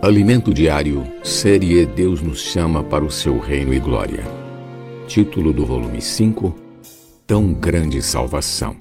Alimento 0.00 0.54
Diário, 0.54 1.02
série 1.24 1.84
Deus 1.84 2.22
nos 2.22 2.40
chama 2.40 2.84
para 2.84 3.04
o 3.04 3.10
seu 3.10 3.36
reino 3.36 3.74
e 3.74 3.80
glória. 3.80 4.22
Título 5.08 5.52
do 5.52 5.66
volume 5.66 6.00
5: 6.00 6.54
Tão 7.26 7.52
grande 7.52 8.00
salvação. 8.00 8.78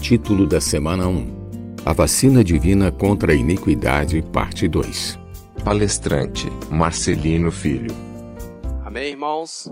Título 0.00 0.46
da 0.46 0.60
semana 0.60 1.08
1: 1.08 1.80
A 1.84 1.92
vacina 1.92 2.44
divina 2.44 2.92
contra 2.92 3.32
a 3.32 3.34
iniquidade, 3.34 4.22
parte 4.32 4.68
2. 4.68 5.18
Palestrante 5.64 6.48
Marcelino 6.70 7.50
Filho. 7.50 7.92
Amém, 8.84 9.10
irmãos. 9.10 9.68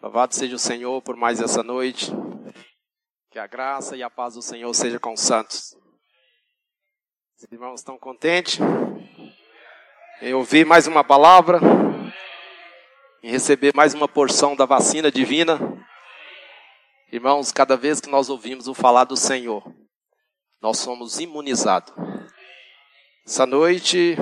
Louvado 0.00 0.36
seja 0.36 0.54
o 0.54 0.58
Senhor 0.58 1.02
por 1.02 1.16
mais 1.16 1.40
essa 1.40 1.64
noite. 1.64 2.12
Que 3.28 3.40
a 3.40 3.48
graça 3.48 3.96
e 3.96 4.04
a 4.04 4.08
paz 4.08 4.34
do 4.34 4.42
Senhor 4.42 4.72
seja 4.72 5.00
com 5.00 5.14
os 5.14 5.20
santos. 5.20 5.76
Os 7.36 7.50
irmãos 7.50 7.80
estão 7.80 7.98
contentes 7.98 8.60
em 10.22 10.34
ouvir 10.34 10.66
mais 10.66 10.86
uma 10.86 11.02
palavra, 11.02 11.60
em 13.22 13.30
receber 13.30 13.72
mais 13.74 13.94
uma 13.94 14.06
porção 14.06 14.54
da 14.54 14.66
vacina 14.66 15.10
divina. 15.10 15.58
Irmãos, 17.10 17.50
cada 17.50 17.74
vez 17.74 18.00
que 18.00 18.10
nós 18.10 18.28
ouvimos 18.28 18.68
o 18.68 18.74
falar 18.74 19.04
do 19.04 19.16
Senhor, 19.16 19.62
nós 20.60 20.78
somos 20.78 21.18
imunizados. 21.18 21.94
Essa 23.26 23.46
noite, 23.46 24.16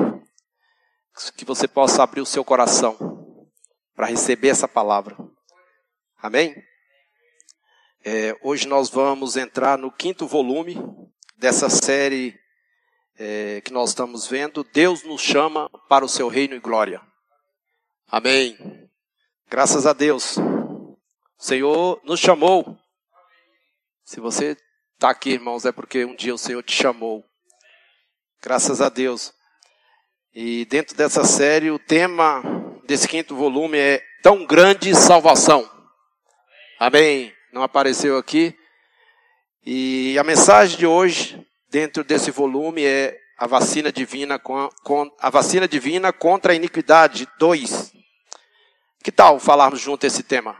que 1.37 1.45
você 1.45 1.67
possa 1.67 2.05
abrir 2.05 2.21
o 2.21 2.27
seu 2.27 2.45
coração 2.45 2.97
para 3.97 4.07
receber 4.07 4.49
essa 4.51 4.69
palavra. 4.69 5.17
Amém? 6.23 6.55
É, 8.05 8.37
hoje 8.43 8.69
nós 8.69 8.89
vamos 8.89 9.37
entrar 9.37 9.77
no 9.77 9.91
quinto 9.91 10.29
volume 10.29 10.77
dessa 11.37 11.69
série 11.69 12.39
é, 13.19 13.61
que 13.63 13.73
nós 13.73 13.91
estamos 13.91 14.27
vendo, 14.27 14.65
Deus 14.73 15.03
nos 15.03 15.21
chama 15.21 15.69
para 15.89 16.05
o 16.05 16.09
seu 16.09 16.29
reino 16.29 16.55
e 16.55 16.61
glória. 16.61 17.03
Amém. 18.07 18.57
Graças 19.51 19.87
a 19.87 19.93
Deus. 19.93 20.37
O 20.39 20.97
Senhor 21.37 22.01
nos 22.05 22.21
chamou. 22.21 22.79
Se 24.05 24.21
você 24.21 24.57
está 24.95 25.11
aqui, 25.11 25.31
irmãos, 25.31 25.65
é 25.65 25.73
porque 25.73 26.05
um 26.05 26.15
dia 26.15 26.35
o 26.35 26.39
Senhor 26.39 26.63
te 26.63 26.73
chamou. 26.73 27.25
Graças 28.41 28.81
a 28.81 28.89
Deus. 28.89 29.33
E 30.33 30.65
dentro 30.67 30.97
dessa 30.97 31.25
série, 31.25 31.71
o 31.71 31.79
tema 31.79 32.43
desse 32.87 33.09
quinto 33.09 33.35
volume 33.35 33.79
é 33.79 34.03
Tão 34.23 34.47
Grande 34.47 34.95
Salvação. 34.95 35.69
Amém. 36.79 37.35
Não 37.53 37.63
apareceu 37.63 38.17
aqui. 38.17 38.57
E 39.67 40.17
a 40.19 40.25
mensagem 40.25 40.79
de 40.79 40.87
hoje 40.87 41.48
dentro 41.69 42.03
desse 42.03 42.31
volume 42.31 42.85
é 42.85 43.19
a 43.39 43.47
vacina 43.47 43.93
divina 43.93 44.39
com, 44.39 44.69
com 44.83 45.11
a 45.19 45.31
vacina 45.31 45.69
divina 45.69 46.13
contra 46.13 46.53
a 46.53 46.57
iniquidade 46.57 47.29
2. 47.39 47.93
Que 49.03 49.13
tal 49.13 49.39
falarmos 49.39 49.81
junto 49.81 50.05
esse 50.05 50.23
tema? 50.23 50.57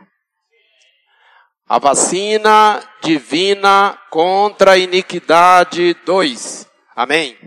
A 1.67 1.77
vacina 1.77 2.81
divina 3.01 3.99
contra 4.09 4.71
a 4.71 4.77
iniquidade 4.77 5.93
2. 6.05 6.67
Amém. 6.95 7.37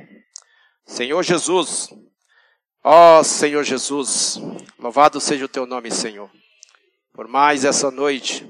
Senhor 0.86 1.22
Jesus, 1.22 1.88
ó 2.84 3.20
oh, 3.20 3.24
Senhor 3.24 3.64
Jesus, 3.64 4.38
louvado 4.78 5.20
seja 5.20 5.46
o 5.46 5.48
teu 5.48 5.64
nome, 5.64 5.90
Senhor, 5.90 6.30
por 7.14 7.26
mais 7.26 7.64
essa 7.64 7.90
noite, 7.90 8.46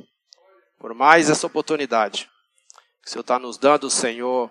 por 0.78 0.92
mais 0.92 1.30
essa 1.30 1.47
oportunidade 1.47 2.28
que 3.02 3.08
o 3.08 3.10
Senhor 3.10 3.22
está 3.22 3.38
nos 3.38 3.58
dando, 3.58 3.91
Senhor, 3.91 4.50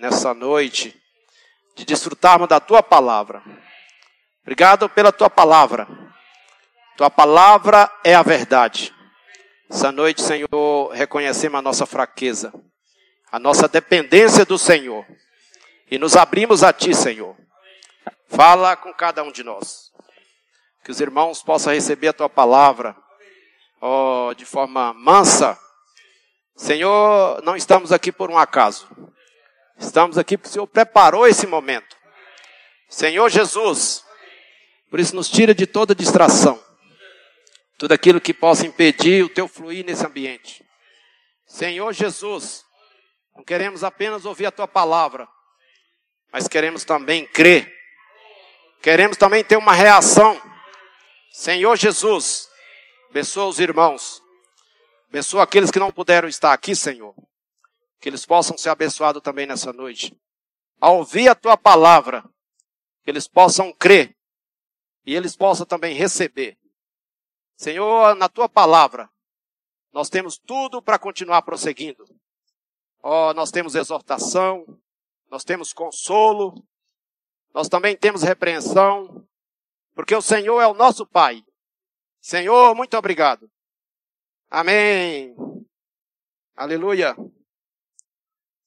nessa 0.00 0.32
noite, 0.32 0.98
de 1.76 1.84
desfrutarmos 1.84 2.48
da 2.48 2.58
tua 2.58 2.82
palavra. 2.82 3.42
Obrigado 4.42 4.88
pela 4.88 5.12
tua 5.12 5.28
palavra. 5.28 5.86
Tua 6.96 7.10
palavra 7.10 7.90
é 8.02 8.14
a 8.14 8.22
verdade. 8.22 8.94
Essa 9.70 9.92
noite, 9.92 10.22
Senhor, 10.22 10.90
reconhecemos 10.92 11.58
a 11.58 11.62
nossa 11.62 11.84
fraqueza, 11.84 12.52
a 13.30 13.38
nossa 13.38 13.68
dependência 13.68 14.44
do 14.46 14.58
Senhor. 14.58 15.06
E 15.90 15.98
nos 15.98 16.16
abrimos 16.16 16.64
a 16.64 16.72
Ti, 16.72 16.94
Senhor. 16.94 17.36
Fala 18.26 18.76
com 18.76 18.94
cada 18.94 19.22
um 19.22 19.30
de 19.30 19.44
nós. 19.44 19.90
Que 20.82 20.90
os 20.90 21.00
irmãos 21.00 21.42
possam 21.42 21.74
receber 21.74 22.08
a 22.08 22.12
Tua 22.14 22.28
palavra 22.28 22.96
oh, 23.82 24.32
de 24.34 24.46
forma 24.46 24.94
mansa. 24.94 25.58
Senhor, 26.56 27.42
não 27.42 27.54
estamos 27.54 27.92
aqui 27.92 28.10
por 28.10 28.30
um 28.30 28.38
acaso. 28.38 28.88
Estamos 29.80 30.18
aqui 30.18 30.36
porque 30.36 30.50
o 30.50 30.52
Senhor 30.52 30.66
preparou 30.66 31.26
esse 31.26 31.46
momento. 31.46 31.96
Senhor 32.88 33.30
Jesus, 33.30 34.04
por 34.90 35.00
isso 35.00 35.16
nos 35.16 35.28
tira 35.28 35.54
de 35.54 35.66
toda 35.66 35.94
distração. 35.94 36.62
Tudo 37.78 37.92
aquilo 37.92 38.20
que 38.20 38.34
possa 38.34 38.66
impedir 38.66 39.24
o 39.24 39.28
teu 39.28 39.48
fluir 39.48 39.84
nesse 39.84 40.04
ambiente. 40.04 40.62
Senhor 41.46 41.92
Jesus, 41.94 42.62
não 43.34 43.42
queremos 43.42 43.82
apenas 43.82 44.26
ouvir 44.26 44.46
a 44.46 44.50
tua 44.50 44.68
palavra, 44.68 45.26
mas 46.30 46.46
queremos 46.46 46.84
também 46.84 47.26
crer. 47.26 47.72
Queremos 48.82 49.16
também 49.16 49.42
ter 49.42 49.56
uma 49.56 49.72
reação. 49.72 50.40
Senhor 51.32 51.76
Jesus, 51.76 52.48
abençoa 53.08 53.46
os 53.46 53.58
irmãos. 53.58 54.20
Abençoa 55.08 55.42
aqueles 55.42 55.70
que 55.70 55.78
não 55.78 55.90
puderam 55.90 56.28
estar 56.28 56.52
aqui, 56.52 56.76
Senhor 56.76 57.14
que 58.00 58.08
eles 58.08 58.24
possam 58.24 58.56
ser 58.56 58.70
abençoados 58.70 59.22
também 59.22 59.46
nessa 59.46 59.72
noite. 59.72 60.16
Ao 60.80 60.96
ouvir 60.98 61.28
a 61.28 61.34
tua 61.34 61.56
palavra, 61.56 62.24
que 63.02 63.10
eles 63.10 63.28
possam 63.28 63.72
crer 63.72 64.16
e 65.04 65.14
eles 65.14 65.36
possam 65.36 65.66
também 65.66 65.94
receber. 65.94 66.58
Senhor, 67.56 68.14
na 68.14 68.28
tua 68.28 68.48
palavra, 68.48 69.10
nós 69.92 70.08
temos 70.08 70.38
tudo 70.38 70.80
para 70.80 70.98
continuar 70.98 71.42
prosseguindo. 71.42 72.04
Oh, 73.02 73.32
nós 73.34 73.50
temos 73.50 73.74
exortação, 73.74 74.64
nós 75.30 75.44
temos 75.44 75.72
consolo, 75.72 76.54
nós 77.52 77.68
também 77.68 77.96
temos 77.96 78.22
repreensão, 78.22 79.26
porque 79.94 80.14
o 80.14 80.22
Senhor 80.22 80.60
é 80.60 80.66
o 80.66 80.74
nosso 80.74 81.06
Pai. 81.06 81.42
Senhor, 82.20 82.74
muito 82.74 82.96
obrigado. 82.96 83.50
Amém. 84.50 85.34
Aleluia. 86.54 87.14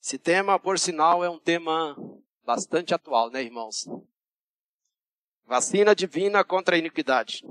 Esse 0.04 0.18
tema, 0.18 0.60
por 0.60 0.78
sinal, 0.78 1.24
é 1.24 1.30
um 1.30 1.40
tema 1.40 1.96
bastante 2.46 2.94
atual, 2.94 3.30
né, 3.30 3.42
irmãos? 3.42 3.88
Vacina 5.46 5.96
divina 5.96 6.44
contra 6.44 6.76
a 6.76 6.78
iniquidade. 6.78 7.42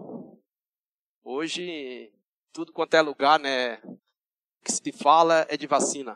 Hoje, 1.24 2.12
tudo 2.52 2.70
quanto 2.70 2.92
é 2.92 3.00
lugar, 3.00 3.40
né, 3.40 3.78
que 4.62 4.70
se 4.70 4.92
fala 4.92 5.46
é 5.48 5.56
de 5.56 5.66
vacina. 5.66 6.14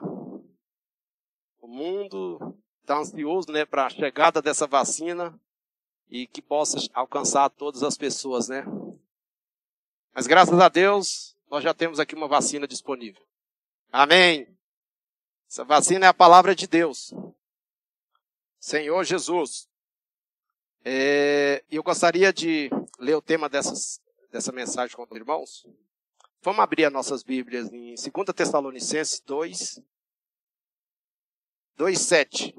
O 1.58 1.66
mundo 1.66 2.54
está 2.82 2.98
ansioso, 2.98 3.50
né, 3.50 3.64
para 3.64 3.86
a 3.86 3.90
chegada 3.90 4.42
dessa 4.42 4.66
vacina 4.66 5.40
e 6.10 6.26
que 6.26 6.42
possa 6.42 6.76
alcançar 6.92 7.48
todas 7.48 7.82
as 7.82 7.96
pessoas, 7.96 8.46
né? 8.46 8.62
Mas 10.12 10.26
graças 10.26 10.60
a 10.60 10.68
Deus, 10.68 11.34
nós 11.50 11.64
já 11.64 11.72
temos 11.72 11.98
aqui 11.98 12.14
uma 12.14 12.28
vacina 12.28 12.68
disponível. 12.68 13.26
Amém. 13.90 14.54
Essa 15.56 15.64
vacina 15.64 16.04
é 16.04 16.08
a 16.10 16.12
palavra 16.12 16.54
de 16.54 16.66
Deus. 16.66 17.14
Senhor 18.60 19.02
Jesus. 19.04 19.66
É, 20.84 21.64
eu 21.70 21.82
gostaria 21.82 22.30
de 22.30 22.68
ler 22.98 23.14
o 23.14 23.22
tema 23.22 23.48
dessas, 23.48 23.98
dessa 24.30 24.52
mensagem 24.52 24.94
com 24.94 25.02
os 25.02 25.10
irmãos. 25.12 25.66
Vamos 26.42 26.60
abrir 26.60 26.84
as 26.84 26.92
nossas 26.92 27.22
Bíblias 27.22 27.72
em 27.72 27.94
2 27.94 28.04
Tessalonicenses 28.36 29.18
2, 29.20 29.80
2, 31.74 31.98
7. 32.00 32.54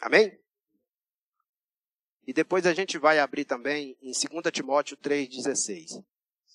Amém? 0.00 0.40
E 2.24 2.32
depois 2.32 2.64
a 2.66 2.72
gente 2.72 2.98
vai 2.98 3.18
abrir 3.18 3.46
também 3.46 3.98
em 4.00 4.12
2 4.12 4.52
Timóteo 4.52 4.96
3,16. 4.98 6.04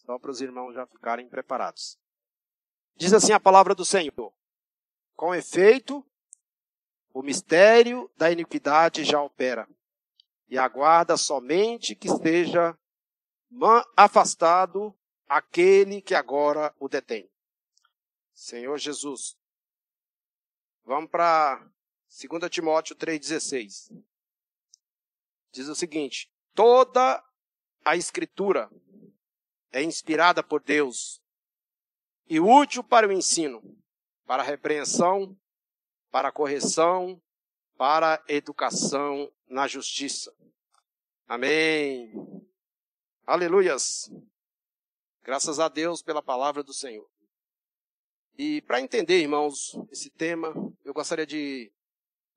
Só 0.10 0.18
para 0.18 0.32
os 0.32 0.42
irmãos 0.42 0.74
já 0.74 0.88
ficarem 0.88 1.30
preparados. 1.30 1.96
Diz 2.96 3.14
assim 3.14 3.32
a 3.32 3.40
palavra 3.40 3.76
do 3.76 3.86
Senhor: 3.86 4.34
Com 5.16 5.36
efeito, 5.36 6.04
o 7.14 7.22
mistério 7.22 8.10
da 8.18 8.32
iniquidade 8.32 9.04
já 9.04 9.22
opera, 9.22 9.70
e 10.48 10.58
aguarda 10.58 11.16
somente 11.16 11.94
que 11.94 12.10
seja 12.10 12.76
afastado 13.96 14.98
aquele 15.28 16.02
que 16.02 16.16
agora 16.16 16.74
o 16.80 16.90
detém. 16.90 17.30
Senhor 18.34 18.80
Jesus. 18.80 19.38
Vamos 20.86 21.12
para 21.12 21.64
2 22.10 22.50
Timóteo 22.50 22.96
3,16. 22.96 23.96
Diz 25.52 25.68
o 25.68 25.76
seguinte: 25.76 26.34
toda 26.56 27.24
a 27.86 27.96
Escritura 27.96 28.72
é 29.72 29.84
inspirada 29.84 30.44
por 30.44 30.62
Deus 30.64 31.22
e 32.28 32.40
útil 32.40 32.84
para 32.84 33.08
o 33.08 33.12
ensino, 33.12 33.62
para 34.26 34.44
a 34.44 34.46
repreensão, 34.46 35.36
para 36.12 36.30
a 36.30 36.32
correção, 36.32 37.22
para 37.78 38.16
a 38.16 38.34
educação 38.34 39.32
na 39.48 39.68
justiça. 39.68 40.34
Amém. 41.28 42.12
Aleluias. 43.26 44.12
Graças 45.24 45.60
a 45.60 45.68
Deus 45.68 46.02
pela 46.02 46.22
palavra 46.22 46.64
do 46.64 46.74
Senhor. 46.74 47.08
E 48.38 48.62
para 48.62 48.82
entender, 48.82 49.22
irmãos, 49.22 49.78
esse 49.92 50.10
tema, 50.10 50.54
eu 50.84 50.94
gostaria 50.94 51.26
de 51.26 51.72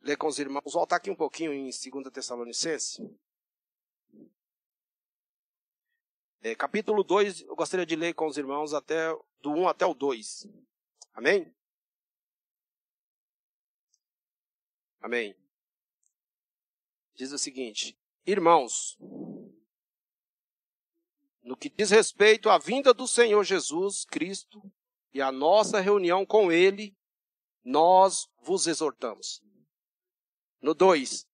ler 0.01 0.17
com 0.17 0.27
os 0.27 0.39
irmãos, 0.39 0.73
voltar 0.73 0.97
aqui 0.97 1.11
um 1.11 1.17
pouquinho 1.17 1.53
em 1.53 1.71
2 1.71 2.13
Tessalonicenses. 2.13 3.01
É, 6.45 6.57
capítulo 6.57 7.05
2, 7.05 7.43
eu 7.43 7.55
gostaria 7.55 7.87
de 7.87 7.95
ler 7.95 8.15
com 8.15 8.27
os 8.27 8.37
irmãos 8.37 8.75
até 8.75 9.17
do 9.41 9.53
1 9.53 9.69
até 9.69 9.87
o 9.87 9.95
2. 9.95 10.49
Amém? 11.15 11.55
Amém. 15.01 15.37
Diz 17.15 17.31
o 17.31 17.39
seguinte: 17.39 17.97
Irmãos, 18.27 18.99
no 21.45 21.57
que 21.57 21.71
diz 21.71 21.91
respeito 21.91 22.51
à 22.51 22.59
vinda 22.59 22.93
do 22.93 23.07
Senhor 23.07 23.45
Jesus 23.45 24.05
Cristo 24.05 24.61
e 25.15 25.23
à 25.23 25.31
nossa 25.31 25.79
reunião 25.79 26.27
com 26.27 26.51
Ele, 26.51 26.93
nós 27.63 28.29
vos 28.41 28.67
exortamos. 28.67 29.41
No 30.61 30.75
2, 30.75 31.25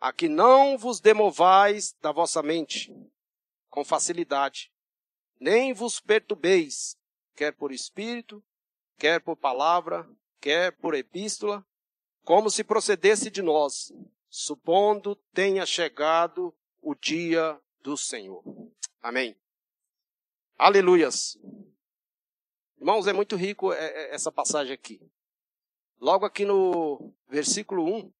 a 0.00 0.10
que 0.10 0.26
não 0.26 0.78
vos 0.78 1.00
demovais 1.00 1.92
da 2.00 2.12
vossa 2.12 2.42
mente 2.42 2.90
com 3.68 3.84
facilidade, 3.84 4.72
nem 5.40 5.72
vos 5.72 6.00
perturbeis, 6.00 6.96
quer 7.34 7.52
por 7.52 7.72
espírito, 7.72 8.42
quer 8.96 9.20
por 9.20 9.36
palavra, 9.36 10.08
quer 10.40 10.72
por 10.72 10.94
epístola, 10.94 11.64
como 12.24 12.50
se 12.50 12.64
procedesse 12.64 13.30
de 13.30 13.40
nós, 13.40 13.92
supondo 14.28 15.16
tenha 15.32 15.64
chegado 15.64 16.54
o 16.82 16.94
dia 16.94 17.60
do 17.80 17.96
Senhor. 17.96 18.42
Amém. 19.00 19.36
Aleluias. 20.56 21.38
Irmãos, 22.76 23.06
é 23.06 23.12
muito 23.12 23.36
rico 23.36 23.72
é, 23.72 23.78
é, 23.78 24.14
essa 24.14 24.30
passagem 24.30 24.72
aqui. 24.72 25.00
Logo 26.00 26.24
aqui 26.24 26.44
no 26.44 27.12
versículo 27.28 27.84
1, 27.84 28.12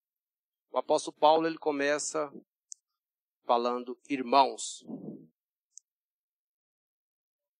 o 0.72 0.78
apóstolo 0.78 1.16
Paulo 1.16 1.46
ele 1.46 1.58
começa 1.58 2.32
falando 3.44 3.98
irmãos. 4.08 4.84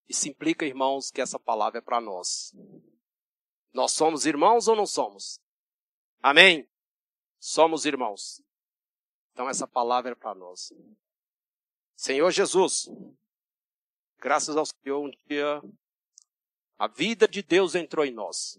Isso 0.09 0.29
implica, 0.29 0.65
irmãos, 0.65 1.11
que 1.11 1.21
essa 1.21 1.39
palavra 1.39 1.79
é 1.79 1.83
para 1.83 2.01
nós. 2.01 2.55
Nós 3.73 3.93
somos 3.93 4.25
irmãos 4.25 4.67
ou 4.67 4.75
não 4.75 4.87
somos? 4.87 5.41
Amém? 6.23 6.69
Somos 7.39 7.85
irmãos. 7.85 8.43
Então 9.33 9.49
essa 9.49 9.67
palavra 9.67 10.13
é 10.13 10.15
para 10.15 10.35
nós. 10.35 10.73
Senhor 11.95 12.31
Jesus, 12.31 12.89
graças 14.19 14.57
ao 14.57 14.65
Senhor, 14.65 15.01
um 15.01 15.11
dia 15.29 15.63
a 16.79 16.87
vida 16.87 17.27
de 17.27 17.43
Deus 17.43 17.75
entrou 17.75 18.07
em 18.07 18.13
nós. 18.13 18.59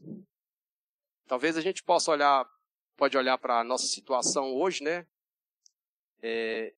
Talvez 1.25 1.57
a 1.57 1.61
gente 1.61 1.81
possa 1.81 2.11
olhar, 2.11 2.45
pode 2.97 3.17
olhar 3.17 3.37
para 3.37 3.59
a 3.59 3.63
nossa 3.63 3.87
situação 3.87 4.53
hoje, 4.53 4.83
né? 4.83 5.07
É, 6.21 6.73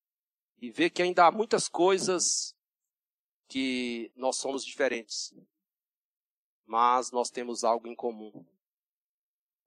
e 0.60 0.70
ver 0.70 0.90
que 0.90 1.02
ainda 1.02 1.26
há 1.26 1.32
muitas 1.32 1.68
coisas 1.68 2.56
que 3.52 4.10
nós 4.16 4.36
somos 4.36 4.64
diferentes. 4.64 5.34
Mas 6.64 7.10
nós 7.10 7.28
temos 7.28 7.64
algo 7.64 7.86
em 7.86 7.94
comum. 7.94 8.46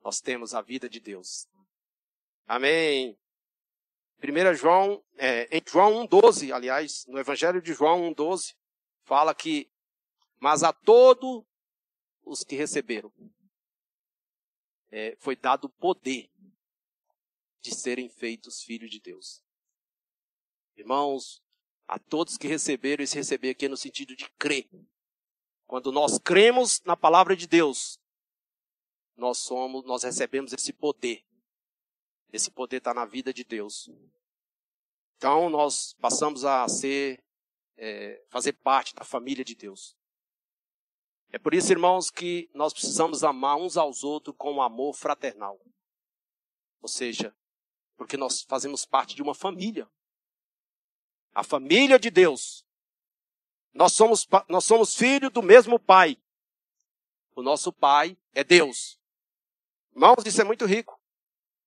Nós 0.03 0.19
temos 0.19 0.55
a 0.55 0.61
vida 0.61 0.89
de 0.89 0.99
Deus. 0.99 1.47
Amém. 2.47 3.15
1 4.23 4.55
João, 4.55 5.03
é, 5.17 5.55
em 5.55 5.61
João 5.67 6.07
1,12, 6.07 6.51
aliás, 6.51 7.05
no 7.05 7.19
Evangelho 7.19 7.61
de 7.61 7.73
João 7.73 8.11
1,12, 8.11 8.55
fala 9.03 9.35
que, 9.35 9.69
mas 10.39 10.63
a 10.63 10.73
todos 10.73 11.43
os 12.23 12.43
que 12.43 12.55
receberam, 12.55 13.13
é, 14.89 15.15
foi 15.19 15.35
dado 15.35 15.65
o 15.65 15.69
poder 15.69 16.31
de 17.61 17.75
serem 17.75 18.09
feitos 18.09 18.63
filhos 18.63 18.89
de 18.89 18.99
Deus. 18.99 19.43
Irmãos, 20.75 21.44
a 21.87 21.99
todos 21.99 22.37
que 22.37 22.47
receberam, 22.47 23.03
esse 23.03 23.15
receber 23.15 23.51
aqui 23.51 23.67
no 23.67 23.77
sentido 23.77 24.15
de 24.15 24.29
crer. 24.31 24.69
Quando 25.67 25.91
nós 25.91 26.17
cremos 26.19 26.81
na 26.83 26.95
palavra 26.95 27.35
de 27.35 27.47
Deus, 27.47 27.99
nós 29.15 29.39
somos, 29.39 29.83
nós 29.85 30.03
recebemos 30.03 30.53
esse 30.53 30.73
poder. 30.73 31.23
Esse 32.31 32.51
poder 32.51 32.77
está 32.77 32.93
na 32.93 33.05
vida 33.05 33.33
de 33.33 33.43
Deus. 33.43 33.89
Então 35.17 35.49
nós 35.49 35.93
passamos 35.99 36.43
a 36.43 36.67
ser, 36.67 37.23
é, 37.77 38.23
fazer 38.29 38.53
parte 38.53 38.93
da 38.93 39.03
família 39.03 39.43
de 39.43 39.55
Deus. 39.55 39.95
É 41.31 41.39
por 41.39 41.53
isso, 41.53 41.71
irmãos, 41.71 42.09
que 42.09 42.49
nós 42.53 42.73
precisamos 42.73 43.23
amar 43.23 43.57
uns 43.57 43.77
aos 43.77 44.03
outros 44.03 44.35
com 44.37 44.53
um 44.53 44.61
amor 44.61 44.93
fraternal. 44.93 45.59
Ou 46.81 46.87
seja, 46.87 47.35
porque 47.97 48.17
nós 48.17 48.41
fazemos 48.43 48.85
parte 48.85 49.15
de 49.15 49.21
uma 49.21 49.33
família 49.33 49.89
a 51.35 51.43
família 51.43 51.99
de 51.99 52.09
Deus. 52.09 52.65
Nós 53.73 53.91
somos, 53.91 54.25
nós 54.47 54.63
somos 54.63 54.95
filhos 54.95 55.29
do 55.31 55.43
mesmo 55.43 55.77
Pai. 55.77 56.17
O 57.35 57.43
nosso 57.43 57.73
Pai 57.73 58.17
é 58.33 58.41
Deus. 58.41 58.97
Irmãos, 59.91 60.25
isso 60.25 60.39
é 60.39 60.45
muito 60.45 60.65
rico. 60.65 60.97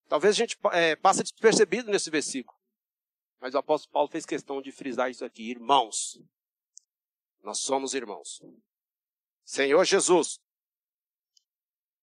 Talvez 0.09 0.35
a 0.35 0.39
gente 0.39 0.59
é, 0.73 0.97
passe 0.97 1.23
despercebido 1.23 1.91
nesse 1.91 2.09
versículo. 2.09 2.59
Mas 3.39 3.55
o 3.55 3.59
apóstolo 3.59 3.93
Paulo 3.93 4.09
fez 4.09 4.25
questão 4.25 4.63
de 4.63 4.73
frisar 4.73 5.11
isso 5.11 5.25
aqui. 5.25 5.51
Irmãos. 5.51 6.19
Nós 7.43 7.59
somos 7.59 7.93
irmãos. 7.93 8.41
Senhor 9.45 9.85
Jesus. 9.85 10.41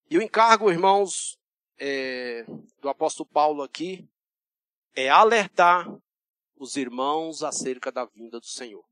E 0.08 0.20
o 0.20 0.22
encargo, 0.22 0.72
irmãos, 0.72 1.40
é, 1.80 2.46
do 2.80 2.90
apóstolo 2.90 3.28
Paulo 3.28 3.64
aqui 3.64 4.08
é 4.94 5.10
alertar 5.10 5.88
os 6.58 6.76
irmãos 6.76 7.44
acerca 7.44 7.92
da 7.92 8.06
vinda 8.06 8.40
do 8.40 8.46
Senhor. 8.46 8.86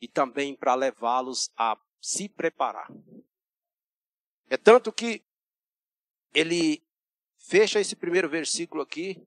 E 0.00 0.08
também 0.08 0.54
para 0.54 0.74
levá-los 0.74 1.50
a 1.56 1.78
se 2.00 2.28
preparar. 2.28 2.90
É 4.48 4.56
tanto 4.56 4.92
que 4.92 5.24
ele 6.34 6.82
fecha 7.36 7.80
esse 7.80 7.96
primeiro 7.96 8.28
versículo 8.28 8.82
aqui 8.82 9.22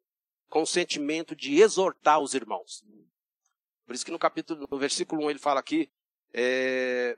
com 0.50 0.62
o 0.62 0.68
sentimento 0.68 1.36
de 1.36 1.60
exortar 1.60 2.20
os 2.20 2.34
irmãos. 2.34 2.84
Por 3.86 3.96
isso 3.96 4.06
que 4.06 4.12
no 4.12 4.20
capítulo, 4.20 4.68
no 4.70 4.77
versículo 4.77 5.25
1 5.25 5.30
ele 5.32 5.39
fala 5.39 5.60
aqui, 5.60 5.92
é, 6.34 7.18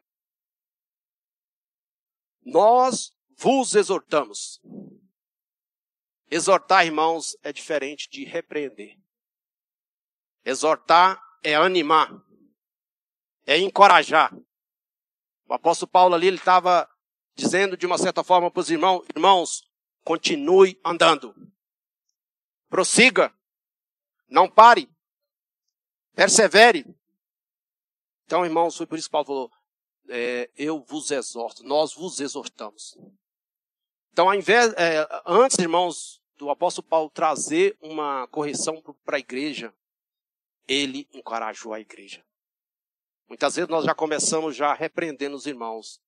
nós 2.44 3.14
vos 3.38 3.76
exortamos. 3.76 4.62
Exortar, 6.30 6.86
irmãos, 6.86 7.36
é 7.42 7.52
diferente 7.52 8.08
de 8.10 8.24
repreender. 8.24 8.98
Exortar 10.46 11.22
é 11.44 11.56
animar, 11.56 12.12
é 13.46 13.58
encorajar. 13.58 14.34
O 15.48 15.54
apóstolo 15.54 15.90
Paulo 15.90 16.16
ali, 16.16 16.28
ele 16.28 16.38
estava 16.38 16.90
dizendo 17.36 17.78
de 17.78 17.86
uma 17.86 17.98
certa 17.98 18.24
forma 18.24 18.52
para 18.52 18.60
os 18.60 18.70
irmãos, 18.70 19.06
irmãos, 19.16 19.70
continue 20.04 20.80
andando. 20.86 21.34
Prossiga. 22.70 23.34
Não 24.28 24.50
pare. 24.50 24.90
Persevere. 26.14 26.86
Então, 28.26 28.46
irmãos, 28.46 28.78
foi 28.78 28.86
por 28.86 28.98
isso 28.98 29.08
que 29.08 29.12
Paulo 29.12 29.26
falou, 29.26 29.52
é, 30.10 30.50
eu 30.56 30.84
vos 30.84 31.10
exorto, 31.10 31.64
nós 31.64 31.94
vos 31.94 32.20
exortamos. 32.20 32.96
Então, 34.12 34.28
ao 34.28 34.36
invés, 34.36 34.74
é, 34.74 35.08
antes, 35.26 35.58
irmãos, 35.58 36.22
do 36.38 36.50
apóstolo 36.50 36.88
Paulo 36.88 37.10
trazer 37.10 37.78
uma 37.82 38.28
correção 38.28 38.82
para 39.04 39.18
a 39.18 39.20
igreja, 39.20 39.74
ele 40.70 41.10
encorajou 41.12 41.74
a 41.74 41.80
igreja. 41.80 42.24
Muitas 43.28 43.56
vezes 43.56 43.70
nós 43.70 43.84
já 43.84 43.96
começamos 43.96 44.56
já 44.56 44.72
repreendendo 44.74 45.36
os 45.36 45.48
irmãos. 45.48 46.00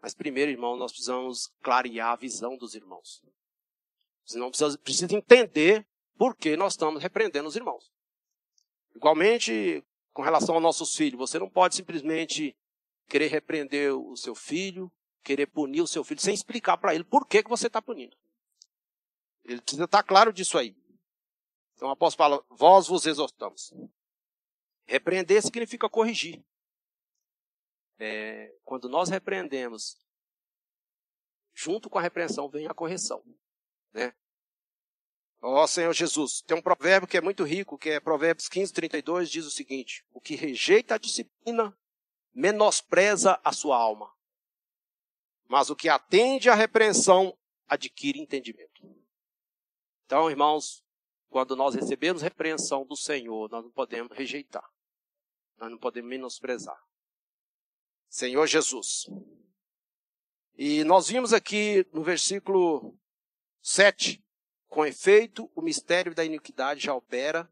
Mas 0.00 0.14
primeiro, 0.14 0.52
irmão, 0.52 0.76
nós 0.76 0.92
precisamos 0.92 1.52
clarear 1.60 2.12
a 2.12 2.16
visão 2.16 2.56
dos 2.56 2.76
irmãos. 2.76 3.22
Os 4.24 4.34
irmãos 4.34 4.50
precisam, 4.50 4.80
precisam 4.82 5.18
entender 5.18 5.84
por 6.16 6.36
que 6.36 6.56
nós 6.56 6.74
estamos 6.74 7.02
repreendendo 7.02 7.48
os 7.48 7.56
irmãos. 7.56 7.92
Igualmente, 8.94 9.84
com 10.12 10.22
relação 10.22 10.54
aos 10.54 10.62
nossos 10.62 10.94
filhos, 10.94 11.18
você 11.18 11.38
não 11.38 11.50
pode 11.50 11.74
simplesmente 11.74 12.56
querer 13.08 13.28
repreender 13.28 13.94
o 13.94 14.16
seu 14.16 14.34
filho, 14.34 14.92
querer 15.24 15.46
punir 15.46 15.80
o 15.80 15.86
seu 15.86 16.04
filho, 16.04 16.20
sem 16.20 16.34
explicar 16.34 16.76
para 16.76 16.94
ele 16.94 17.04
por 17.04 17.26
que, 17.26 17.42
que 17.42 17.50
você 17.50 17.66
está 17.66 17.82
punindo. 17.82 18.16
Ele 19.44 19.60
precisa 19.60 19.84
estar 19.84 20.02
claro 20.04 20.32
disso 20.32 20.56
aí. 20.56 20.76
Então 21.82 21.90
o 21.90 21.94
apóstolo 21.94 22.16
fala, 22.30 22.46
vós 22.48 22.86
vos 22.86 23.06
exortamos. 23.06 23.74
Repreender 24.84 25.42
significa 25.42 25.88
corrigir. 25.88 26.40
É, 27.98 28.54
quando 28.64 28.88
nós 28.88 29.08
repreendemos, 29.08 29.98
junto 31.52 31.90
com 31.90 31.98
a 31.98 32.00
repreensão 32.00 32.48
vem 32.48 32.68
a 32.68 32.72
correção. 32.72 33.24
Né? 33.92 34.14
Ó 35.40 35.66
Senhor 35.66 35.92
Jesus, 35.92 36.40
tem 36.42 36.56
um 36.56 36.62
provérbio 36.62 37.08
que 37.08 37.16
é 37.16 37.20
muito 37.20 37.42
rico, 37.42 37.76
que 37.76 37.90
é 37.90 37.98
Provérbios 37.98 38.48
15, 38.48 38.72
32, 38.72 39.28
diz 39.28 39.44
o 39.44 39.50
seguinte: 39.50 40.06
O 40.12 40.20
que 40.20 40.36
rejeita 40.36 40.94
a 40.94 40.98
disciplina 40.98 41.76
menospreza 42.32 43.40
a 43.42 43.52
sua 43.52 43.76
alma, 43.76 44.16
mas 45.48 45.68
o 45.68 45.74
que 45.74 45.88
atende 45.88 46.48
à 46.48 46.54
repreensão 46.54 47.36
adquire 47.66 48.20
entendimento. 48.20 48.86
Então, 50.06 50.30
irmãos, 50.30 50.84
quando 51.32 51.56
nós 51.56 51.74
recebemos 51.74 52.20
repreensão 52.20 52.84
do 52.84 52.94
Senhor, 52.94 53.50
nós 53.50 53.64
não 53.64 53.70
podemos 53.70 54.14
rejeitar, 54.14 54.68
nós 55.56 55.70
não 55.70 55.78
podemos 55.78 56.10
menosprezar. 56.10 56.78
Senhor 58.06 58.46
Jesus. 58.46 59.06
E 60.54 60.84
nós 60.84 61.08
vimos 61.08 61.32
aqui 61.32 61.86
no 61.90 62.04
versículo 62.04 62.94
7, 63.62 64.22
com 64.68 64.84
efeito, 64.84 65.50
o 65.54 65.62
mistério 65.62 66.14
da 66.14 66.22
iniquidade 66.22 66.84
já 66.84 66.94
opera. 66.94 67.50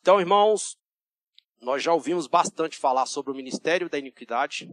Então, 0.00 0.18
irmãos, 0.18 0.78
nós 1.60 1.82
já 1.82 1.92
ouvimos 1.92 2.26
bastante 2.26 2.78
falar 2.78 3.04
sobre 3.04 3.30
o 3.30 3.36
ministério 3.36 3.90
da 3.90 3.98
iniquidade. 3.98 4.70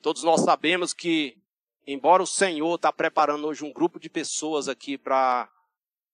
Todos 0.00 0.22
nós 0.22 0.40
sabemos 0.40 0.94
que, 0.94 1.38
embora 1.86 2.22
o 2.22 2.26
Senhor 2.26 2.76
está 2.76 2.90
preparando 2.90 3.46
hoje 3.46 3.62
um 3.62 3.72
grupo 3.72 4.00
de 4.00 4.08
pessoas 4.08 4.68
aqui 4.68 4.96
para 4.96 5.52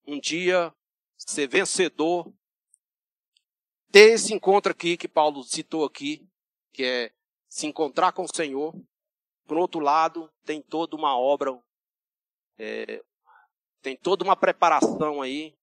um 0.08 0.18
dia 0.18 0.74
ser 1.18 1.46
vencedor, 1.46 2.32
ter 3.92 4.12
esse 4.14 4.32
encontro 4.32 4.72
aqui 4.72 4.96
que 4.96 5.06
Paulo 5.06 5.44
citou 5.44 5.84
aqui, 5.84 6.26
que 6.72 6.82
é 6.82 7.12
se 7.46 7.66
encontrar 7.66 8.12
com 8.12 8.24
o 8.24 8.34
Senhor. 8.34 8.74
Por 9.46 9.58
outro 9.58 9.80
lado, 9.80 10.32
tem 10.44 10.62
toda 10.62 10.96
uma 10.96 11.18
obra, 11.18 11.58
é, 12.56 13.04
tem 13.82 13.96
toda 13.96 14.24
uma 14.24 14.34
preparação 14.34 15.20
aí 15.20 15.54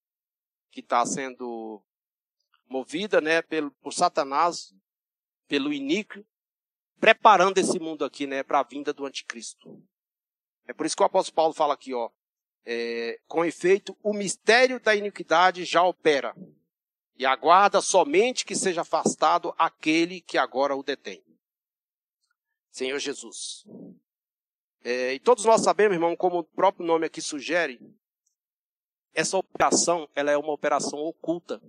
que 0.72 0.80
está 0.80 1.04
sendo 1.06 1.84
movida, 2.68 3.20
né, 3.20 3.42
pelo, 3.42 3.72
por 3.82 3.94
Satanás, 3.94 4.74
pelo 5.48 5.74
iníquo, 5.74 6.24
preparando 7.00 7.58
esse 7.58 7.80
mundo 7.80 8.06
aqui, 8.06 8.28
né, 8.28 8.44
para 8.44 8.60
a 8.60 8.64
vinda 8.64 8.94
do 8.94 9.06
anticristo. 9.06 9.84
É 10.68 10.74
por 10.74 10.86
isso 10.86 10.96
que 10.96 11.04
o 11.04 11.06
apóstolo 11.06 11.36
Paulo 11.36 11.54
fala 11.54 11.74
aqui, 11.74 11.94
ó, 11.94 12.12
é, 12.66 13.20
com 13.28 13.46
efeito, 13.46 13.96
o 14.02 14.14
mistério 14.14 14.80
da 14.80 14.96
iniquidade 14.96 15.64
já 15.66 15.84
opera 15.84 16.36
e 17.18 17.26
aguarda 17.26 17.80
somente 17.80 18.46
que 18.46 18.56
seja 18.56 18.82
afastado 18.82 19.54
aquele 19.58 20.20
que 20.22 20.38
agora 20.38 20.76
o 20.76 20.84
detém. 20.84 21.24
Senhor 22.72 23.00
Jesus. 23.00 23.64
É, 24.84 25.14
e 25.14 25.20
todos 25.20 25.46
nós 25.46 25.62
sabemos, 25.62 25.96
irmão, 25.96 26.16
como 26.16 26.40
o 26.40 26.44
próprio 26.44 26.86
nome 26.86 27.06
aqui 27.06 27.22
sugere, 27.22 27.80
essa 29.14 29.38
operação 29.38 30.10
ela 30.14 30.32
é 30.32 30.38
uma 30.38 30.52
operação 30.52 31.00
oculta. 31.00 31.62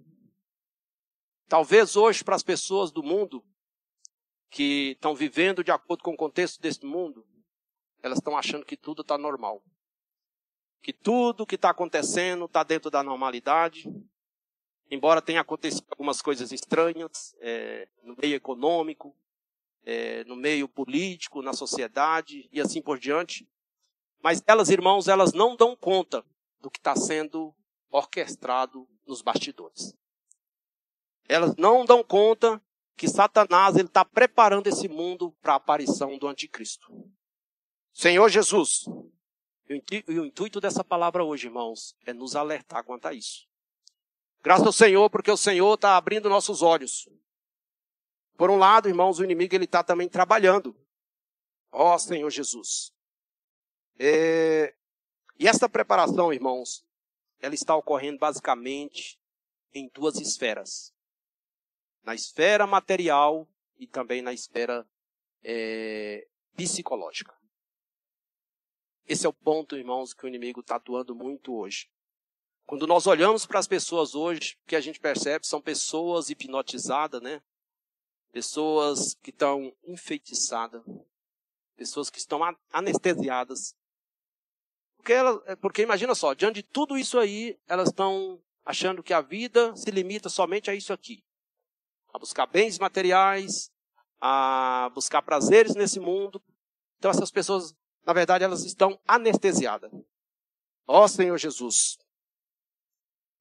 Talvez 1.47 1.95
hoje, 1.95 2.25
para 2.25 2.35
as 2.35 2.43
pessoas 2.43 2.91
do 2.91 3.03
mundo 3.03 3.45
que 4.51 4.93
estão 4.93 5.15
vivendo 5.15 5.63
de 5.63 5.71
acordo 5.71 6.03
com 6.03 6.13
o 6.13 6.17
contexto 6.17 6.61
deste 6.61 6.85
mundo, 6.85 7.25
elas 8.03 8.19
estão 8.19 8.37
achando 8.37 8.67
que 8.67 8.77
tudo 8.77 9.03
está 9.03 9.17
normal. 9.17 9.63
Que 10.87 10.93
tudo 10.93 11.45
que 11.45 11.57
está 11.57 11.71
acontecendo 11.71 12.45
está 12.45 12.63
dentro 12.63 12.93
da 12.93 13.03
normalidade, 13.03 13.93
embora 14.89 15.21
tenha 15.21 15.41
acontecido 15.41 15.85
algumas 15.91 16.23
coisas 16.23 16.53
estranhas 16.53 17.35
é, 17.41 17.89
no 18.05 18.15
meio 18.17 18.37
econômico, 18.37 19.13
é, 19.83 20.23
no 20.27 20.37
meio 20.37 20.69
político, 20.69 21.43
na 21.43 21.53
sociedade 21.53 22.49
e 22.53 22.61
assim 22.61 22.81
por 22.81 23.01
diante. 23.01 23.51
Mas 24.23 24.41
elas, 24.47 24.71
irmãos, 24.71 25.09
elas 25.09 25.33
não 25.33 25.57
dão 25.57 25.75
conta 25.75 26.25
do 26.61 26.71
que 26.71 26.79
está 26.79 26.95
sendo 26.95 27.53
orquestrado 27.91 28.87
nos 29.05 29.21
bastidores. 29.23 29.93
Elas 31.29 31.57
não 31.57 31.85
dão 31.85 32.05
conta 32.05 32.63
que 32.97 33.09
Satanás 33.09 33.75
ele 33.75 33.89
está 33.89 34.05
preparando 34.05 34.69
esse 34.69 34.87
mundo 34.87 35.33
para 35.43 35.55
a 35.55 35.57
aparição 35.57 36.17
do 36.17 36.29
anticristo. 36.29 36.87
Senhor 37.93 38.29
Jesus, 38.29 38.85
e 39.69 40.21
o 40.21 40.25
intuito 40.25 40.61
dessa 40.61 40.85
palavra 40.85 41.25
hoje, 41.25 41.49
irmãos, 41.49 41.97
é 42.07 42.13
nos 42.13 42.37
alertar 42.37 42.85
quanto 42.85 43.07
a 43.07 43.13
isso. 43.13 43.47
Graças 44.43 44.67
ao 44.67 44.73
Senhor, 44.73 45.11
porque 45.11 45.31
o 45.31 45.37
Senhor 45.37 45.75
está 45.75 45.97
abrindo 45.97 46.29
nossos 46.29 46.63
olhos. 46.63 47.09
Por 48.37 48.49
um 48.49 48.57
lado, 48.57 48.89
irmãos, 48.89 49.19
o 49.19 49.25
inimigo 49.25 49.55
ele 49.55 49.65
está 49.65 49.83
também 49.83 50.09
trabalhando. 50.09 50.77
Ó 51.73 51.95
oh, 51.95 51.99
Senhor 51.99 52.31
Jesus. 52.31 52.93
É... 53.99 54.75
E 55.39 55.49
esta 55.49 55.69
preparação, 55.69 56.33
irmãos, 56.33 56.87
ela 57.41 57.55
está 57.55 57.75
ocorrendo 57.75 58.19
basicamente 58.19 59.19
em 59.75 59.91
duas 59.93 60.21
esferas: 60.21 60.95
na 62.05 62.15
esfera 62.15 62.67
material 62.67 63.49
e 63.79 63.87
também 63.87 64.23
na 64.23 64.33
esfera 64.33 64.89
é... 65.43 66.27
psicológica. 66.55 67.36
Esse 69.07 69.27
é 69.27 69.29
o 69.29 69.33
ponto, 69.33 69.77
irmãos, 69.77 70.13
que 70.13 70.25
o 70.25 70.29
inimigo 70.29 70.61
está 70.61 70.77
atuando 70.77 71.15
muito 71.15 71.55
hoje. 71.55 71.89
Quando 72.67 72.87
nós 72.87 73.07
olhamos 73.07 73.47
para 73.47 73.61
as 73.61 73.69
pessoas 73.69 74.15
hoje, 74.15 74.59
o 74.65 74.67
que 74.67 74.75
a 74.77 74.81
gente 74.81 74.99
percebe 74.99 75.47
são 75.47 75.61
pessoas 75.61 76.31
hipnotizadas, 76.31 77.23
né? 77.23 77.41
Pessoas 78.33 79.15
que 79.23 79.31
estão 79.31 79.73
enfeitiçadas, 79.87 80.83
pessoas 81.77 82.11
que 82.11 82.19
estão 82.19 82.41
anestesiadas. 82.73 83.77
Porque, 84.97 85.13
ela, 85.13 85.41
é, 85.47 85.55
porque 85.55 85.83
imagina 85.83 86.15
só, 86.15 86.35
diante 86.35 86.57
de 86.57 86.63
tudo 86.65 86.99
isso 86.99 87.19
aí, 87.19 87.57
elas 87.69 87.89
estão 87.91 88.43
achando 88.65 89.05
que 89.05 89.15
a 89.15 89.21
vida 89.21 89.75
se 89.77 89.89
limita 89.93 90.29
somente 90.29 90.69
a 90.69 90.75
isso 90.75 90.93
aqui. 90.93 91.23
A 92.13 92.19
buscar 92.19 92.47
bens 92.47 92.77
materiais, 92.81 93.71
a 94.21 94.91
buscar 94.93 95.23
prazeres 95.23 95.77
nesse 95.77 96.01
mundo. 96.01 96.43
Então 96.99 97.13
essas 97.13 97.31
pessoas, 97.31 97.73
na 98.07 98.13
verdade, 98.13 98.45
elas 98.45 98.65
estão 98.65 98.99
anestesiadas. 99.07 99.91
Ó 100.87 101.05
oh, 101.05 101.09
Senhor 101.09 101.37
Jesus, 101.37 101.99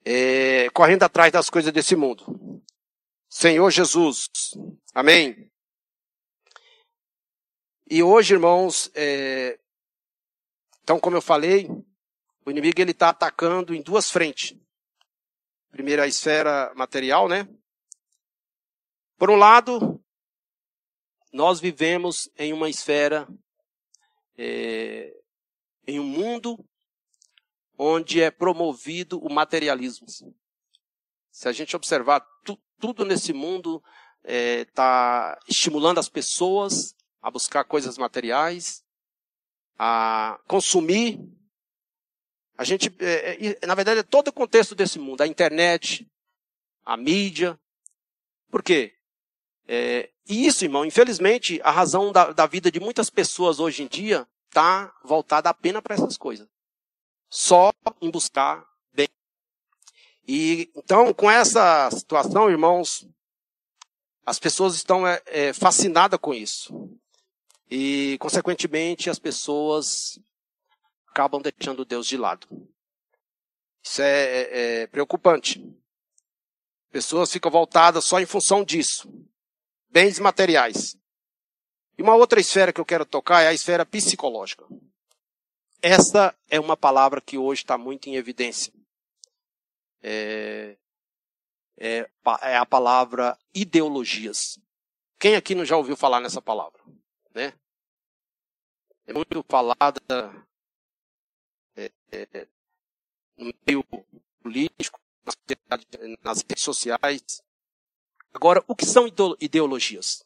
é, 0.04 0.70
correndo 0.72 1.04
atrás 1.04 1.32
das 1.32 1.50
coisas 1.50 1.72
desse 1.72 1.96
mundo. 1.96 2.62
Senhor 3.30 3.70
Jesus. 3.70 4.28
Amém. 4.94 5.52
E 7.88 8.02
hoje, 8.02 8.34
irmãos, 8.34 8.90
é, 8.96 9.60
então, 10.82 11.00
como 11.00 11.16
eu 11.16 11.22
falei, 11.22 11.68
o 12.46 12.50
inimigo 12.50 12.80
ele 12.82 12.92
está 12.92 13.10
atacando 13.10 13.74
em 13.74 13.82
duas 13.82 14.10
frentes. 14.10 14.58
Primeiro, 15.70 16.02
a 16.02 16.08
esfera 16.08 16.74
material, 16.76 17.28
né? 17.28 17.48
Por 19.18 19.30
um 19.30 19.36
lado, 19.36 20.04
nós 21.34 21.60
vivemos 21.60 22.30
em 22.38 22.54
uma 22.54 22.70
esfera, 22.70 23.28
é, 24.38 25.14
em 25.88 26.00
um 26.00 26.06
mundo 26.06 26.64
onde 27.78 28.22
é 28.22 28.32
promovido 28.32 29.20
o 29.20 29.32
materialismo. 29.32 30.08
Se 31.32 31.48
a 31.48 31.52
gente 31.52 31.76
observar, 31.76 32.22
tu, 32.44 32.58
tudo 32.80 33.06
nesse 33.06 33.34
mundo 33.34 33.84
está 34.24 35.38
é, 35.38 35.52
estimulando 35.52 36.00
as 36.00 36.10
pessoas 36.10 36.96
a 37.22 37.30
buscar 37.30 37.64
coisas 37.64 37.98
materiais, 37.98 38.84
a 39.78 40.40
consumir. 40.48 41.20
A 42.58 42.64
gente, 42.64 42.94
é, 43.00 43.58
é, 43.62 43.68
na 43.68 43.76
verdade, 43.76 44.00
é 44.00 44.04
todo 44.04 44.30
o 44.30 44.34
contexto 44.34 44.74
desse 44.74 44.98
mundo, 44.98 45.22
a 45.22 45.28
internet, 45.28 46.10
a 46.86 46.96
mídia. 46.96 47.60
Por 48.50 48.64
quê? 48.64 48.96
É, 49.68 50.10
e 50.28 50.46
isso, 50.46 50.66
irmão, 50.66 50.86
infelizmente, 50.86 51.60
a 51.64 51.72
razão 51.72 52.12
da, 52.12 52.32
da 52.32 52.46
vida 52.46 52.72
de 52.72 52.80
muitas 52.80 53.10
pessoas 53.10 53.60
hoje 53.60 53.84
em 53.84 53.88
dia 53.88 54.28
está 54.48 54.94
voltada 55.04 55.50
apenas 55.50 55.82
para 55.82 55.96
essas 55.96 56.18
coisas 56.18 56.48
só 57.36 57.72
em 58.02 58.10
buscar 58.10 58.66
bem. 58.94 59.10
E 60.28 60.72
então, 60.76 61.14
com 61.14 61.30
essa 61.30 61.90
situação, 61.92 62.50
irmãos, 62.50 63.06
as 64.26 64.40
pessoas 64.40 64.76
estão 64.76 65.06
é, 65.06 65.22
é, 65.26 65.54
fascinadas 65.54 66.20
com 66.20 66.34
isso. 66.34 66.90
E, 67.70 68.18
consequentemente, 68.20 69.10
as 69.10 69.20
pessoas 69.20 70.18
acabam 71.10 71.42
deixando 71.42 71.84
Deus 71.84 72.08
de 72.08 72.16
lado. 72.16 72.48
Isso 73.84 74.02
é, 74.02 74.22
é, 74.22 74.82
é 74.82 74.88
preocupante. 74.88 75.62
Pessoas 76.90 77.32
ficam 77.32 77.52
voltadas 77.52 78.06
só 78.06 78.20
em 78.20 78.26
função 78.26 78.64
disso. 78.64 79.12
Bens 79.96 80.20
materiais. 80.20 80.98
E 81.98 82.02
uma 82.02 82.16
outra 82.16 82.38
esfera 82.38 82.74
que 82.74 82.82
eu 82.82 82.86
quero 82.86 83.06
tocar 83.06 83.44
é 83.44 83.48
a 83.48 83.54
esfera 83.54 83.86
psicológica. 83.86 84.68
Essa 85.82 86.38
é 86.50 86.60
uma 86.60 86.76
palavra 86.76 87.22
que 87.22 87.38
hoje 87.38 87.62
está 87.62 87.78
muito 87.78 88.10
em 88.10 88.18
evidência. 88.18 88.74
É, 90.04 90.76
é, 91.78 92.10
é, 92.42 92.58
a 92.58 92.66
palavra 92.66 93.40
ideologias. 93.54 94.60
Quem 95.18 95.38
aqui 95.38 95.56
não 95.56 95.64
já 95.64 95.78
ouviu 95.78 95.96
falar 95.96 96.20
nessa 96.20 96.42
palavra? 96.42 96.84
Né? 97.34 97.54
É 99.08 99.14
muito 99.14 99.46
falada 99.48 100.46
é, 101.78 101.90
é, 102.12 102.48
no 103.38 103.54
meio 103.66 103.82
político, 104.44 105.00
nas 106.22 106.42
redes 106.42 106.64
sociais. 106.64 107.42
Agora, 108.36 108.62
o 108.68 108.76
que 108.76 108.86
são 108.86 109.08
ideologias? 109.40 110.26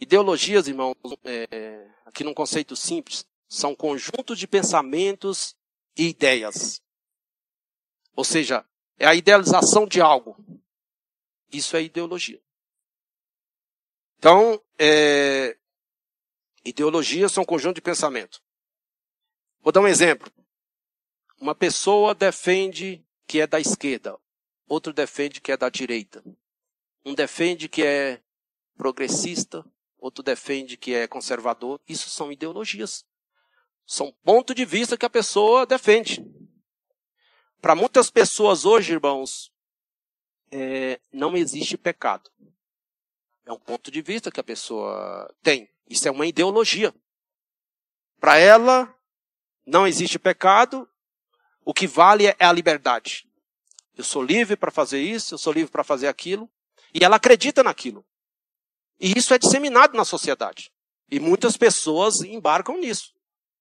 Ideologias, 0.00 0.66
irmãos, 0.66 0.96
é, 1.22 1.90
aqui 2.06 2.24
num 2.24 2.32
conceito 2.32 2.74
simples, 2.74 3.26
são 3.46 3.74
conjuntos 3.74 4.38
de 4.38 4.48
pensamentos 4.48 5.54
e 5.94 6.08
ideias. 6.08 6.80
Ou 8.14 8.24
seja, 8.24 8.64
é 8.98 9.06
a 9.06 9.14
idealização 9.14 9.86
de 9.86 10.00
algo. 10.00 10.42
Isso 11.52 11.76
é 11.76 11.82
ideologia. 11.82 12.42
Então, 14.16 14.58
é, 14.78 15.54
ideologias 16.64 17.30
são 17.30 17.44
conjunto 17.44 17.74
de 17.74 17.82
pensamento. 17.82 18.42
Vou 19.60 19.70
dar 19.70 19.82
um 19.82 19.86
exemplo. 19.86 20.32
Uma 21.38 21.54
pessoa 21.54 22.14
defende 22.14 23.04
que 23.26 23.38
é 23.38 23.46
da 23.46 23.60
esquerda, 23.60 24.18
outro 24.68 24.92
defende 24.92 25.40
que 25.40 25.52
é 25.52 25.56
da 25.56 25.68
direita. 25.68 26.22
Um 27.04 27.14
defende 27.14 27.68
que 27.68 27.82
é 27.84 28.22
progressista, 28.76 29.64
outro 29.98 30.22
defende 30.22 30.76
que 30.76 30.94
é 30.94 31.06
conservador. 31.06 31.80
Isso 31.88 32.10
são 32.10 32.32
ideologias. 32.32 33.04
São 33.86 34.12
ponto 34.24 34.54
de 34.54 34.64
vista 34.64 34.96
que 34.96 35.06
a 35.06 35.10
pessoa 35.10 35.64
defende. 35.64 36.24
Para 37.60 37.74
muitas 37.74 38.10
pessoas 38.10 38.64
hoje, 38.64 38.92
irmãos, 38.92 39.52
é, 40.50 41.00
não 41.12 41.36
existe 41.36 41.76
pecado. 41.76 42.30
É 43.44 43.52
um 43.52 43.58
ponto 43.58 43.90
de 43.90 44.02
vista 44.02 44.30
que 44.30 44.40
a 44.40 44.44
pessoa 44.44 45.32
tem. 45.42 45.70
Isso 45.88 46.08
é 46.08 46.10
uma 46.10 46.26
ideologia. 46.26 46.92
Para 48.18 48.38
ela, 48.38 48.92
não 49.64 49.86
existe 49.86 50.18
pecado, 50.18 50.88
o 51.64 51.72
que 51.72 51.86
vale 51.86 52.26
é 52.26 52.36
a 52.40 52.52
liberdade. 52.52 53.28
Eu 53.96 54.04
sou 54.04 54.22
livre 54.22 54.56
para 54.56 54.70
fazer 54.70 55.00
isso, 55.00 55.34
eu 55.34 55.38
sou 55.38 55.52
livre 55.52 55.72
para 55.72 55.82
fazer 55.82 56.06
aquilo, 56.06 56.50
e 56.92 57.02
ela 57.02 57.16
acredita 57.16 57.62
naquilo. 57.62 58.04
E 59.00 59.16
isso 59.16 59.32
é 59.32 59.38
disseminado 59.38 59.96
na 59.96 60.04
sociedade. 60.04 60.70
E 61.10 61.18
muitas 61.18 61.56
pessoas 61.56 62.20
embarcam 62.20 62.78
nisso. 62.78 63.14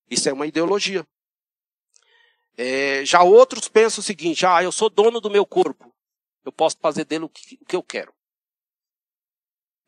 Isso 0.10 0.28
é 0.28 0.34
uma 0.34 0.48
ideologia. 0.48 1.08
É, 2.58 3.06
já 3.06 3.22
outros 3.22 3.68
pensam 3.68 4.02
o 4.02 4.06
seguinte: 4.06 4.46
ah, 4.46 4.64
eu 4.64 4.72
sou 4.72 4.90
dono 4.90 5.20
do 5.20 5.30
meu 5.30 5.46
corpo. 5.46 5.94
Eu 6.44 6.52
posso 6.52 6.78
fazer 6.80 7.06
dele 7.06 7.26
o 7.26 7.30
que, 7.30 7.58
o 7.62 7.66
que 7.66 7.76
eu 7.76 7.84
quero. 7.84 8.14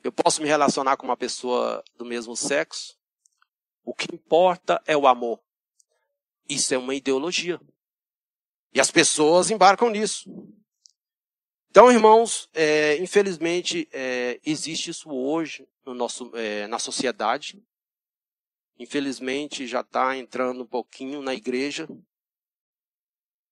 Eu 0.03 0.11
posso 0.11 0.41
me 0.41 0.47
relacionar 0.47 0.97
com 0.97 1.05
uma 1.05 1.17
pessoa 1.17 1.83
do 1.95 2.05
mesmo 2.05 2.35
sexo. 2.35 2.97
O 3.83 3.93
que 3.93 4.13
importa 4.13 4.81
é 4.85 4.95
o 4.95 5.07
amor. 5.07 5.39
Isso 6.47 6.73
é 6.73 6.77
uma 6.77 6.95
ideologia. 6.95 7.59
E 8.73 8.79
as 8.79 8.91
pessoas 8.91 9.49
embarcam 9.49 9.89
nisso. 9.89 10.29
Então, 11.69 11.91
irmãos, 11.91 12.49
é, 12.53 12.97
infelizmente, 12.97 13.87
é, 13.91 14.39
existe 14.43 14.89
isso 14.89 15.11
hoje 15.11 15.67
no 15.85 15.93
nosso, 15.93 16.31
é, 16.35 16.65
na 16.67 16.79
sociedade. 16.79 17.61
Infelizmente, 18.79 19.67
já 19.67 19.81
está 19.81 20.17
entrando 20.17 20.63
um 20.63 20.65
pouquinho 20.65 21.21
na 21.21 21.33
igreja. 21.33 21.87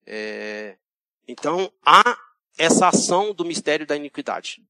É, 0.06 0.78
então, 1.28 1.72
há 1.86 2.18
essa 2.58 2.88
ação 2.88 3.34
do 3.34 3.46
mistério 3.46 3.86
da 3.86 3.96
iniquidade. 3.96 4.64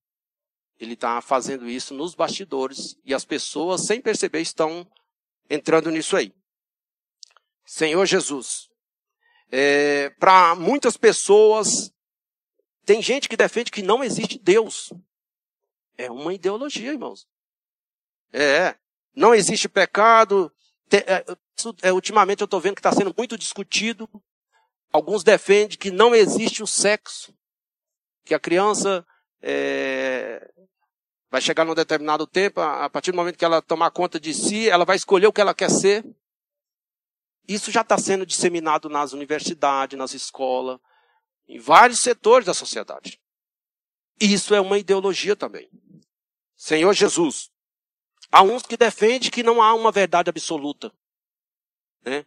Ele 0.77 0.93
está 0.93 1.21
fazendo 1.21 1.69
isso 1.69 1.93
nos 1.93 2.13
bastidores 2.13 2.97
e 3.05 3.13
as 3.13 3.23
pessoas, 3.23 3.85
sem 3.85 4.01
perceber, 4.01 4.41
estão 4.41 4.85
entrando 5.49 5.89
nisso 5.89 6.17
aí. 6.17 6.33
Senhor 7.65 8.05
Jesus, 8.05 8.69
é, 9.57 10.09
para 10.19 10.53
muitas 10.53 10.97
pessoas, 10.97 11.89
tem 12.85 13.01
gente 13.01 13.29
que 13.29 13.37
defende 13.37 13.71
que 13.71 13.81
não 13.81 14.03
existe 14.03 14.37
Deus. 14.37 14.91
É 15.97 16.11
uma 16.11 16.33
ideologia, 16.33 16.91
irmãos. 16.91 17.25
É, 18.33 18.75
não 19.15 19.33
existe 19.33 19.69
pecado. 19.69 20.51
É, 20.91 21.23
é, 21.83 21.93
ultimamente 21.93 22.41
eu 22.41 22.45
estou 22.45 22.59
vendo 22.59 22.75
que 22.75 22.81
está 22.81 22.91
sendo 22.91 23.15
muito 23.17 23.37
discutido. 23.37 24.09
Alguns 24.91 25.23
defendem 25.23 25.77
que 25.77 25.89
não 25.89 26.13
existe 26.13 26.61
o 26.61 26.67
sexo. 26.67 27.33
Que 28.25 28.33
a 28.33 28.39
criança 28.39 29.07
é, 29.41 30.51
vai 31.31 31.39
chegar 31.39 31.63
num 31.63 31.73
determinado 31.73 32.27
tempo, 32.27 32.59
a 32.59 32.89
partir 32.89 33.11
do 33.11 33.15
momento 33.15 33.37
que 33.37 33.45
ela 33.45 33.61
tomar 33.61 33.89
conta 33.91 34.19
de 34.19 34.33
si, 34.33 34.67
ela 34.67 34.83
vai 34.83 34.97
escolher 34.97 35.27
o 35.27 35.33
que 35.33 35.39
ela 35.39 35.53
quer 35.53 35.71
ser. 35.71 36.03
Isso 37.47 37.71
já 37.71 37.81
está 37.81 37.97
sendo 37.97 38.25
disseminado 38.25 38.89
nas 38.89 39.13
universidades, 39.13 39.97
nas 39.97 40.13
escolas, 40.13 40.79
em 41.47 41.59
vários 41.59 41.99
setores 41.99 42.45
da 42.45 42.53
sociedade. 42.53 43.21
Isso 44.19 44.55
é 44.55 44.61
uma 44.61 44.77
ideologia 44.77 45.35
também. 45.35 45.69
Senhor 46.55 46.93
Jesus, 46.93 47.51
há 48.31 48.41
uns 48.41 48.63
que 48.63 48.77
defendem 48.77 49.29
que 49.29 49.43
não 49.43 49.61
há 49.61 49.73
uma 49.73 49.91
verdade 49.91 50.29
absoluta. 50.29 50.91
Né? 52.01 52.25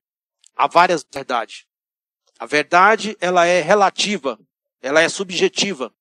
Há 0.54 0.66
várias 0.66 1.04
verdades. 1.10 1.66
A 2.38 2.46
verdade, 2.46 3.16
ela 3.20 3.46
é 3.46 3.60
relativa, 3.60 4.38
ela 4.80 5.00
é 5.00 5.08
subjetiva. 5.08 5.92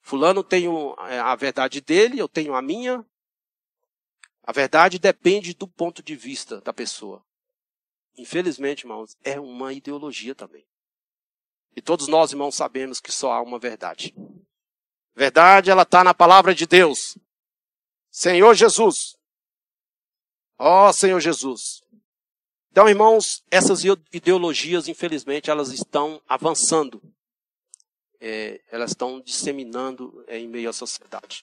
Fulano 0.00 0.44
tem 0.44 0.66
é, 1.08 1.18
a 1.18 1.34
verdade 1.34 1.80
dele, 1.80 2.18
eu 2.18 2.28
tenho 2.28 2.54
a 2.54 2.62
minha. 2.62 3.04
A 4.42 4.52
verdade 4.52 4.98
depende 4.98 5.54
do 5.54 5.66
ponto 5.66 6.02
de 6.02 6.14
vista 6.14 6.60
da 6.60 6.72
pessoa. 6.72 7.24
Infelizmente, 8.20 8.82
irmãos, 8.82 9.16
é 9.24 9.40
uma 9.40 9.72
ideologia 9.72 10.34
também. 10.34 10.62
E 11.74 11.80
todos 11.80 12.06
nós, 12.06 12.32
irmãos, 12.32 12.54
sabemos 12.54 13.00
que 13.00 13.10
só 13.10 13.32
há 13.32 13.40
uma 13.40 13.58
verdade. 13.58 14.14
Verdade, 15.16 15.70
ela 15.70 15.84
está 15.84 16.04
na 16.04 16.12
palavra 16.12 16.54
de 16.54 16.66
Deus. 16.66 17.16
Senhor 18.10 18.54
Jesus. 18.54 19.16
Ó 20.58 20.90
oh, 20.90 20.92
Senhor 20.92 21.18
Jesus. 21.18 21.80
Então, 22.70 22.86
irmãos, 22.86 23.42
essas 23.50 23.82
ideologias, 24.12 24.86
infelizmente, 24.86 25.50
elas 25.50 25.72
estão 25.72 26.20
avançando. 26.28 27.02
É, 28.20 28.60
elas 28.70 28.90
estão 28.90 29.18
disseminando 29.22 30.22
é, 30.28 30.38
em 30.38 30.46
meio 30.46 30.68
à 30.68 30.74
sociedade. 30.74 31.42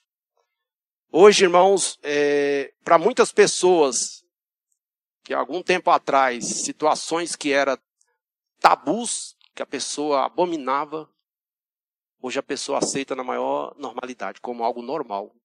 Hoje, 1.10 1.42
irmãos, 1.42 1.98
é, 2.04 2.72
para 2.84 2.98
muitas 2.98 3.32
pessoas, 3.32 4.17
que 5.28 5.34
algum 5.34 5.62
tempo 5.62 5.90
atrás, 5.90 6.42
situações 6.42 7.36
que 7.36 7.52
eram 7.52 7.76
tabus, 8.58 9.36
que 9.54 9.62
a 9.62 9.66
pessoa 9.66 10.24
abominava, 10.24 11.06
hoje 12.18 12.38
a 12.38 12.42
pessoa 12.42 12.78
aceita 12.78 13.14
na 13.14 13.22
maior 13.22 13.74
normalidade, 13.76 14.40
como 14.40 14.64
algo 14.64 14.80
normal. 14.80 15.36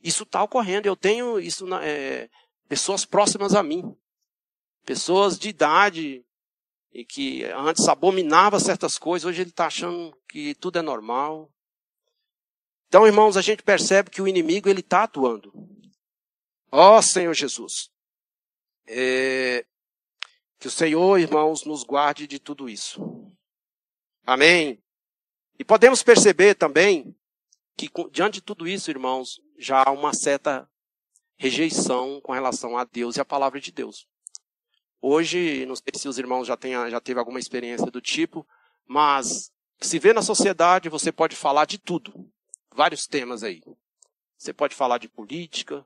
Isso 0.00 0.22
está 0.22 0.44
ocorrendo. 0.44 0.86
Eu 0.86 0.94
tenho 0.94 1.40
isso 1.40 1.66
na, 1.66 1.84
é, 1.84 2.30
pessoas 2.68 3.04
próximas 3.04 3.52
a 3.52 3.64
mim, 3.64 3.96
pessoas 4.84 5.36
de 5.36 5.48
idade 5.48 6.24
e 6.92 7.04
que 7.04 7.44
antes 7.46 7.88
abominava 7.88 8.60
certas 8.60 8.96
coisas, 8.96 9.28
hoje 9.28 9.42
ele 9.42 9.50
está 9.50 9.66
achando 9.66 10.16
que 10.28 10.54
tudo 10.54 10.78
é 10.78 10.82
normal. 10.82 11.50
Então, 12.86 13.08
irmãos, 13.08 13.36
a 13.36 13.42
gente 13.42 13.64
percebe 13.64 14.08
que 14.08 14.22
o 14.22 14.28
inimigo 14.28 14.68
ele 14.68 14.82
está 14.82 15.02
atuando. 15.02 15.52
Ó 16.70 16.96
oh, 16.98 17.02
Senhor 17.02 17.34
Jesus. 17.34 17.91
É, 18.86 19.64
que 20.58 20.68
o 20.68 20.70
Senhor, 20.70 21.18
irmãos, 21.18 21.64
nos 21.64 21.82
guarde 21.82 22.26
de 22.26 22.38
tudo 22.38 22.68
isso. 22.68 23.00
Amém. 24.24 24.82
E 25.58 25.64
podemos 25.64 26.02
perceber 26.02 26.54
também 26.54 27.16
que, 27.76 27.90
diante 28.10 28.34
de 28.34 28.42
tudo 28.42 28.66
isso, 28.66 28.90
irmãos, 28.90 29.40
já 29.58 29.82
há 29.84 29.90
uma 29.90 30.12
certa 30.12 30.68
rejeição 31.36 32.20
com 32.20 32.32
relação 32.32 32.76
a 32.76 32.84
Deus 32.84 33.16
e 33.16 33.20
a 33.20 33.24
palavra 33.24 33.60
de 33.60 33.72
Deus. 33.72 34.06
Hoje, 35.00 35.66
não 35.66 35.74
sei 35.74 35.92
se 35.96 36.08
os 36.08 36.18
irmãos 36.18 36.46
já, 36.46 36.56
tenham, 36.56 36.88
já 36.88 37.00
teve 37.00 37.18
alguma 37.18 37.40
experiência 37.40 37.90
do 37.90 38.00
tipo, 38.00 38.46
mas 38.86 39.50
se 39.80 39.98
vê 39.98 40.12
na 40.12 40.22
sociedade, 40.22 40.88
você 40.88 41.10
pode 41.10 41.34
falar 41.34 41.64
de 41.64 41.78
tudo. 41.78 42.30
Vários 42.72 43.06
temas 43.06 43.42
aí. 43.42 43.60
Você 44.38 44.52
pode 44.52 44.74
falar 44.74 44.98
de 44.98 45.08
política, 45.08 45.84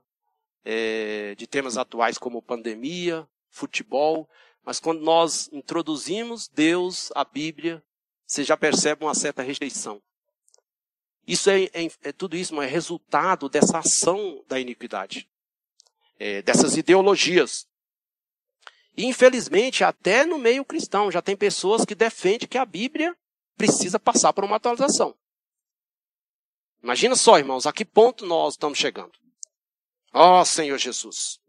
é, 0.63 1.35
de 1.35 1.47
temas 1.47 1.77
atuais 1.77 2.17
como 2.17 2.41
pandemia, 2.41 3.27
futebol, 3.49 4.29
mas 4.63 4.79
quando 4.79 5.01
nós 5.01 5.49
introduzimos 5.53 6.47
Deus, 6.47 7.11
a 7.15 7.23
Bíblia, 7.23 7.81
você 8.25 8.43
já 8.43 8.57
percebe 8.57 9.05
uma 9.05 9.15
certa 9.15 9.41
rejeição. 9.41 10.01
Isso 11.25 11.49
é, 11.49 11.63
é, 11.65 11.87
é 12.03 12.11
tudo 12.11 12.35
isso 12.35 12.61
é 12.61 12.65
resultado 12.65 13.49
dessa 13.49 13.79
ação 13.79 14.43
da 14.47 14.59
iniquidade, 14.59 15.29
é, 16.19 16.41
dessas 16.41 16.75
ideologias. 16.75 17.67
E, 18.95 19.05
infelizmente, 19.05 19.83
até 19.83 20.25
no 20.25 20.37
meio 20.37 20.65
cristão 20.65 21.11
já 21.11 21.21
tem 21.21 21.35
pessoas 21.35 21.85
que 21.85 21.93
defendem 21.93 22.47
que 22.47 22.57
a 22.57 22.65
Bíblia 22.65 23.15
precisa 23.55 23.99
passar 23.99 24.33
por 24.33 24.43
uma 24.43 24.55
atualização. 24.55 25.15
Imagina 26.81 27.15
só, 27.15 27.37
irmãos, 27.37 27.65
a 27.65 27.73
que 27.73 27.83
ponto 27.83 28.25
nós 28.25 28.53
estamos 28.53 28.77
chegando. 28.77 29.11
Ó 30.19 30.41
oh, 30.41 30.45
Senhor 30.45 30.79
Jesus. 30.79 31.39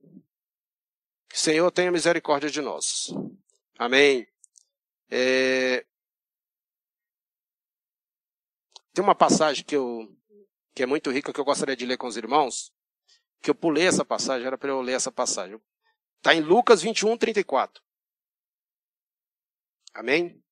Senhor 1.32 1.70
tenha 1.70 1.90
misericórdia 1.90 2.50
de 2.50 2.60
nós. 2.60 3.06
Amém. 3.78 4.28
É... 5.10 5.86
Tem 8.92 9.02
uma 9.02 9.14
passagem 9.14 9.64
que, 9.64 9.74
eu, 9.74 10.14
que 10.74 10.82
é 10.82 10.86
muito 10.86 11.10
rica 11.10 11.32
que 11.32 11.40
eu 11.40 11.46
gostaria 11.46 11.74
de 11.74 11.86
ler 11.86 11.96
com 11.96 12.06
os 12.06 12.18
irmãos. 12.18 12.70
Que 13.40 13.48
eu 13.48 13.54
pulei 13.54 13.86
essa 13.86 14.04
passagem, 14.04 14.46
era 14.46 14.58
para 14.58 14.68
eu 14.68 14.82
ler 14.82 14.92
essa 14.92 15.10
passagem. 15.10 15.58
Está 16.18 16.34
em 16.34 16.42
Lucas 16.42 16.82
21, 16.82 17.16
34. 17.16 17.82
Amém? 19.94 20.44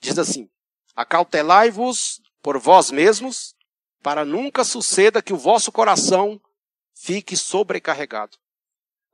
Diz 0.00 0.18
assim: 0.18 0.48
Acautelai-vos 0.96 2.22
por 2.40 2.58
vós 2.58 2.90
mesmos, 2.90 3.54
para 4.02 4.24
nunca 4.24 4.64
suceda 4.64 5.20
que 5.20 5.34
o 5.34 5.38
vosso 5.38 5.70
coração 5.70 6.40
fique 7.02 7.34
sobrecarregado, 7.34 8.36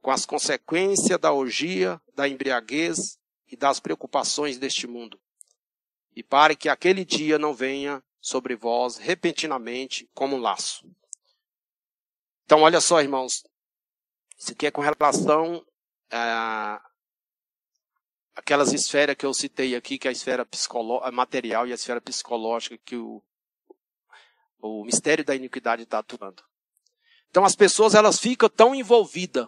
com 0.03 0.11
as 0.11 0.27
consequências 0.27 1.21
da 1.21 1.33
orgia, 1.33 2.03
da 2.15 2.29
embriaguez 2.29 3.17
e 3.47 3.57
das 3.57 3.79
preocupações 3.79 4.59
deste 4.59 4.89
mundo. 4.89 5.21
E 6.15 6.21
para 6.21 6.57
que 6.57 6.69
aquele 6.69 7.05
dia 7.05 7.39
não 7.39 7.55
venha 7.55 8.03
sobre 8.21 8.57
vós 8.57 8.97
repentinamente 8.97 10.11
como 10.13 10.35
um 10.35 10.41
laço. 10.41 10.91
Então, 12.45 12.63
olha 12.63 12.81
só, 12.81 13.01
irmãos. 13.01 13.45
Isso 14.37 14.51
aqui 14.51 14.67
é 14.67 14.71
com 14.71 14.81
relação 14.81 15.65
a 16.11 16.85
aquelas 18.35 18.73
esferas 18.73 19.17
que 19.17 19.25
eu 19.25 19.33
citei 19.33 19.77
aqui, 19.77 19.97
que 19.97 20.09
é 20.09 20.11
a 20.11 20.13
esfera 20.13 20.47
material 21.13 21.67
e 21.69 21.73
a 21.73 21.77
esfera 21.77 22.01
psicológica 22.01 22.77
que 22.79 22.97
o, 22.97 23.23
o 24.61 24.85
mistério 24.85 25.25
da 25.25 25.37
iniquidade 25.37 25.85
está 25.85 26.01
atuando. 26.01 26.43
Então 27.37 27.45
as 27.45 27.55
pessoas 27.55 27.95
elas 27.95 28.19
ficam 28.19 28.49
tão 28.49 28.75
envolvidas 28.75 29.47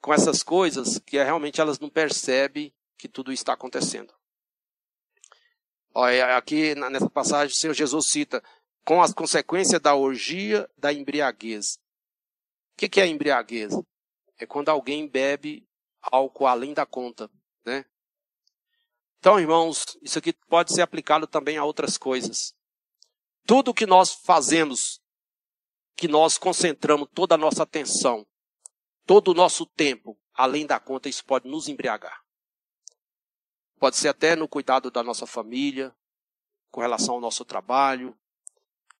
com 0.00 0.12
essas 0.12 0.42
coisas 0.42 0.98
que 0.98 1.16
realmente 1.16 1.60
elas 1.60 1.78
não 1.78 1.88
percebem 1.88 2.74
que 2.98 3.06
tudo 3.06 3.32
está 3.32 3.52
acontecendo. 3.52 4.12
Olha, 5.94 6.36
aqui 6.36 6.74
nessa 6.74 7.08
passagem 7.08 7.54
o 7.54 7.56
Senhor 7.56 7.72
Jesus 7.72 8.06
cita 8.10 8.42
com 8.84 9.00
as 9.00 9.14
consequências 9.14 9.80
da 9.80 9.94
orgia, 9.94 10.68
da 10.76 10.92
embriaguez. 10.92 11.76
O 12.74 12.78
que, 12.78 12.88
que 12.88 13.00
é 13.00 13.06
embriaguez? 13.06 13.72
É 14.36 14.44
quando 14.44 14.68
alguém 14.68 15.06
bebe 15.06 15.64
álcool 16.00 16.48
além 16.48 16.74
da 16.74 16.84
conta, 16.84 17.30
né? 17.64 17.84
Então, 19.20 19.38
irmãos, 19.38 19.96
isso 20.02 20.18
aqui 20.18 20.32
pode 20.48 20.74
ser 20.74 20.82
aplicado 20.82 21.28
também 21.28 21.56
a 21.56 21.64
outras 21.64 21.96
coisas. 21.96 22.52
Tudo 23.46 23.72
que 23.72 23.86
nós 23.86 24.10
fazemos, 24.12 25.00
que 25.96 26.08
nós 26.08 26.38
concentramos 26.38 27.08
toda 27.14 27.34
a 27.34 27.38
nossa 27.38 27.62
atenção, 27.62 28.26
todo 29.06 29.28
o 29.28 29.34
nosso 29.34 29.66
tempo, 29.66 30.18
além 30.34 30.66
da 30.66 30.80
conta, 30.80 31.08
isso 31.08 31.24
pode 31.24 31.48
nos 31.48 31.68
embriagar. 31.68 32.22
Pode 33.78 33.96
ser 33.96 34.08
até 34.08 34.36
no 34.36 34.48
cuidado 34.48 34.90
da 34.90 35.02
nossa 35.02 35.26
família, 35.26 35.94
com 36.70 36.80
relação 36.80 37.16
ao 37.16 37.20
nosso 37.20 37.44
trabalho, 37.44 38.16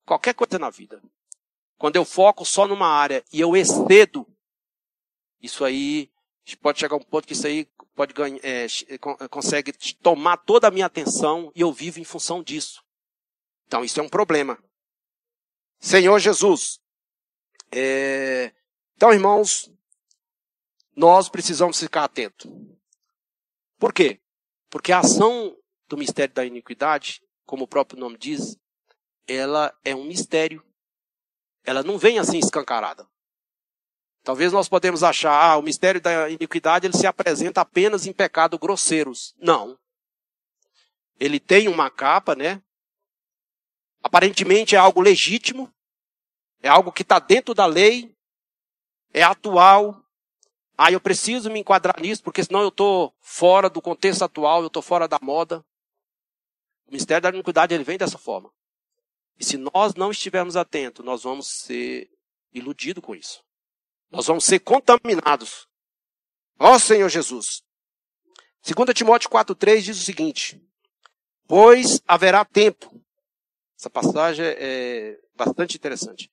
qualquer 0.05 0.33
coisa 0.33 0.59
na 0.59 0.69
vida. 0.69 1.01
Quando 1.77 1.95
eu 1.95 2.05
foco 2.05 2.45
só 2.45 2.67
numa 2.67 2.87
área 2.87 3.23
e 3.31 3.39
eu 3.39 3.55
excedo, 3.55 4.27
isso 5.41 5.65
aí 5.65 6.11
pode 6.61 6.79
chegar 6.79 6.95
a 6.95 6.99
um 6.99 7.03
ponto 7.03 7.25
que 7.25 7.33
isso 7.33 7.47
aí 7.47 7.65
pode 7.95 8.13
ganhar, 8.13 8.39
é, 8.43 8.67
consegue 9.29 9.73
tomar 10.01 10.37
toda 10.37 10.67
a 10.67 10.71
minha 10.71 10.85
atenção 10.85 11.51
e 11.55 11.61
eu 11.61 11.71
vivo 11.71 11.99
em 11.99 12.03
função 12.03 12.43
disso. 12.43 12.83
Então 13.67 13.83
isso 13.83 13.99
é 13.99 14.03
um 14.03 14.09
problema. 14.09 14.61
Senhor 15.79 16.19
Jesus. 16.19 16.82
É... 17.75 18.53
Então, 18.95 19.11
irmãos, 19.11 19.71
nós 20.95 21.27
precisamos 21.27 21.79
ficar 21.79 22.03
atentos. 22.03 22.49
Por 23.79 23.91
quê? 23.91 24.21
Porque 24.69 24.91
a 24.91 24.99
ação 24.99 25.57
do 25.87 25.97
mistério 25.97 26.33
da 26.33 26.45
iniquidade, 26.45 27.21
como 27.45 27.63
o 27.63 27.67
próprio 27.67 27.99
nome 27.99 28.17
diz, 28.17 28.57
ela 29.27 29.75
é 29.83 29.95
um 29.95 30.05
mistério. 30.05 30.63
Ela 31.63 31.83
não 31.83 31.97
vem 31.97 32.19
assim 32.19 32.37
escancarada. 32.37 33.07
Talvez 34.23 34.53
nós 34.53 34.69
podemos 34.69 35.03
achar, 35.03 35.33
ah, 35.33 35.57
o 35.57 35.61
mistério 35.61 35.99
da 35.99 36.29
iniquidade 36.29 36.87
ele 36.87 36.95
se 36.95 37.05
apresenta 37.05 37.61
apenas 37.61 38.05
em 38.05 38.13
pecados 38.13 38.57
grosseiros. 38.57 39.33
Não. 39.37 39.77
Ele 41.19 41.39
tem 41.39 41.67
uma 41.67 41.89
capa, 41.89 42.35
né? 42.35 42.61
Aparentemente 44.01 44.75
é 44.75 44.77
algo 44.77 45.01
legítimo, 45.01 45.73
é 46.63 46.69
algo 46.69 46.91
que 46.91 47.03
está 47.03 47.19
dentro 47.19 47.53
da 47.53 47.65
lei, 47.65 48.15
é 49.13 49.21
atual. 49.21 50.01
Ah, 50.77 50.91
eu 50.91 50.99
preciso 50.99 51.51
me 51.51 51.59
enquadrar 51.59 51.99
nisso, 52.01 52.23
porque 52.23 52.43
senão 52.43 52.61
eu 52.61 52.69
estou 52.69 53.13
fora 53.19 53.69
do 53.69 53.81
contexto 53.81 54.23
atual, 54.23 54.61
eu 54.61 54.67
estou 54.67 54.81
fora 54.81 55.07
da 55.07 55.19
moda. 55.21 55.63
O 56.87 56.91
mistério 56.93 57.21
da 57.21 57.29
iniquidade 57.29 57.75
ele 57.75 57.83
vem 57.83 57.97
dessa 57.97 58.17
forma. 58.17 58.49
E 59.39 59.45
se 59.45 59.57
nós 59.57 59.93
não 59.93 60.09
estivermos 60.09 60.55
atentos, 60.55 61.05
nós 61.05 61.23
vamos 61.23 61.47
ser 61.47 62.09
iludidos 62.53 63.03
com 63.03 63.13
isso. 63.13 63.43
Nós 64.09 64.25
vamos 64.25 64.45
ser 64.45 64.59
contaminados. 64.59 65.67
Ó 66.57 66.79
Senhor 66.79 67.09
Jesus. 67.09 67.61
2 68.65 68.93
Timóteo 68.95 69.29
4,3 69.29 69.81
diz 69.81 70.01
o 70.01 70.05
seguinte: 70.05 70.59
Pois 71.45 72.01
haverá 72.07 72.45
tempo 72.45 73.03
essa 73.77 73.89
passagem 73.89 74.45
é 74.45 75.19
bastante 75.35 75.75
interessante. 75.75 76.31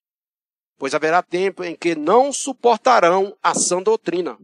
Pois 0.81 0.95
haverá 0.95 1.23
tempo 1.23 1.63
em 1.63 1.77
que 1.77 1.95
não 1.95 2.33
suportarão 2.33 3.37
a 3.43 3.55
sã 3.55 3.83
doutrina. 3.83 4.39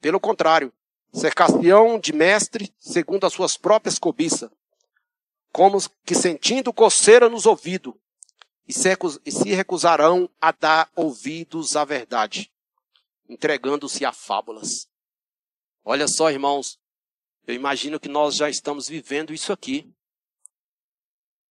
Pelo 0.00 0.18
contrário, 0.18 0.72
cercar-se-ão 1.12 2.00
de 2.00 2.14
mestre 2.14 2.74
segundo 2.80 3.26
as 3.26 3.34
suas 3.34 3.58
próprias 3.58 3.98
cobiças, 3.98 4.50
como 5.52 5.76
que 6.02 6.14
sentindo 6.14 6.72
coceira 6.72 7.28
nos 7.28 7.44
ouvidos, 7.44 7.92
e 8.66 8.72
se 8.72 9.50
recusarão 9.50 10.30
a 10.40 10.50
dar 10.50 10.90
ouvidos 10.96 11.76
à 11.76 11.84
verdade, 11.84 12.50
entregando-se 13.28 14.02
a 14.02 14.14
fábulas. 14.14 14.88
Olha 15.84 16.08
só, 16.08 16.30
irmãos, 16.30 16.78
eu 17.46 17.54
imagino 17.54 18.00
que 18.00 18.08
nós 18.08 18.34
já 18.36 18.48
estamos 18.48 18.88
vivendo 18.88 19.34
isso 19.34 19.52
aqui. 19.52 19.86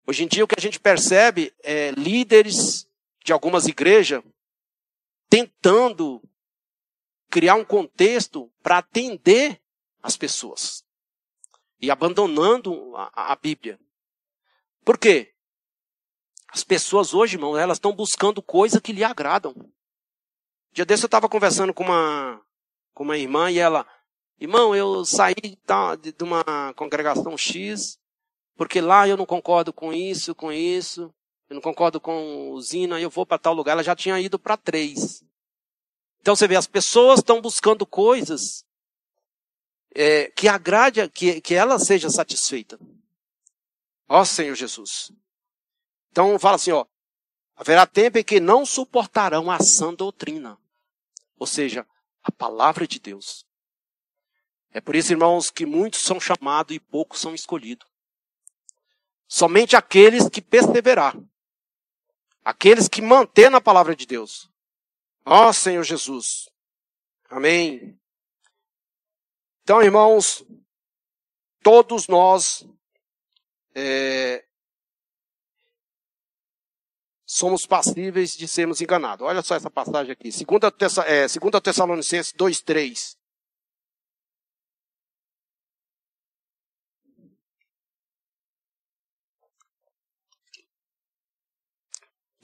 Hoje 0.08 0.24
em 0.24 0.28
dia 0.28 0.44
o 0.44 0.48
que 0.48 0.56
a 0.58 0.62
gente 0.62 0.80
percebe 0.80 1.54
é 1.62 1.92
líderes 1.92 2.88
de 3.26 3.34
algumas 3.34 3.66
igrejas 3.66 4.24
tentando 5.28 6.22
criar 7.28 7.56
um 7.56 7.66
contexto 7.66 8.52
para 8.62 8.78
atender 8.78 9.60
as 10.02 10.16
pessoas 10.16 10.86
e 11.82 11.90
abandonando 11.90 12.96
a, 12.96 13.34
a, 13.34 13.36
Bíblia. 13.36 13.80
Por 14.86 15.00
quê? 15.00 15.34
As 16.50 16.64
pessoas 16.64 17.16
hoje, 17.16 17.36
irmão, 17.36 17.58
elas 17.58 17.78
estão 17.78 17.92
buscando 17.92 18.44
coisas 18.44 18.80
que 18.80 18.94
lhe 18.94 19.04
agradam. 19.04 19.56
Dia 20.72 20.86
desse 20.86 21.04
eu 21.04 21.08
estava 21.08 21.28
conversando 21.28 21.74
com 21.74 21.84
uma, 21.84 22.40
com 22.94 23.04
uma 23.04 23.18
irmã 23.18 23.50
e 23.50 23.58
ela, 23.58 23.88
irmão, 24.40 24.76
eu 24.76 25.04
saí 25.04 25.58
de, 26.00 26.12
de 26.12 26.24
uma 26.24 26.74
congregação 26.76 27.36
X 27.36 28.00
porque 28.56 28.80
lá 28.80 29.08
eu 29.08 29.18
não 29.18 29.26
concordo 29.26 29.74
com 29.74 29.92
isso, 29.92 30.36
com 30.36 30.52
isso, 30.52 31.14
eu 31.50 31.56
não 31.56 31.62
concordo 31.62 32.00
com 32.00 32.52
o 32.52 32.62
Zina, 32.62 33.00
eu 33.00 33.10
vou 33.10 33.26
para 33.26 33.38
tal 33.38 33.54
lugar. 33.54 33.74
Ela 33.74 33.84
já 33.84 33.96
tinha 33.96 34.20
ido 34.20 34.40
para 34.40 34.58
três. 34.58 35.24
Então 36.20 36.36
você 36.36 36.48
vê, 36.48 36.56
as 36.56 36.68
pessoas 36.68 37.20
estão 37.20 37.40
buscando 37.40 37.86
coisas 37.86 38.66
é, 39.94 40.30
que 40.32 40.48
agrade, 40.48 41.08
que, 41.10 41.40
que 41.40 41.54
ela 41.54 41.78
seja 41.78 42.10
satisfeita. 42.10 42.80
Ó 44.10 44.26
Senhor 44.26 44.56
Jesus. 44.56 45.12
Então 46.12 46.38
fala 46.40 46.56
assim, 46.56 46.72
ó, 46.72 46.86
haverá 47.56 47.86
tempo 47.86 48.18
em 48.18 48.24
que 48.24 48.40
não 48.40 48.66
suportarão 48.66 49.52
a 49.52 49.60
sã 49.60 49.94
doutrina. 49.94 50.58
Ou 51.38 51.46
seja, 51.46 51.86
a 52.24 52.32
palavra 52.32 52.88
de 52.88 53.00
Deus. 53.00 53.46
É 54.72 54.82
por 54.82 54.96
isso, 54.96 55.14
irmãos, 55.14 55.52
que 55.52 55.66
muitos 55.66 56.02
são 56.02 56.20
chamados 56.20 56.76
e 56.76 56.80
poucos 56.80 57.22
são 57.22 57.36
escolhidos. 57.36 57.88
Somente 59.28 59.76
aqueles 59.76 60.28
que 60.28 60.42
perseverar. 60.42 61.16
Aqueles 62.46 62.88
que 62.88 63.02
mantêm 63.02 63.50
na 63.50 63.60
palavra 63.60 63.96
de 63.96 64.06
Deus. 64.06 64.48
Ó 65.26 65.52
Senhor 65.52 65.84
Jesus. 65.84 66.48
Amém. 67.28 68.00
Então, 69.64 69.82
irmãos, 69.82 70.46
todos 71.64 72.08
nós 72.08 72.64
é, 73.74 74.46
somos 77.26 77.66
passíveis 77.66 78.38
de 78.38 78.48
sermos 78.48 78.80
enganados. 78.80 79.26
Olha 79.26 79.42
só 79.42 79.56
essa 79.56 79.72
passagem 79.72 80.12
aqui. 80.12 80.30
2 80.30 80.98
é, 81.00 81.60
Tessalonicenses 81.62 82.32
2, 82.34 82.64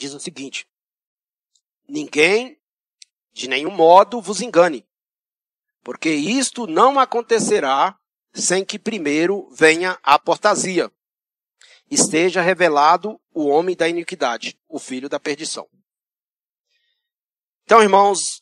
diz 0.01 0.13
o 0.13 0.19
seguinte: 0.19 0.67
Ninguém 1.87 2.59
de 3.31 3.47
nenhum 3.47 3.71
modo 3.71 4.19
vos 4.19 4.41
engane, 4.41 4.85
Porque 5.83 6.09
isto 6.09 6.67
não 6.67 6.99
acontecerá 6.99 7.97
sem 8.33 8.63
que 8.65 8.77
primeiro 8.77 9.49
venha 9.51 9.99
a 10.03 10.15
apostasia. 10.15 10.91
Esteja 11.89 12.41
revelado 12.41 13.19
o 13.33 13.47
homem 13.47 13.75
da 13.75 13.87
iniquidade, 13.87 14.59
o 14.67 14.79
filho 14.79 15.09
da 15.09 15.19
perdição. 15.19 15.67
Então, 17.63 17.81
irmãos, 17.81 18.41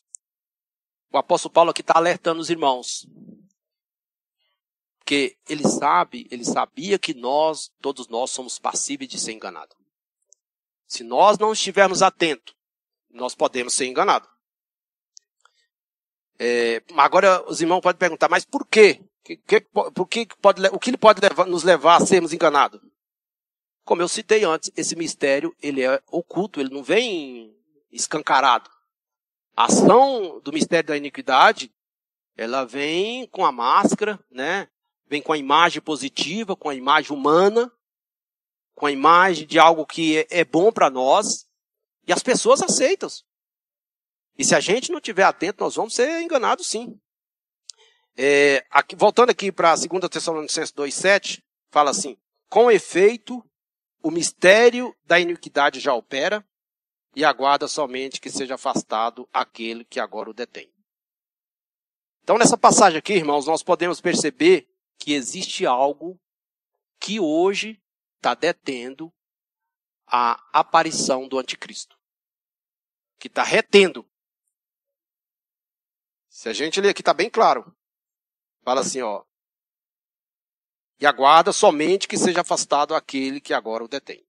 o 1.12 1.18
apóstolo 1.18 1.54
Paulo 1.54 1.72
aqui 1.72 1.82
está 1.82 1.94
alertando 1.96 2.42
os 2.42 2.50
irmãos. 2.50 3.08
Porque 5.00 5.38
ele 5.48 5.68
sabe, 5.68 6.28
ele 6.30 6.46
sabia 6.46 7.00
que 7.00 7.14
nós, 7.14 7.72
todos 7.82 8.08
nós, 8.08 8.32
somos 8.32 8.60
passíveis 8.60 9.10
de 9.10 9.20
ser 9.20 9.32
enganados. 9.32 9.76
Se 10.90 11.04
nós 11.04 11.38
não 11.38 11.54
estivermos 11.54 12.02
atentos, 12.02 12.56
nós 13.12 13.36
podemos 13.36 13.76
ser 13.76 13.86
enganados. 13.86 14.28
É, 16.40 16.82
agora 16.98 17.44
os 17.48 17.62
irmãos 17.62 17.80
podem 17.80 18.00
perguntar, 18.00 18.28
mas 18.28 18.44
por 18.44 18.66
quê? 18.66 19.00
Que, 19.24 19.38
que, 19.38 19.62
por 19.62 20.08
que 20.08 20.28
pode, 20.42 20.66
o 20.72 20.80
que 20.80 20.98
pode 20.98 21.22
levar, 21.22 21.46
nos 21.46 21.64
levar 21.64 22.02
a 22.02 22.06
sermos 22.06 22.34
enganados? 22.34 22.82
Como 23.86 24.02
eu 24.02 24.08
citei 24.08 24.44
antes, 24.44 24.72
esse 24.76 24.96
mistério 24.96 25.56
ele 25.62 25.84
é 25.84 26.02
oculto, 26.08 26.60
ele 26.60 26.74
não 26.74 26.82
vem 26.82 27.56
escancarado. 27.92 28.68
A 29.56 29.66
ação 29.66 30.42
do 30.44 30.52
mistério 30.52 30.88
da 30.88 30.98
iniquidade, 30.98 31.72
ela 32.36 32.66
vem 32.66 33.28
com 33.28 33.46
a 33.46 33.52
máscara, 33.52 34.20
né? 34.32 34.68
Vem 35.06 35.22
com 35.22 35.34
a 35.34 35.38
imagem 35.38 35.82
positiva, 35.82 36.56
com 36.56 36.70
a 36.70 36.76
imagem 36.76 37.16
humana, 37.16 37.72
com 38.80 38.86
a 38.86 38.92
imagem 38.92 39.46
de 39.46 39.60
algo 39.60 39.86
que 39.86 40.20
é, 40.20 40.28
é 40.40 40.46
bom 40.46 40.72
para 40.72 40.90
nós, 40.90 41.46
e 42.08 42.14
as 42.14 42.24
pessoas 42.24 42.62
aceitam. 42.62 43.10
E 44.38 44.46
se 44.46 44.56
a 44.56 44.62
gente 44.62 44.90
não 44.90 45.00
estiver 45.00 45.24
atento, 45.24 45.62
nós 45.62 45.76
vamos 45.76 45.94
ser 45.94 46.22
enganados 46.22 46.68
sim. 46.68 46.98
É, 48.16 48.66
aqui, 48.72 48.96
voltando 48.96 49.32
aqui 49.32 49.52
para 49.52 49.76
2 49.76 50.10
Tessalonicenses 50.10 50.72
2,7, 50.72 51.44
fala 51.70 51.92
assim: 51.92 52.18
Com 52.50 52.72
efeito, 52.72 53.46
o 54.02 54.10
mistério 54.10 54.96
da 55.04 55.20
iniquidade 55.20 55.82
já 55.82 55.94
opera, 55.94 56.42
e 57.14 57.26
aguarda 57.26 57.68
somente 57.68 58.22
que 58.22 58.30
seja 58.30 58.56
afastado 58.56 59.28
aquele 59.34 59.84
que 59.84 60.00
agora 60.00 60.30
o 60.30 60.34
detém. 60.34 60.72
Então, 62.24 62.38
nessa 62.38 62.58
passagem 62.58 62.98
aqui, 62.98 63.12
irmãos, 63.12 63.46
nós 63.46 63.62
podemos 63.62 64.00
perceber 64.00 64.70
que 64.98 65.12
existe 65.12 65.66
algo 65.66 66.18
que 66.98 67.20
hoje 67.20 67.78
está 68.20 68.36
detendo 68.36 69.12
a 70.06 70.60
aparição 70.60 71.28
do 71.28 71.40
anticristo. 71.40 71.98
Que 73.18 73.28
está 73.28 73.44
retendo 73.44 74.10
se 76.40 76.48
a 76.48 76.54
gente 76.54 76.80
ler 76.80 76.92
aqui, 76.92 77.02
está 77.02 77.14
bem 77.14 77.30
claro. 77.30 77.76
Fala 78.64 78.80
assim, 78.80 79.02
ó. 79.02 79.26
E 80.98 81.06
aguarda 81.06 81.52
somente 81.52 82.08
que 82.08 82.18
seja 82.18 82.40
afastado 82.40 82.96
aquele 82.96 83.42
que 83.42 83.54
agora 83.54 83.84
o 83.84 83.90
detém. 83.90 84.26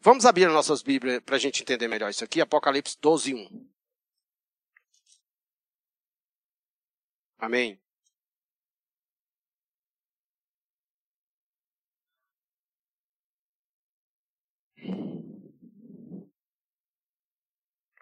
Vamos 0.00 0.24
abrir 0.24 0.46
as 0.46 0.52
nossas 0.52 0.80
Bíblias 0.80 1.20
para 1.24 1.34
a 1.34 1.38
gente 1.40 1.62
entender 1.62 1.88
melhor 1.88 2.08
isso 2.08 2.22
aqui. 2.22 2.40
Apocalipse 2.40 2.96
12, 3.00 3.34
1. 3.34 3.70
Amém. 7.38 7.80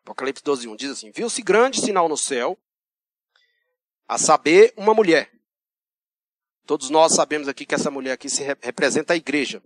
Apocalipse 0.09 0.43
12, 0.43 0.69
1 0.69 0.77
diz 0.77 0.91
assim: 0.91 1.11
Viu-se 1.11 1.43
grande 1.43 1.83
sinal 1.83 2.09
no 2.09 2.17
céu, 2.17 2.59
a 4.07 4.17
saber, 4.17 4.73
uma 4.75 4.95
mulher. 4.95 5.31
Todos 6.67 6.89
nós 6.89 7.15
sabemos 7.15 7.47
aqui 7.47 7.67
que 7.67 7.75
essa 7.75 7.91
mulher 7.91 8.13
aqui 8.13 8.31
se 8.31 8.43
representa 8.43 9.13
a 9.13 9.17
igreja. 9.17 9.63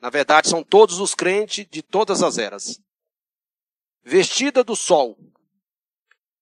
Na 0.00 0.10
verdade, 0.10 0.48
são 0.48 0.62
todos 0.62 1.00
os 1.00 1.14
crentes 1.14 1.66
de 1.66 1.82
todas 1.82 2.22
as 2.22 2.36
eras. 2.36 2.78
Vestida 4.02 4.62
do 4.62 4.76
sol. 4.76 5.18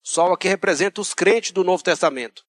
Sol 0.02 0.32
aqui 0.32 0.48
representa 0.48 1.00
os 1.00 1.14
crentes 1.14 1.52
do 1.52 1.62
Novo 1.62 1.82
Testamento. 1.82 2.44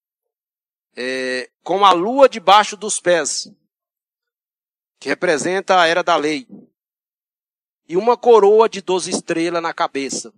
É, 0.96 1.52
com 1.64 1.86
a 1.86 1.92
lua 1.92 2.28
debaixo 2.28 2.76
dos 2.76 3.00
pés, 3.00 3.48
que 5.00 5.08
representa 5.08 5.80
a 5.80 5.88
era 5.88 6.04
da 6.04 6.16
lei. 6.16 6.48
E 7.88 7.96
uma 7.96 8.18
coroa 8.18 8.68
de 8.68 8.82
doze 8.82 9.12
estrelas 9.12 9.62
na 9.62 9.74
cabeça, 9.74 10.34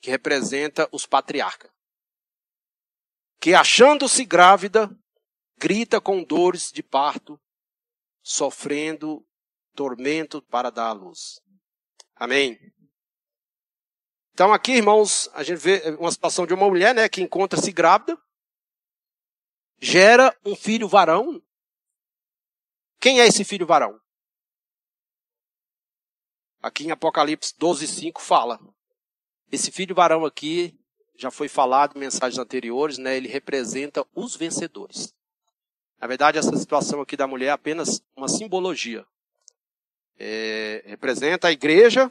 que 0.00 0.10
representa 0.10 0.88
os 0.92 1.06
patriarcas. 1.06 1.70
Que 3.40 3.54
achando-se 3.54 4.24
grávida, 4.24 4.90
grita 5.56 6.00
com 6.00 6.22
dores 6.22 6.70
de 6.72 6.82
parto, 6.82 7.40
sofrendo 8.22 9.26
tormento 9.74 10.42
para 10.42 10.70
dar 10.70 10.88
à 10.88 10.92
luz. 10.92 11.40
Amém. 12.16 12.58
Então 14.32 14.52
aqui, 14.52 14.72
irmãos, 14.72 15.28
a 15.34 15.42
gente 15.42 15.58
vê 15.58 15.96
uma 15.98 16.10
situação 16.10 16.46
de 16.46 16.54
uma 16.54 16.68
mulher, 16.68 16.94
né, 16.94 17.08
que 17.08 17.20
encontra-se 17.20 17.72
grávida, 17.72 18.16
gera 19.80 20.36
um 20.44 20.54
filho 20.54 20.88
varão. 20.88 21.42
Quem 23.00 23.20
é 23.20 23.26
esse 23.26 23.44
filho 23.44 23.66
varão? 23.66 24.00
Aqui 26.60 26.84
em 26.84 26.90
Apocalipse 26.90 27.54
12:5 27.56 28.20
fala: 28.20 28.58
esse 29.50 29.70
filho 29.70 29.94
varão 29.94 30.24
aqui, 30.24 30.78
já 31.16 31.30
foi 31.30 31.48
falado 31.48 31.96
em 31.96 32.00
mensagens 32.00 32.38
anteriores, 32.38 32.98
né? 32.98 33.16
Ele 33.16 33.28
representa 33.28 34.06
os 34.14 34.36
vencedores. 34.36 35.12
Na 36.00 36.06
verdade, 36.06 36.38
essa 36.38 36.56
situação 36.56 37.00
aqui 37.00 37.16
da 37.16 37.26
mulher 37.26 37.46
é 37.46 37.50
apenas 37.50 38.02
uma 38.16 38.28
simbologia. 38.28 39.04
É, 40.16 40.82
representa 40.86 41.48
a 41.48 41.52
igreja 41.52 42.08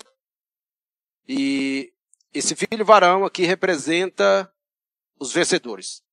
e 1.28 1.94
esse 2.34 2.56
filho 2.56 2.86
varão 2.86 3.26
aqui 3.26 3.44
representa 3.44 4.52
os 5.20 5.32
vencedores. 5.32 6.04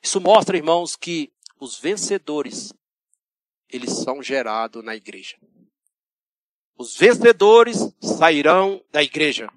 Isso 0.00 0.20
mostra, 0.20 0.56
irmãos, 0.56 0.96
que 0.96 1.32
os 1.60 1.78
vencedores, 1.78 2.72
eles 3.68 3.90
são 3.90 4.22
gerados 4.22 4.84
na 4.84 4.96
igreja. 4.96 5.36
Os 6.76 6.96
vencedores 6.96 7.78
sairão 8.00 8.84
da 8.90 9.02
igreja. 9.02 9.48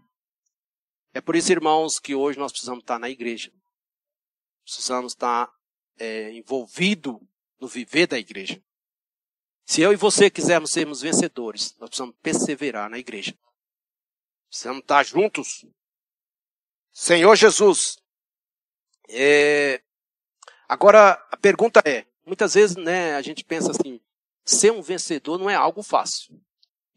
É 1.16 1.22
por 1.22 1.34
isso, 1.34 1.50
irmãos, 1.50 1.98
que 1.98 2.14
hoje 2.14 2.38
nós 2.38 2.52
precisamos 2.52 2.84
estar 2.84 3.00
na 3.00 3.10
igreja. 3.10 3.50
Precisamos 4.66 5.14
estar 5.14 5.50
é, 5.98 6.34
envolvido 6.34 7.26
no 7.58 7.70
viver 7.70 8.06
da 8.06 8.20
igreja. 8.20 8.62
Se 9.64 9.80
eu 9.80 9.94
e 9.94 9.96
você 9.96 10.30
quisermos 10.30 10.72
sermos 10.72 11.02
vencedores, 11.02 11.74
nós 11.80 11.88
precisamos 11.88 12.18
perseverar 12.22 12.90
na 12.90 13.00
igreja. 13.00 13.34
Precisamos 14.50 14.82
estar 14.82 15.06
juntos. 15.06 15.66
Senhor 16.92 17.34
Jesus. 17.38 17.96
É... 19.08 19.82
Agora, 20.68 21.14
a 21.32 21.38
pergunta 21.38 21.82
é, 21.86 22.06
muitas 22.26 22.56
vezes, 22.56 22.76
né, 22.76 23.16
a 23.16 23.22
gente 23.22 23.42
pensa 23.42 23.72
assim, 23.72 24.02
ser 24.44 24.74
um 24.74 24.82
vencedor 24.82 25.40
não 25.40 25.50
é 25.50 25.56
algo 25.56 25.82
fácil. 25.82 26.38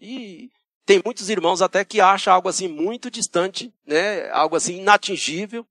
E 0.01 0.51
tem 0.89 1.03
muitos 1.05 1.29
irmãos 1.29 1.61
até 1.61 1.85
que 1.85 2.01
acham 2.01 2.33
algo 2.33 2.49
assim 2.49 2.67
muito 2.67 3.11
distante, 3.11 3.71
né? 3.85 4.27
Algo 4.31 4.57
assim 4.57 4.79
inatingível. 4.79 5.69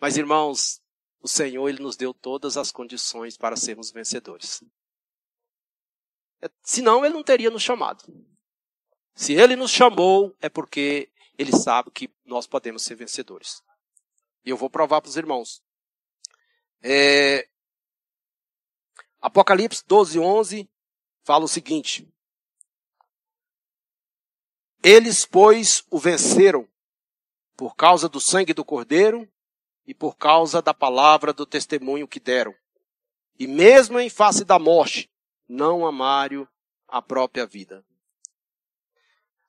Mas 0.00 0.16
irmãos, 0.16 0.82
o 1.20 1.28
Senhor 1.28 1.68
ele 1.68 1.80
nos 1.80 1.94
deu 1.94 2.12
todas 2.12 2.56
as 2.56 2.72
condições 2.72 3.36
para 3.36 3.54
sermos 3.54 3.92
vencedores. 3.92 4.60
É, 6.40 6.50
senão 6.64 7.04
ele 7.04 7.14
não 7.14 7.22
teria 7.22 7.48
nos 7.48 7.62
chamado. 7.62 8.02
Se 9.14 9.34
ele 9.34 9.54
nos 9.54 9.70
chamou, 9.70 10.36
é 10.40 10.48
porque 10.48 11.08
ele 11.38 11.52
sabe 11.52 11.92
que 11.92 12.10
nós 12.24 12.44
podemos 12.44 12.82
ser 12.82 12.96
vencedores. 12.96 13.62
E 14.44 14.50
eu 14.50 14.56
vou 14.56 14.68
provar 14.68 15.00
para 15.00 15.10
os 15.10 15.16
irmãos. 15.16 15.62
É... 16.82 17.48
Apocalipse 19.20 19.84
12, 19.86 20.18
11 20.18 20.68
fala 21.22 21.44
o 21.44 21.48
seguinte: 21.48 22.12
eles, 24.82 25.24
pois, 25.24 25.84
o 25.90 25.98
venceram 25.98 26.68
por 27.56 27.76
causa 27.76 28.08
do 28.08 28.20
sangue 28.20 28.52
do 28.52 28.64
Cordeiro 28.64 29.28
e 29.86 29.94
por 29.94 30.16
causa 30.16 30.60
da 30.60 30.74
palavra 30.74 31.32
do 31.32 31.46
testemunho 31.46 32.08
que 32.08 32.18
deram. 32.18 32.54
E 33.38 33.46
mesmo 33.46 33.98
em 34.00 34.10
face 34.10 34.44
da 34.44 34.58
morte, 34.58 35.10
não 35.48 35.86
amaram 35.86 36.46
a 36.88 37.00
própria 37.00 37.46
vida. 37.46 37.84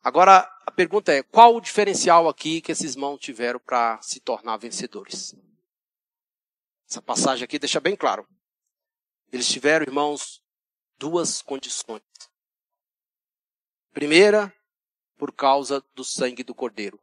Agora, 0.03 0.49
a 0.65 0.71
pergunta 0.71 1.13
é, 1.13 1.23
qual 1.23 1.55
o 1.55 1.61
diferencial 1.61 2.27
aqui 2.27 2.61
que 2.61 2.71
esses 2.71 2.93
irmãos 2.93 3.19
tiveram 3.19 3.59
para 3.59 4.01
se 4.01 4.19
tornar 4.19 4.57
vencedores? 4.57 5.35
Essa 6.89 7.01
passagem 7.01 7.45
aqui 7.45 7.57
deixa 7.57 7.79
bem 7.79 7.95
claro. 7.95 8.27
Eles 9.31 9.47
tiveram, 9.47 9.83
irmãos, 9.85 10.43
duas 10.97 11.41
condições. 11.41 12.03
Primeira, 13.93 14.53
por 15.23 15.31
causa 15.31 15.81
do 15.95 16.03
sangue 16.03 16.43
do 16.43 16.53
Cordeiro. 16.53 16.99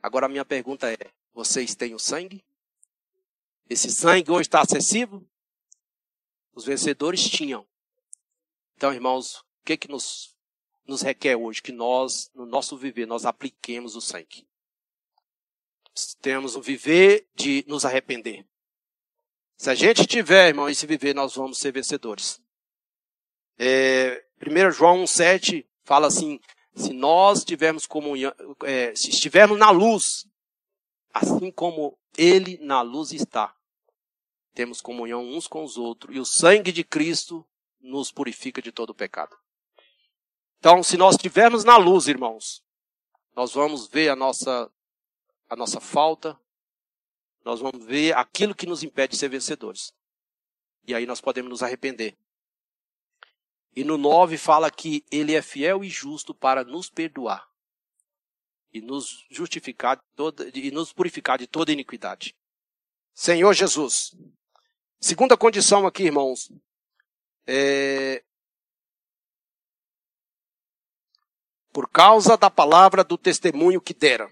Agora 0.00 0.26
a 0.26 0.28
minha 0.28 0.44
pergunta 0.44 0.92
é: 0.92 1.10
vocês 1.34 1.74
têm 1.74 1.92
o 1.92 1.98
sangue? 1.98 2.44
Esse 3.68 3.90
sangue 3.90 4.30
hoje 4.30 4.42
está 4.42 4.60
acessível? 4.60 5.26
Os 6.54 6.64
vencedores 6.64 7.28
tinham. 7.28 7.66
Então, 8.76 8.94
irmãos, 8.94 9.40
o 9.40 9.64
que 9.64 9.76
que 9.76 9.88
nos, 9.88 10.36
nos 10.86 11.02
requer 11.02 11.34
hoje? 11.34 11.60
Que 11.60 11.72
nós, 11.72 12.30
no 12.32 12.46
nosso 12.46 12.76
viver, 12.76 13.06
nós 13.06 13.24
apliquemos 13.24 13.96
o 13.96 14.00
sangue. 14.00 14.46
Temos 16.20 16.54
o 16.54 16.62
viver 16.62 17.26
de 17.34 17.64
nos 17.66 17.84
arrepender. 17.84 18.46
Se 19.56 19.68
a 19.68 19.74
gente 19.74 20.06
tiver, 20.06 20.46
irmão, 20.46 20.68
esse 20.68 20.86
viver, 20.86 21.12
nós 21.12 21.34
vamos 21.34 21.58
ser 21.58 21.72
vencedores. 21.72 22.40
É, 23.58 24.24
1 24.40 24.70
João 24.70 25.02
1,7 25.02 25.66
fala 25.82 26.06
assim: 26.06 26.38
se 26.76 26.92
nós 26.92 27.42
tivermos 27.42 27.86
comunhão, 27.86 28.32
é, 28.62 28.94
se 28.94 29.08
estivermos 29.08 29.58
na 29.58 29.70
luz, 29.70 30.26
assim 31.12 31.50
como 31.50 31.98
Ele 32.16 32.58
na 32.58 32.82
luz 32.82 33.12
está, 33.12 33.56
temos 34.52 34.82
comunhão 34.82 35.24
uns 35.24 35.48
com 35.48 35.64
os 35.64 35.78
outros 35.78 36.14
e 36.14 36.20
o 36.20 36.24
sangue 36.24 36.70
de 36.70 36.84
Cristo 36.84 37.46
nos 37.80 38.12
purifica 38.12 38.60
de 38.60 38.70
todo 38.70 38.94
pecado. 38.94 39.34
Então, 40.58 40.82
se 40.82 40.98
nós 40.98 41.14
estivermos 41.14 41.64
na 41.64 41.78
luz, 41.78 42.08
irmãos, 42.08 42.62
nós 43.34 43.54
vamos 43.54 43.88
ver 43.88 44.10
a 44.10 44.16
nossa, 44.16 44.70
a 45.48 45.56
nossa 45.56 45.80
falta, 45.80 46.38
nós 47.42 47.60
vamos 47.60 47.86
ver 47.86 48.14
aquilo 48.16 48.54
que 48.54 48.66
nos 48.66 48.82
impede 48.82 49.12
de 49.12 49.18
ser 49.18 49.28
vencedores. 49.28 49.94
E 50.86 50.94
aí 50.94 51.06
nós 51.06 51.20
podemos 51.20 51.50
nos 51.50 51.62
arrepender. 51.62 52.16
E 53.76 53.84
no 53.84 53.98
9 53.98 54.38
fala 54.38 54.70
que 54.70 55.04
ele 55.12 55.34
é 55.34 55.42
fiel 55.42 55.84
e 55.84 55.88
justo 55.88 56.34
para 56.34 56.64
nos 56.64 56.88
perdoar 56.88 57.46
e 58.76 58.80
nos 58.82 59.26
justificar 59.30 59.98
toda, 60.14 60.50
e 60.54 60.70
nos 60.70 60.92
purificar 60.92 61.38
de 61.38 61.46
toda 61.46 61.72
iniquidade. 61.72 62.36
Senhor 63.14 63.54
Jesus. 63.54 64.14
Segunda 65.00 65.34
condição 65.34 65.86
aqui, 65.86 66.04
irmãos. 66.04 66.52
É... 67.46 68.22
Por 71.72 71.88
causa 71.88 72.36
da 72.36 72.50
palavra 72.50 73.02
do 73.02 73.16
testemunho 73.16 73.80
que 73.80 73.94
deram. 73.94 74.28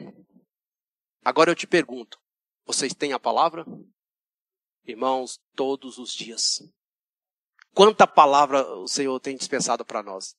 Agora 1.24 1.50
eu 1.50 1.54
te 1.54 1.66
pergunto: 1.66 2.18
vocês 2.66 2.92
têm 2.92 3.14
a 3.14 3.18
palavra? 3.18 3.64
Irmãos, 4.84 5.38
todos 5.54 5.96
os 5.96 6.12
dias. 6.12 6.62
Quanta 7.74 8.06
palavra 8.06 8.64
o 8.76 8.86
Senhor 8.86 9.18
tem 9.18 9.36
dispensado 9.36 9.84
para 9.84 10.02
nós. 10.02 10.36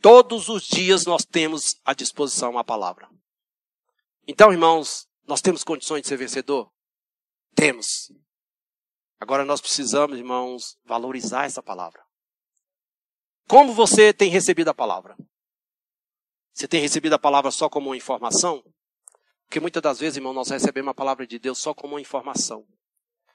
Todos 0.00 0.48
os 0.48 0.62
dias 0.62 1.04
nós 1.04 1.24
temos 1.24 1.74
à 1.84 1.92
disposição 1.92 2.56
a 2.56 2.64
palavra. 2.64 3.08
Então, 4.26 4.52
irmãos, 4.52 5.08
nós 5.26 5.40
temos 5.40 5.64
condições 5.64 6.02
de 6.02 6.08
ser 6.08 6.16
vencedor? 6.16 6.70
Temos. 7.54 8.12
Agora 9.18 9.44
nós 9.44 9.60
precisamos, 9.60 10.18
irmãos, 10.18 10.76
valorizar 10.84 11.44
essa 11.46 11.62
palavra. 11.62 12.02
Como 13.48 13.72
você 13.72 14.12
tem 14.12 14.30
recebido 14.30 14.68
a 14.68 14.74
palavra? 14.74 15.16
Você 16.52 16.68
tem 16.68 16.80
recebido 16.80 17.14
a 17.14 17.18
palavra 17.18 17.50
só 17.50 17.68
como 17.68 17.90
uma 17.90 17.96
informação? 17.96 18.62
Porque 19.44 19.60
muitas 19.60 19.82
das 19.82 19.98
vezes, 19.98 20.16
irmão, 20.16 20.32
nós 20.32 20.48
recebemos 20.48 20.90
a 20.90 20.94
palavra 20.94 21.26
de 21.26 21.38
Deus 21.38 21.58
só 21.58 21.74
como 21.74 21.94
uma 21.94 22.00
informação. 22.00 22.64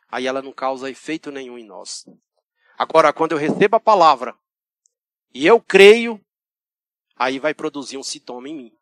Aí 0.09 0.25
ela 0.25 0.41
não 0.41 0.53
causa 0.53 0.89
efeito 0.89 1.29
nenhum 1.29 1.57
em 1.57 1.65
nós. 1.65 2.05
Agora, 2.77 3.11
quando 3.11 3.31
eu 3.31 3.39
recebo 3.39 3.75
a 3.75 3.79
palavra 3.79 4.37
e 5.33 5.47
eu 5.47 5.59
creio, 5.59 6.23
aí 7.15 7.39
vai 7.39 7.53
produzir 7.53 7.97
um 7.97 8.03
sintoma 8.03 8.47
em 8.47 8.55
mim. 8.55 8.77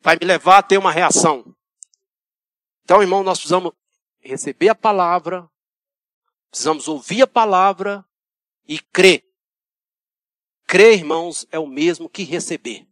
Vai 0.00 0.16
me 0.18 0.26
levar 0.26 0.58
a 0.58 0.62
ter 0.62 0.78
uma 0.78 0.90
reação. 0.90 1.54
Então, 2.82 3.02
irmão, 3.02 3.22
nós 3.22 3.38
precisamos 3.38 3.72
receber 4.20 4.70
a 4.70 4.74
palavra, 4.74 5.48
precisamos 6.50 6.88
ouvir 6.88 7.22
a 7.22 7.26
palavra 7.26 8.02
e 8.66 8.78
crer. 8.78 9.22
Crer, 10.66 10.94
irmãos, 10.94 11.46
é 11.50 11.58
o 11.58 11.66
mesmo 11.66 12.08
que 12.08 12.22
receber. 12.22 12.88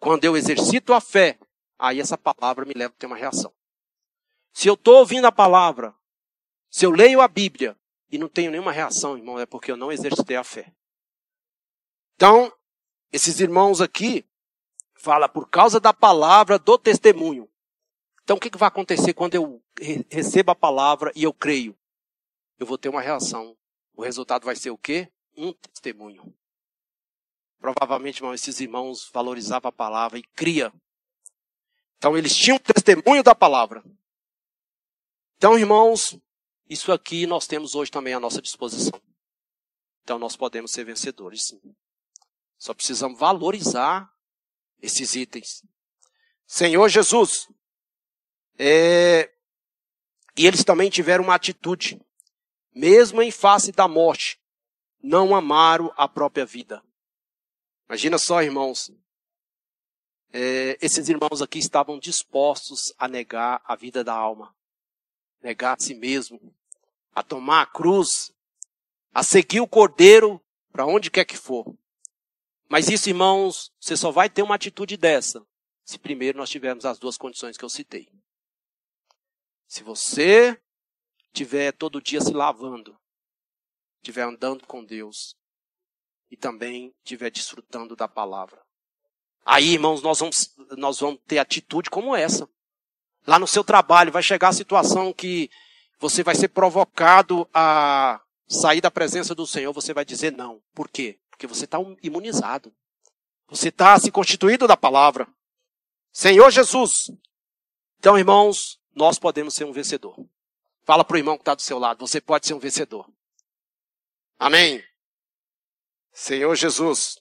Quando 0.00 0.24
eu 0.24 0.36
exercito 0.36 0.92
a 0.92 1.00
fé, 1.00 1.38
aí 1.78 2.00
essa 2.00 2.18
palavra 2.18 2.64
me 2.64 2.74
leva 2.74 2.92
a 2.92 2.96
ter 2.98 3.06
uma 3.06 3.16
reação. 3.16 3.54
Se 4.52 4.66
eu 4.66 4.74
estou 4.74 4.96
ouvindo 4.96 5.26
a 5.26 5.32
palavra, 5.32 5.94
se 6.68 6.84
eu 6.84 6.90
leio 6.90 7.20
a 7.20 7.28
Bíblia 7.28 7.78
e 8.12 8.18
não 8.18 8.28
tenho 8.28 8.50
nenhuma 8.50 8.70
reação, 8.70 9.16
irmão, 9.16 9.38
é 9.38 9.46
porque 9.46 9.72
eu 9.72 9.76
não 9.76 9.90
exercitei 9.90 10.36
a 10.36 10.44
fé. 10.44 10.72
Então, 12.14 12.52
esses 13.10 13.40
irmãos 13.40 13.80
aqui 13.80 14.24
fala 14.94 15.28
por 15.28 15.48
causa 15.48 15.80
da 15.80 15.92
palavra 15.92 16.58
do 16.58 16.78
testemunho. 16.78 17.48
Então, 18.22 18.36
o 18.36 18.40
que, 18.40 18.50
que 18.50 18.58
vai 18.58 18.68
acontecer 18.68 19.14
quando 19.14 19.34
eu 19.34 19.60
recebo 20.08 20.52
a 20.52 20.54
palavra 20.54 21.10
e 21.16 21.24
eu 21.24 21.32
creio? 21.32 21.76
Eu 22.58 22.66
vou 22.66 22.78
ter 22.78 22.90
uma 22.90 23.00
reação. 23.00 23.56
O 23.94 24.02
resultado 24.02 24.44
vai 24.44 24.54
ser 24.54 24.70
o 24.70 24.78
quê? 24.78 25.10
Um 25.36 25.52
testemunho. 25.52 26.32
Provavelmente, 27.58 28.18
irmão, 28.18 28.34
esses 28.34 28.60
irmãos 28.60 29.10
valorizavam 29.12 29.70
a 29.70 29.72
palavra 29.72 30.18
e 30.18 30.22
cria 30.22 30.72
então 32.02 32.18
eles 32.18 32.36
tinham 32.36 32.58
testemunho 32.58 33.22
da 33.22 33.32
palavra. 33.32 33.80
Então, 35.36 35.56
irmãos, 35.56 36.18
isso 36.72 36.90
aqui 36.90 37.26
nós 37.26 37.46
temos 37.46 37.74
hoje 37.74 37.90
também 37.90 38.14
à 38.14 38.20
nossa 38.20 38.40
disposição. 38.40 39.00
Então 40.02 40.18
nós 40.18 40.36
podemos 40.36 40.70
ser 40.70 40.84
vencedores, 40.84 41.46
sim. 41.46 41.60
Só 42.58 42.72
precisamos 42.72 43.18
valorizar 43.18 44.10
esses 44.80 45.14
itens. 45.14 45.62
Senhor 46.46 46.88
Jesus, 46.88 47.48
é... 48.58 49.32
e 50.36 50.46
eles 50.46 50.64
também 50.64 50.90
tiveram 50.90 51.24
uma 51.24 51.34
atitude, 51.34 52.00
mesmo 52.74 53.22
em 53.22 53.30
face 53.30 53.70
da 53.70 53.86
morte, 53.86 54.40
não 55.02 55.34
amaram 55.34 55.92
a 55.96 56.08
própria 56.08 56.46
vida. 56.46 56.82
Imagina 57.88 58.18
só, 58.18 58.42
irmãos, 58.42 58.90
é, 60.32 60.78
esses 60.80 61.08
irmãos 61.08 61.42
aqui 61.42 61.58
estavam 61.58 61.98
dispostos 61.98 62.94
a 62.98 63.06
negar 63.06 63.60
a 63.64 63.76
vida 63.76 64.02
da 64.02 64.14
alma, 64.14 64.56
negar 65.42 65.74
a 65.74 65.78
si 65.78 65.94
mesmo, 65.94 66.54
a 67.14 67.22
tomar 67.22 67.62
a 67.62 67.66
cruz, 67.66 68.32
a 69.12 69.22
seguir 69.22 69.60
o 69.60 69.68
cordeiro 69.68 70.42
para 70.70 70.86
onde 70.86 71.10
quer 71.10 71.24
que 71.24 71.36
for. 71.36 71.74
Mas 72.68 72.88
isso, 72.88 73.08
irmãos, 73.08 73.70
você 73.78 73.96
só 73.96 74.10
vai 74.10 74.30
ter 74.30 74.42
uma 74.42 74.54
atitude 74.54 74.96
dessa 74.96 75.44
se 75.84 75.98
primeiro 75.98 76.38
nós 76.38 76.48
tivermos 76.50 76.84
as 76.84 76.98
duas 76.98 77.16
condições 77.16 77.56
que 77.56 77.64
eu 77.64 77.68
citei. 77.68 78.08
Se 79.66 79.82
você 79.82 80.60
tiver 81.32 81.72
todo 81.72 82.00
dia 82.00 82.20
se 82.20 82.32
lavando, 82.32 82.98
estiver 83.96 84.22
andando 84.22 84.66
com 84.66 84.84
Deus 84.84 85.36
e 86.30 86.36
também 86.36 86.94
estiver 86.98 87.30
desfrutando 87.30 87.96
da 87.96 88.08
palavra. 88.08 88.62
Aí, 89.44 89.72
irmãos, 89.72 90.02
nós 90.02 90.20
vamos, 90.20 90.54
nós 90.78 91.00
vamos 91.00 91.20
ter 91.26 91.38
atitude 91.38 91.90
como 91.90 92.14
essa. 92.14 92.48
Lá 93.26 93.38
no 93.38 93.46
seu 93.46 93.64
trabalho 93.64 94.12
vai 94.12 94.22
chegar 94.22 94.48
a 94.48 94.52
situação 94.52 95.12
que 95.12 95.50
você 96.02 96.24
vai 96.24 96.34
ser 96.34 96.48
provocado 96.48 97.48
a 97.54 98.20
sair 98.48 98.80
da 98.80 98.90
presença 98.90 99.36
do 99.36 99.46
Senhor, 99.46 99.72
você 99.72 99.94
vai 99.94 100.04
dizer 100.04 100.32
não. 100.32 100.60
Por 100.74 100.88
quê? 100.88 101.20
Porque 101.30 101.46
você 101.46 101.64
está 101.64 101.78
imunizado. 102.02 102.74
Você 103.46 103.68
está 103.68 103.96
se 104.00 104.10
constituído 104.10 104.66
da 104.66 104.76
palavra. 104.76 105.28
Senhor 106.10 106.50
Jesus. 106.50 107.08
Então, 108.00 108.18
irmãos, 108.18 108.80
nós 108.92 109.16
podemos 109.16 109.54
ser 109.54 109.64
um 109.64 109.70
vencedor. 109.70 110.16
Fala 110.82 111.04
para 111.04 111.14
o 111.14 111.18
irmão 111.18 111.36
que 111.36 111.42
está 111.42 111.54
do 111.54 111.62
seu 111.62 111.78
lado, 111.78 112.04
você 112.04 112.20
pode 112.20 112.48
ser 112.48 112.54
um 112.54 112.58
vencedor. 112.58 113.08
Amém. 114.40 114.82
Senhor 116.12 116.52
Jesus. 116.56 117.16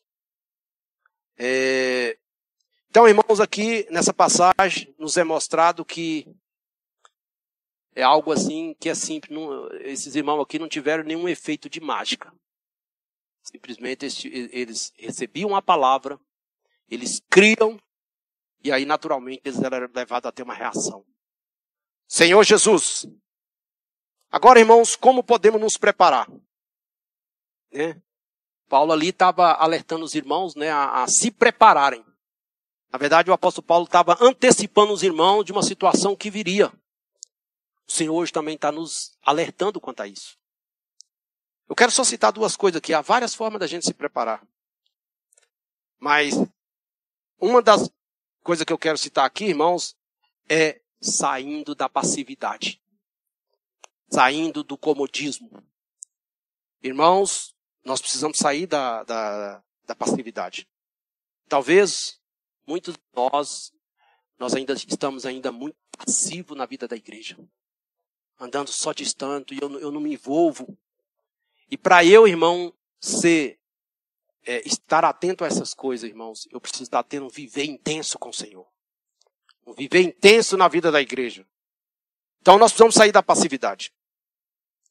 É... 1.37 2.17
Então, 2.89 3.07
irmãos, 3.07 3.39
aqui 3.39 3.85
nessa 3.91 4.11
passagem 4.11 4.95
nos 4.97 5.17
é 5.17 5.23
mostrado 5.23 5.85
que 5.85 6.27
é 7.95 8.03
algo 8.03 8.31
assim 8.31 8.73
que 8.79 8.89
é 8.89 8.95
simples. 8.95 9.31
Não, 9.31 9.67
esses 9.81 10.15
irmãos 10.15 10.41
aqui 10.41 10.57
não 10.57 10.67
tiveram 10.67 11.03
nenhum 11.03 11.27
efeito 11.27 11.69
de 11.69 11.79
mágica. 11.79 12.33
Simplesmente 13.43 14.05
eles, 14.27 14.93
recebiam 14.97 15.55
a 15.55 15.61
palavra, 15.61 16.19
eles 16.87 17.21
criam, 17.29 17.79
e 18.63 18.71
aí 18.71 18.85
naturalmente 18.85 19.41
eles 19.43 19.61
eram 19.61 19.89
levados 19.93 20.27
a 20.27 20.31
ter 20.31 20.43
uma 20.43 20.53
reação. 20.53 21.05
Senhor 22.07 22.43
Jesus. 22.43 23.07
Agora, 24.29 24.59
irmãos, 24.59 24.95
como 24.95 25.23
podemos 25.23 25.59
nos 25.59 25.77
preparar? 25.77 26.29
Né? 27.71 28.01
Paulo 28.69 28.93
ali 28.93 29.09
estava 29.09 29.53
alertando 29.53 30.05
os 30.05 30.15
irmãos 30.15 30.55
né, 30.55 30.69
a, 30.69 31.03
a, 31.03 31.07
se 31.07 31.31
prepararem. 31.31 32.05
Na 32.91 32.99
verdade, 32.99 33.29
o 33.29 33.33
apóstolo 33.33 33.65
Paulo 33.65 33.85
estava 33.85 34.17
antecipando 34.21 34.93
os 34.93 35.03
irmãos 35.03 35.43
de 35.43 35.51
uma 35.51 35.63
situação 35.63 36.15
que 36.15 36.29
viria. 36.29 36.71
O 37.91 37.93
Senhor 37.93 38.15
hoje 38.15 38.31
também 38.31 38.55
está 38.55 38.71
nos 38.71 39.17
alertando 39.21 39.81
quanto 39.81 39.99
a 39.99 40.07
isso. 40.07 40.37
Eu 41.67 41.75
quero 41.75 41.91
só 41.91 42.05
citar 42.05 42.31
duas 42.31 42.55
coisas 42.55 42.77
aqui. 42.77 42.93
Há 42.93 43.01
várias 43.01 43.35
formas 43.35 43.59
da 43.59 43.67
gente 43.67 43.85
se 43.85 43.93
preparar. 43.93 44.41
Mas 45.99 46.35
uma 47.37 47.61
das 47.61 47.91
coisas 48.43 48.63
que 48.63 48.71
eu 48.71 48.77
quero 48.77 48.97
citar 48.97 49.25
aqui, 49.25 49.43
irmãos, 49.43 49.97
é 50.47 50.79
saindo 51.01 51.75
da 51.75 51.89
passividade, 51.89 52.81
saindo 54.09 54.63
do 54.63 54.77
comodismo. 54.77 55.51
Irmãos, 56.81 57.53
nós 57.83 57.99
precisamos 57.99 58.37
sair 58.37 58.67
da, 58.67 59.03
da, 59.03 59.63
da 59.83 59.95
passividade. 59.97 60.65
Talvez 61.49 62.21
muitos 62.65 62.95
de 62.95 63.01
nós, 63.13 63.73
nós 64.39 64.55
ainda 64.55 64.71
estamos 64.71 65.25
ainda 65.25 65.51
muito 65.51 65.75
passivos 65.97 66.57
na 66.57 66.65
vida 66.65 66.87
da 66.87 66.95
igreja. 66.95 67.37
Andando 68.41 68.71
só 68.71 68.91
distante, 68.91 69.53
e 69.53 69.59
eu, 69.61 69.79
eu 69.79 69.91
não 69.91 70.01
me 70.01 70.13
envolvo. 70.13 70.75
E 71.69 71.77
para 71.77 72.03
eu, 72.03 72.27
irmão, 72.27 72.73
ser, 72.99 73.59
é, 74.43 74.67
estar 74.67 75.05
atento 75.05 75.43
a 75.43 75.47
essas 75.47 75.75
coisas, 75.75 76.09
irmãos, 76.09 76.47
eu 76.51 76.59
preciso 76.59 76.85
estar 76.85 77.03
tendo 77.03 77.27
um 77.27 77.29
viver 77.29 77.65
intenso 77.65 78.17
com 78.17 78.29
o 78.29 78.33
Senhor. 78.33 78.67
Um 79.63 79.73
viver 79.73 80.01
intenso 80.01 80.57
na 80.57 80.67
vida 80.67 80.91
da 80.91 80.99
igreja. 80.99 81.47
Então 82.41 82.57
nós 82.57 82.71
precisamos 82.71 82.95
sair 82.95 83.11
da 83.11 83.21
passividade. 83.21 83.93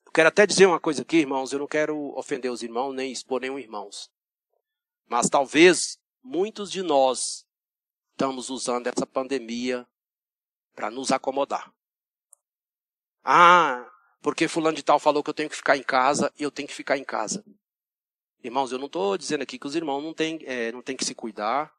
Eu 0.07 0.13
quero 0.13 0.29
até 0.29 0.47
dizer 0.47 0.67
uma 0.67 0.79
coisa 0.79 1.03
aqui, 1.03 1.17
irmãos, 1.17 1.53
eu 1.53 1.59
não 1.59 1.67
quero 1.67 2.17
ofender 2.17 2.53
os 2.53 2.63
irmãos, 2.63 2.93
nem 2.93 3.11
expor 3.11 3.41
nenhum 3.41 3.59
irmãos. 3.59 4.09
Mas 5.09 5.29
talvez 5.29 5.99
muitos 6.23 6.71
de 6.71 6.83
nós 6.83 7.45
estamos 8.13 8.49
usando 8.49 8.87
essa 8.87 9.05
pandemia 9.05 9.85
para 10.73 10.89
nos 10.89 11.11
acomodar. 11.11 11.73
Ah, 13.23 13.87
porque 14.23 14.49
fulano 14.49 14.77
de 14.77 14.83
tal 14.83 14.99
falou 14.99 15.23
que 15.23 15.31
eu 15.31 15.35
tenho 15.35 15.51
que 15.51 15.57
ficar 15.57 15.77
em 15.77 15.83
casa 15.83 16.33
e 16.39 16.43
eu 16.43 16.51
tenho 16.51 16.69
que 16.69 16.75
ficar 16.75 16.97
em 16.97 17.05
casa. 17.05 17.45
Irmãos, 18.43 18.73
eu 18.73 18.79
não 18.79 18.87
estou 18.87 19.19
dizendo 19.19 19.43
aqui 19.43 19.59
que 19.59 19.67
os 19.67 19.75
irmãos 19.75 20.03
não 20.03 20.15
têm, 20.15 20.39
é, 20.45 20.73
não 20.73 20.83
têm 20.83 20.97
que 20.97 21.05
se 21.05 21.15
cuidar, 21.15 21.73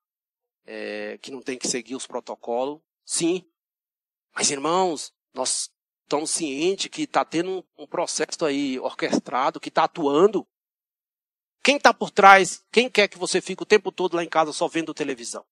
é, 0.66 1.18
que 1.22 1.32
não 1.32 1.42
têm 1.42 1.58
que 1.58 1.68
seguir 1.68 1.96
os 1.96 2.06
protocolos. 2.06 2.80
Sim. 3.04 3.44
Mas, 4.34 4.52
irmãos, 4.52 5.12
nós 5.34 5.72
estamos 6.04 6.30
cientes 6.30 6.88
que 6.88 7.04
está 7.04 7.26
tendo 7.26 7.50
um, 7.50 7.84
um, 7.84 7.88
processo 7.88 8.46
aí 8.46 8.80
orquestrado, 8.80 9.60
que 9.60 9.70
está 9.70 9.86
atuando. 9.86 10.48
Quem 11.64 11.78
está 11.78 11.94
por 11.94 12.12
trás? 12.12 12.64
Quem 12.72 12.90
quer 12.90 13.08
que 13.08 13.18
você 13.18 13.42
fique 13.42 13.64
o 13.64 13.66
tempo 13.66 13.92
todo 13.92 14.16
lá 14.16 14.24
em 14.24 14.30
casa 14.30 14.54
só 14.54 14.68
vendo 14.68 14.94
televisão? 14.94 15.46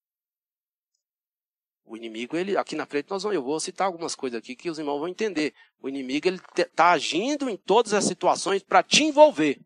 O 1.90 1.96
inimigo, 1.96 2.36
ele, 2.36 2.56
aqui 2.56 2.76
na 2.76 2.86
frente, 2.86 3.10
nós 3.10 3.24
vamos, 3.24 3.34
eu 3.34 3.42
vou 3.42 3.58
citar 3.58 3.86
algumas 3.86 4.14
coisas 4.14 4.38
aqui 4.38 4.54
que 4.54 4.70
os 4.70 4.78
irmãos 4.78 5.00
vão 5.00 5.08
entender. 5.08 5.52
O 5.82 5.88
inimigo, 5.88 6.28
ele 6.28 6.40
está 6.56 6.90
agindo 6.92 7.50
em 7.50 7.56
todas 7.56 7.92
as 7.92 8.04
situações 8.04 8.62
para 8.62 8.82
te 8.82 9.02
envolver 9.02 9.60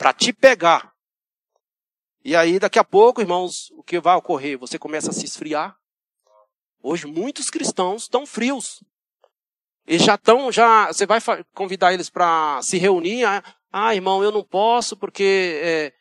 para 0.00 0.14
te 0.14 0.32
pegar. 0.32 0.94
E 2.24 2.34
aí, 2.34 2.58
daqui 2.58 2.78
a 2.78 2.84
pouco, 2.84 3.20
irmãos, 3.20 3.70
o 3.72 3.82
que 3.82 4.00
vai 4.00 4.16
ocorrer? 4.16 4.58
Você 4.58 4.78
começa 4.78 5.10
a 5.10 5.12
se 5.12 5.26
esfriar. 5.26 5.76
Hoje, 6.82 7.06
muitos 7.06 7.50
cristãos 7.50 8.04
estão 8.04 8.24
frios. 8.24 8.82
Eles 9.86 10.02
já 10.02 10.14
estão, 10.14 10.50
já, 10.50 10.86
você 10.86 11.04
vai 11.04 11.20
convidar 11.52 11.92
eles 11.92 12.08
para 12.08 12.62
se 12.62 12.78
reunir. 12.78 13.24
Ah, 13.24 13.44
ah, 13.70 13.94
irmão, 13.94 14.24
eu 14.24 14.32
não 14.32 14.42
posso 14.42 14.96
porque 14.96 15.60
é, 15.62 15.92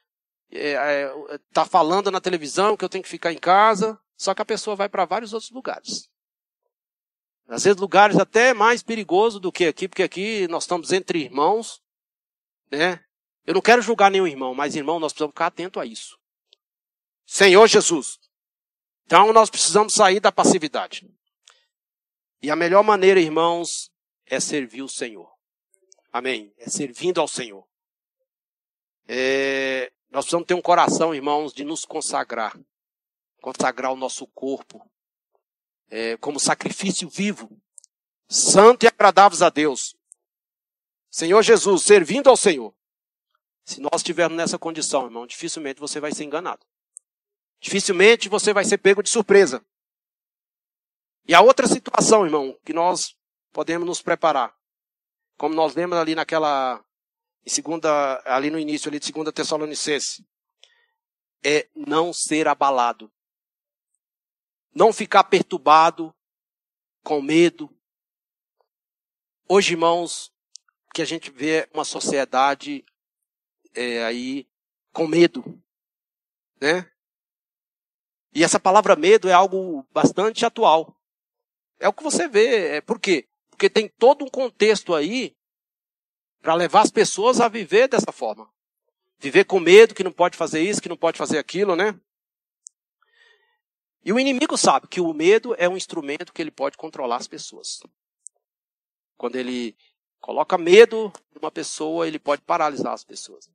é, 0.49 0.72
é, 0.72 1.39
tá 1.51 1.66
falando 1.66 2.10
na 2.10 2.22
televisão 2.22 2.78
que 2.78 2.86
eu 2.86 2.89
tenho 2.89 3.03
que 3.03 3.10
ficar 3.10 3.34
em 3.34 3.38
casa. 3.38 3.99
Só 4.20 4.36
que 4.36 4.41
a 4.41 4.45
pessoa 4.45 4.76
vai 4.76 4.89
para 4.89 5.05
vários 5.05 5.32
outros 5.32 5.49
lugares. 5.49 6.09
Às 7.47 7.63
vezes 7.63 7.80
lugares 7.80 8.17
até 8.17 8.53
mais 8.53 8.84
perigosos 8.84 9.39
do 9.39 9.49
que 9.49 9.65
aqui, 9.65 9.88
porque 9.88 10.03
aqui 10.03 10.45
nós 10.49 10.63
estamos 10.63 10.91
entre 10.91 11.20
irmãos, 11.20 11.82
né? 12.70 13.01
Eu 13.45 13.53
não 13.53 13.61
quero 13.61 13.82
julgar 13.82 14.11
nenhum 14.11 14.28
irmão, 14.28 14.53
mas 14.53 14.76
irmão, 14.76 14.99
nós 14.99 15.13
precisamos 15.13 15.32
ficar 15.32 15.47
atento 15.47 15.80
a 15.80 15.86
isso. 15.86 16.20
Senhor 17.26 17.65
Jesus. 17.65 18.20
Então 19.05 19.32
nós 19.32 19.49
precisamos 19.49 19.93
sair 19.93 20.20
da 20.20 20.34
passividade. 20.34 21.09
E 22.41 22.51
a 22.51 22.57
melhor 22.57 22.84
maneira, 22.84 23.22
irmãos, 23.22 23.89
é 24.26 24.39
servir 24.39 24.82
o 24.82 24.89
Senhor. 24.89 25.32
Amém. 26.11 26.53
É 26.57 26.70
servindo 26.70 27.22
ao 27.22 27.28
Senhor. 27.28 27.65
É, 29.07 29.91
nós 30.11 30.26
precisamos 30.26 30.45
ter 30.45 30.55
um 30.55 30.61
coração, 30.61 31.15
irmãos, 31.15 31.53
de 31.53 31.63
nos 31.63 31.86
consagrar. 31.86 32.53
Consagrar 33.41 33.91
o 33.91 33.95
nosso 33.95 34.27
corpo 34.27 34.89
é, 35.89 36.17
como 36.17 36.39
sacrifício 36.39 37.09
vivo, 37.09 37.49
santo 38.27 38.85
e 38.85 38.87
agradável 38.87 39.45
a 39.45 39.49
Deus. 39.49 39.95
Senhor 41.09 41.41
Jesus, 41.41 41.83
servindo 41.83 42.29
ao 42.29 42.37
Senhor. 42.37 42.73
Se 43.65 43.79
nós 43.81 43.97
estivermos 43.97 44.37
nessa 44.37 44.57
condição, 44.57 45.05
irmão, 45.05 45.25
dificilmente 45.25 45.79
você 45.79 45.99
vai 45.99 46.11
ser 46.11 46.23
enganado. 46.23 46.65
Dificilmente 47.59 48.29
você 48.29 48.53
vai 48.53 48.63
ser 48.63 48.77
pego 48.77 49.03
de 49.03 49.09
surpresa. 49.09 49.63
E 51.27 51.33
a 51.33 51.41
outra 51.41 51.67
situação, 51.67 52.25
irmão, 52.25 52.57
que 52.65 52.73
nós 52.73 53.15
podemos 53.51 53.87
nos 53.87 54.01
preparar. 54.01 54.55
Como 55.37 55.53
nós 55.53 55.75
lemos 55.75 55.97
ali 55.97 56.15
naquela, 56.15 56.83
em 57.45 57.49
segunda, 57.49 58.21
ali 58.25 58.49
no 58.49 58.59
início 58.59 58.89
ali 58.89 58.99
de 58.99 59.05
segunda 59.05 59.31
Tessalonicense, 59.31 60.25
é 61.43 61.67
não 61.75 62.11
ser 62.11 62.47
abalado. 62.47 63.11
Não 64.74 64.93
ficar 64.93 65.24
perturbado, 65.24 66.13
com 67.03 67.22
medo. 67.22 67.70
Hoje, 69.47 69.74
irmãos, 69.74 70.32
que 70.93 71.01
a 71.01 71.05
gente 71.05 71.32
vê 71.32 71.67
uma 71.74 71.84
sociedade 71.84 72.86
é, 73.74 74.03
aí 74.03 74.47
com 74.93 75.07
medo, 75.07 75.61
né? 76.61 76.91
E 78.34 78.43
essa 78.43 78.59
palavra 78.59 78.95
medo 78.95 79.28
é 79.28 79.34
algo 79.34 79.88
bastante 79.91 80.45
atual. 80.45 80.95
É 81.80 81.88
o 81.88 81.93
que 81.93 82.03
você 82.03 82.28
vê. 82.28 82.76
É, 82.78 82.82
por 82.82 82.99
quê? 82.99 83.28
Porque 83.49 83.70
tem 83.70 83.88
todo 83.88 84.24
um 84.24 84.30
contexto 84.30 84.93
aí 84.93 85.36
para 86.41 86.53
levar 86.53 86.82
as 86.82 86.91
pessoas 86.91 87.41
a 87.41 87.47
viver 87.47 87.88
dessa 87.88 88.11
forma. 88.11 88.49
Viver 89.17 89.45
com 89.45 89.59
medo 89.59 89.95
que 89.95 90.03
não 90.03 90.11
pode 90.11 90.38
fazer 90.38 90.61
isso, 90.61 90.82
que 90.82 90.89
não 90.89 90.95
pode 90.95 91.17
fazer 91.17 91.39
aquilo, 91.39 91.76
né? 91.76 91.99
E 94.03 94.13
o 94.13 94.19
inimigo 94.19 94.57
sabe 94.57 94.87
que 94.87 95.01
o 95.01 95.13
medo 95.13 95.55
é 95.57 95.67
um 95.67 95.75
instrumento 95.75 96.31
que 96.31 96.41
ele 96.41 96.51
pode 96.51 96.77
controlar 96.77 97.17
as 97.17 97.27
pessoas. 97.27 97.81
Quando 99.17 99.35
ele 99.35 99.75
coloca 100.19 100.57
medo 100.57 101.11
numa 101.35 101.51
pessoa, 101.51 102.07
ele 102.07 102.19
pode 102.19 102.41
paralisar 102.41 102.93
as 102.93 103.03
pessoas. 103.03 103.49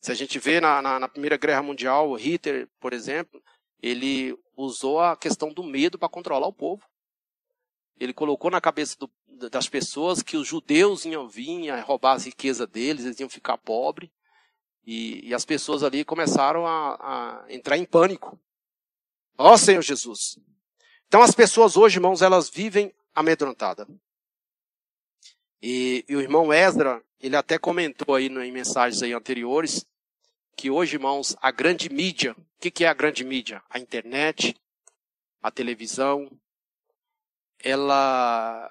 Se 0.00 0.10
a 0.10 0.14
gente 0.14 0.38
vê 0.38 0.60
na, 0.60 0.80
na, 0.80 0.98
na 0.98 1.08
Primeira 1.08 1.36
Guerra 1.36 1.62
Mundial, 1.62 2.14
Hitler, 2.14 2.68
por 2.80 2.94
exemplo, 2.94 3.42
ele 3.82 4.38
usou 4.56 5.00
a 5.00 5.16
questão 5.16 5.52
do 5.52 5.62
medo 5.62 5.98
para 5.98 6.08
controlar 6.08 6.46
o 6.46 6.52
povo. 6.52 6.82
Ele 7.98 8.14
colocou 8.14 8.50
na 8.50 8.62
cabeça 8.62 8.96
do, 8.98 9.10
das 9.50 9.68
pessoas 9.68 10.22
que 10.22 10.38
os 10.38 10.48
judeus 10.48 11.04
iam 11.04 11.28
vir 11.28 11.70
a 11.70 11.82
roubar 11.82 12.14
as 12.14 12.24
riquezas 12.24 12.66
deles, 12.66 13.04
eles 13.04 13.20
iam 13.20 13.28
ficar 13.28 13.58
pobres. 13.58 14.10
E, 14.86 15.28
e 15.28 15.34
as 15.34 15.44
pessoas 15.44 15.82
ali 15.82 16.02
começaram 16.02 16.66
a, 16.66 16.94
a 16.94 17.52
entrar 17.52 17.76
em 17.76 17.84
pânico. 17.84 18.40
Ó 19.42 19.54
oh, 19.54 19.56
Senhor 19.56 19.80
Jesus. 19.80 20.38
Então 21.08 21.22
as 21.22 21.34
pessoas 21.34 21.74
hoje, 21.74 21.96
irmãos, 21.96 22.20
elas 22.20 22.50
vivem 22.50 22.94
amedrontadas. 23.14 23.86
E, 25.62 26.04
e, 26.06 26.14
o 26.14 26.20
irmão 26.20 26.52
Ezra, 26.52 27.02
ele 27.18 27.34
até 27.34 27.58
comentou 27.58 28.14
aí 28.14 28.26
em 28.26 28.52
mensagens 28.52 29.02
aí 29.02 29.14
anteriores, 29.14 29.86
que 30.54 30.70
hoje, 30.70 30.96
irmãos, 30.96 31.34
a 31.40 31.50
grande 31.50 31.88
mídia, 31.88 32.32
o 32.32 32.60
que, 32.60 32.70
que 32.70 32.84
é 32.84 32.88
a 32.88 32.92
grande 32.92 33.24
mídia? 33.24 33.62
A 33.70 33.78
internet, 33.78 34.54
a 35.40 35.50
televisão, 35.50 36.30
ela 37.60 38.70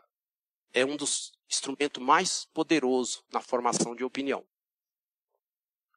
é 0.72 0.86
um 0.86 0.96
dos 0.96 1.32
instrumentos 1.50 2.02
mais 2.02 2.46
poderosos 2.54 3.24
na 3.34 3.42
formação 3.42 3.96
de 3.96 4.04
opinião. 4.04 4.46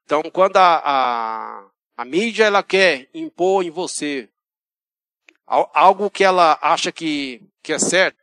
Então, 0.06 0.22
quando 0.32 0.56
a, 0.56 0.76
a, 0.82 1.70
a 1.94 2.04
mídia 2.06 2.44
ela 2.44 2.62
quer 2.62 3.10
impor 3.12 3.62
em 3.62 3.70
você 3.70 4.31
algo 5.74 6.10
que 6.10 6.24
ela 6.24 6.58
acha 6.62 6.90
que, 6.90 7.42
que 7.62 7.72
é 7.72 7.78
certo, 7.78 8.22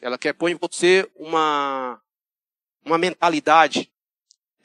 ela 0.00 0.16
quer 0.16 0.32
pôr 0.32 0.48
em 0.48 0.54
você 0.54 1.10
uma, 1.16 2.00
uma 2.84 2.98
mentalidade 2.98 3.90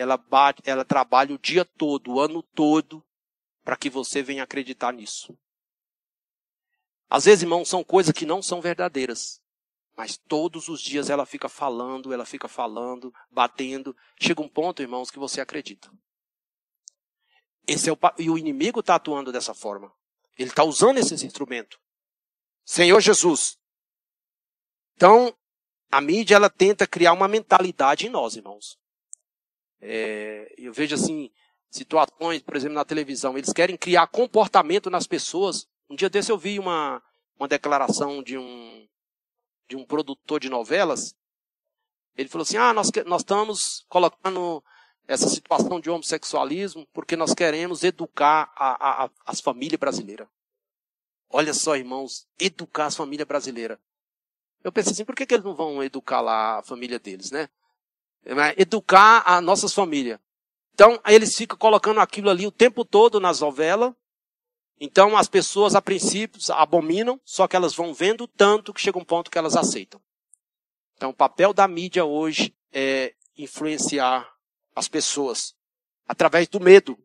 ela, 0.01 0.17
bate, 0.17 0.61
ela 0.65 0.83
trabalha 0.83 1.35
o 1.35 1.37
dia 1.37 1.63
todo, 1.63 2.13
o 2.13 2.19
ano 2.19 2.41
todo, 2.41 3.03
para 3.63 3.75
que 3.75 3.89
você 3.89 4.23
venha 4.23 4.43
acreditar 4.43 4.91
nisso. 4.91 5.37
Às 7.09 7.25
vezes, 7.25 7.43
irmãos, 7.43 7.69
são 7.69 7.83
coisas 7.83 8.11
que 8.11 8.25
não 8.25 8.41
são 8.41 8.61
verdadeiras. 8.61 9.39
Mas 9.95 10.17
todos 10.17 10.69
os 10.69 10.81
dias 10.81 11.09
ela 11.09 11.25
fica 11.25 11.47
falando, 11.47 12.13
ela 12.13 12.25
fica 12.25 12.47
falando, 12.47 13.13
batendo. 13.29 13.95
Chega 14.19 14.41
um 14.41 14.47
ponto, 14.47 14.81
irmãos, 14.81 15.11
que 15.11 15.19
você 15.19 15.41
acredita. 15.41 15.91
Esse 17.67 17.89
é 17.89 17.93
o, 17.93 17.97
e 18.17 18.29
o 18.29 18.37
inimigo 18.37 18.79
está 18.79 18.95
atuando 18.95 19.31
dessa 19.31 19.53
forma. 19.53 19.93
Ele 20.41 20.49
está 20.49 20.63
usando 20.63 20.97
esse 20.97 21.13
instrumento. 21.13 21.79
Senhor 22.65 22.99
Jesus. 22.99 23.57
Então, 24.95 25.35
a 25.91 26.01
mídia 26.01 26.35
ela 26.35 26.49
tenta 26.49 26.87
criar 26.87 27.13
uma 27.13 27.27
mentalidade 27.27 28.07
em 28.07 28.09
nós, 28.09 28.35
irmãos. 28.35 28.77
É, 29.79 30.53
eu 30.57 30.73
vejo 30.73 30.95
assim, 30.95 31.31
situações, 31.69 32.41
por 32.41 32.55
exemplo, 32.55 32.75
na 32.75 32.85
televisão, 32.85 33.37
eles 33.37 33.53
querem 33.53 33.77
criar 33.77 34.07
comportamento 34.07 34.89
nas 34.89 35.05
pessoas. 35.05 35.67
Um 35.89 35.95
dia 35.95 36.09
desse 36.09 36.31
eu 36.31 36.37
vi 36.37 36.57
uma, 36.57 37.03
uma 37.37 37.47
declaração 37.47 38.23
de 38.23 38.37
um, 38.37 38.87
de 39.69 39.75
um 39.75 39.85
produtor 39.85 40.39
de 40.39 40.49
novelas. 40.49 41.15
Ele 42.15 42.29
falou 42.29 42.43
assim: 42.43 42.57
ah, 42.57 42.73
nós, 42.73 42.89
nós 43.05 43.21
estamos 43.21 43.85
colocando 43.87 44.63
essa 45.11 45.27
situação 45.27 45.79
de 45.79 45.89
homossexualismo 45.89 46.87
porque 46.93 47.17
nós 47.17 47.33
queremos 47.33 47.83
educar 47.83 48.51
a, 48.55 48.71
a, 48.71 49.05
a, 49.05 49.09
as 49.25 49.41
famílias 49.41 49.77
brasileiras. 49.77 50.27
Olha 51.29 51.53
só, 51.53 51.75
irmãos, 51.75 52.25
educar 52.39 52.85
as 52.85 52.95
famílias 52.95 53.27
brasileiras. 53.27 53.77
Eu 54.63 54.71
pensei 54.71 54.93
assim, 54.93 55.05
por 55.05 55.15
que, 55.15 55.25
que 55.25 55.33
eles 55.33 55.43
não 55.43 55.53
vão 55.53 55.83
educar 55.83 56.21
lá 56.21 56.59
a 56.59 56.63
família 56.63 56.97
deles, 56.97 57.29
né? 57.29 57.49
Educar 58.55 59.23
as 59.25 59.43
nossas 59.43 59.73
famílias. 59.73 60.19
Então, 60.73 60.99
eles 61.05 61.35
ficam 61.35 61.57
colocando 61.57 61.99
aquilo 61.99 62.29
ali 62.29 62.47
o 62.47 62.51
tempo 62.51 62.85
todo 62.85 63.19
nas 63.19 63.41
novelas. 63.41 63.93
Então, 64.79 65.17
as 65.17 65.27
pessoas, 65.27 65.75
a 65.75 65.81
princípio, 65.81 66.39
abominam, 66.53 67.19
só 67.25 67.47
que 67.47 67.55
elas 67.55 67.73
vão 67.73 67.93
vendo 67.93 68.27
tanto 68.27 68.73
que 68.73 68.81
chega 68.81 68.97
um 68.97 69.05
ponto 69.05 69.29
que 69.29 69.37
elas 69.37 69.57
aceitam. 69.57 70.01
Então, 70.95 71.09
o 71.09 71.13
papel 71.13 71.53
da 71.53 71.67
mídia 71.67 72.05
hoje 72.05 72.55
é 72.71 73.13
influenciar 73.37 74.31
as 74.75 74.87
pessoas 74.87 75.55
através 76.07 76.47
do 76.47 76.59
medo. 76.59 76.97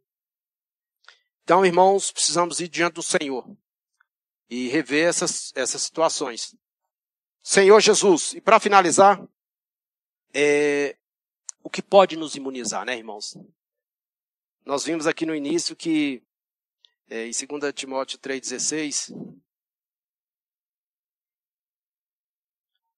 Então, 1.42 1.64
irmãos, 1.64 2.10
precisamos 2.10 2.60
ir 2.60 2.68
diante 2.68 2.94
do 2.94 3.02
Senhor 3.02 3.46
e 4.48 4.68
rever 4.68 5.08
essas, 5.08 5.52
essas 5.54 5.82
situações. 5.82 6.54
Senhor 7.42 7.80
Jesus, 7.80 8.34
e 8.34 8.40
para 8.40 8.58
finalizar, 8.58 9.24
é, 10.34 10.96
o 11.62 11.70
que 11.70 11.80
pode 11.80 12.16
nos 12.16 12.34
imunizar, 12.34 12.84
né, 12.84 12.96
irmãos? 12.96 13.36
Nós 14.64 14.84
vimos 14.84 15.06
aqui 15.06 15.24
no 15.24 15.34
início 15.34 15.76
que, 15.76 16.22
é, 17.08 17.26
em 17.26 17.30
2 17.30 17.72
Timóteo 17.72 18.18
3,16, 18.18 19.12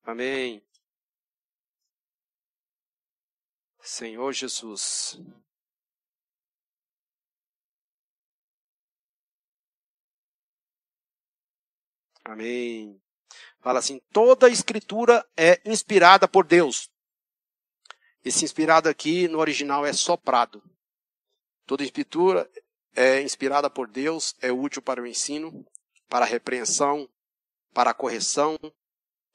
Amém. 0.09 0.63
Senhor 3.89 4.35
Jesus. 4.35 5.19
Amém. 12.23 13.01
Fala 13.61 13.79
assim: 13.79 13.99
toda 14.13 14.47
a 14.47 14.51
escritura 14.51 15.27
é 15.35 15.59
inspirada 15.65 16.29
por 16.29 16.47
Deus. 16.47 16.91
Esse 18.23 18.45
inspirado 18.45 18.91
aqui 18.91 19.27
no 19.27 19.39
original 19.39 19.87
é 19.87 19.93
soprado. 19.95 20.63
Toda 21.65 21.83
escritura 21.83 22.49
é 22.95 23.23
inspirada 23.23 23.71
por 23.71 23.89
Deus, 23.89 24.37
é 24.43 24.53
útil 24.53 24.83
para 24.83 25.01
o 25.01 25.07
ensino, 25.07 25.67
para 26.11 26.27
a 26.27 26.29
repreensão, 26.29 27.09
para 27.73 27.93
a 27.93 27.95
correção, 27.95 28.59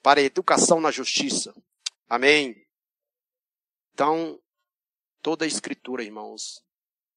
para 0.03 0.19
a 0.19 0.23
educação 0.23 0.79
na 0.79 0.91
justiça. 0.91 1.55
Amém. 2.07 2.62
Então, 3.93 4.41
toda 5.21 5.45
a 5.45 5.47
escritura, 5.47 6.03
irmãos, 6.03 6.63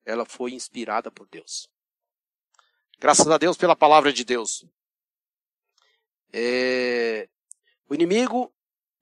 ela 0.05 0.24
foi 0.24 0.53
inspirada 0.53 1.11
por 1.11 1.27
Deus. 1.29 1.68
Graças 2.99 3.29
a 3.29 3.39
Deus 3.39 3.57
pela 3.57 3.74
palavra 3.74 4.12
de 4.12 4.24
Deus. 4.24 4.64
É, 6.33 7.29
o 7.89 7.95
inimigo, 7.95 8.53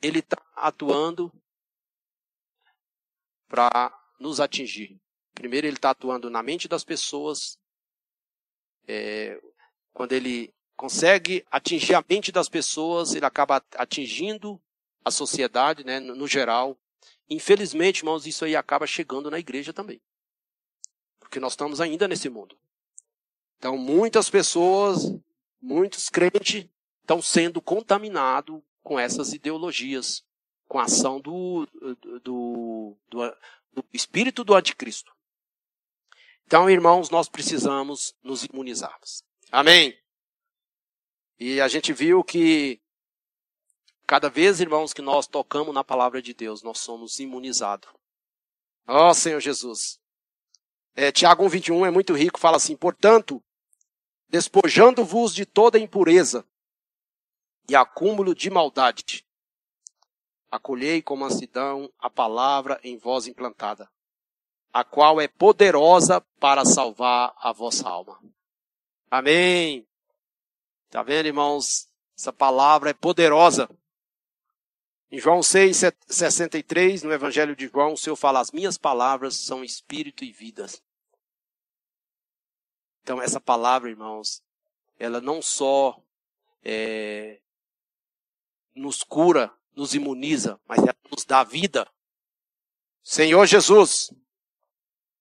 ele 0.00 0.20
está 0.20 0.40
atuando 0.54 1.32
para 3.48 3.92
nos 4.18 4.40
atingir. 4.40 5.00
Primeiro, 5.34 5.66
ele 5.66 5.76
está 5.76 5.90
atuando 5.90 6.30
na 6.30 6.42
mente 6.42 6.68
das 6.68 6.84
pessoas. 6.84 7.58
É, 8.86 9.40
quando 9.92 10.12
ele 10.12 10.54
consegue 10.76 11.44
atingir 11.50 11.94
a 11.94 12.04
mente 12.08 12.30
das 12.30 12.48
pessoas, 12.48 13.14
ele 13.14 13.26
acaba 13.26 13.64
atingindo 13.76 14.60
a 15.04 15.10
sociedade, 15.10 15.84
né, 15.84 15.98
no, 15.98 16.14
no 16.14 16.26
geral. 16.26 16.78
Infelizmente, 17.28 18.00
irmãos, 18.00 18.26
isso 18.26 18.44
aí 18.44 18.54
acaba 18.54 18.86
chegando 18.86 19.30
na 19.30 19.38
igreja 19.38 19.72
também. 19.72 20.00
Porque 21.18 21.40
nós 21.40 21.52
estamos 21.52 21.80
ainda 21.80 22.06
nesse 22.06 22.28
mundo. 22.28 22.56
Então, 23.58 23.78
muitas 23.78 24.28
pessoas, 24.28 25.14
muitos 25.60 26.10
crentes, 26.10 26.68
estão 27.00 27.22
sendo 27.22 27.60
contaminados 27.62 28.60
com 28.82 28.98
essas 28.98 29.32
ideologias, 29.32 30.22
com 30.68 30.78
a 30.78 30.84
ação 30.84 31.20
do, 31.20 31.66
do, 32.22 32.96
do, 33.08 33.36
do 33.72 33.84
espírito 33.92 34.44
do 34.44 34.54
anticristo. 34.54 35.12
Então, 36.46 36.68
irmãos, 36.68 37.08
nós 37.08 37.28
precisamos 37.28 38.14
nos 38.22 38.44
imunizarmos. 38.44 39.24
Amém? 39.50 39.98
E 41.38 41.60
a 41.60 41.68
gente 41.68 41.92
viu 41.92 42.22
que 42.22 42.80
cada 44.06 44.28
vez, 44.28 44.60
irmãos, 44.60 44.92
que 44.92 45.02
nós 45.02 45.26
tocamos 45.26 45.74
na 45.74 45.82
palavra 45.82 46.20
de 46.20 46.34
Deus, 46.34 46.62
nós 46.62 46.78
somos 46.78 47.18
imunizados. 47.18 47.88
Ó 48.86 49.10
oh, 49.10 49.14
Senhor 49.14 49.40
Jesus. 49.40 49.98
É, 50.94 51.10
Tiago 51.10 51.44
1,21 51.44 51.86
é 51.86 51.90
muito 51.90 52.14
rico, 52.14 52.38
fala 52.38 52.56
assim: 52.56 52.76
portanto, 52.76 53.42
despojando-vos 54.28 55.34
de 55.34 55.44
toda 55.46 55.78
impureza 55.78 56.46
e 57.68 57.74
acúmulo 57.74 58.34
de 58.34 58.50
maldade. 58.50 59.24
Acolhei 60.50 61.02
com 61.02 61.16
mansidão 61.16 61.90
a 61.98 62.08
palavra 62.08 62.78
em 62.84 62.96
vós 62.96 63.26
implantada, 63.26 63.90
a 64.72 64.84
qual 64.84 65.20
é 65.20 65.26
poderosa 65.26 66.20
para 66.38 66.64
salvar 66.64 67.34
a 67.38 67.52
vossa 67.52 67.88
alma. 67.88 68.20
Amém. 69.10 69.86
Tá 70.90 71.02
vendo, 71.02 71.26
irmãos? 71.26 71.88
Essa 72.16 72.32
palavra 72.32 72.90
é 72.90 72.94
poderosa. 72.94 73.68
Em 75.14 75.20
João 75.20 75.44
6, 75.44 75.82
63, 76.08 77.04
no 77.04 77.12
Evangelho 77.12 77.54
de 77.54 77.68
João, 77.68 77.92
o 77.92 77.96
Senhor 77.96 78.16
fala: 78.16 78.40
As 78.40 78.50
minhas 78.50 78.76
palavras 78.76 79.36
são 79.36 79.62
espírito 79.62 80.24
e 80.24 80.32
vidas. 80.32 80.82
Então, 83.00 83.22
essa 83.22 83.40
palavra, 83.40 83.88
irmãos, 83.88 84.42
ela 84.98 85.20
não 85.20 85.40
só 85.40 86.02
é, 86.64 87.38
nos 88.74 89.04
cura, 89.04 89.54
nos 89.76 89.94
imuniza, 89.94 90.60
mas 90.66 90.80
ela 90.80 90.96
nos 91.08 91.24
dá 91.24 91.44
vida. 91.44 91.88
Senhor 93.00 93.46
Jesus. 93.46 94.12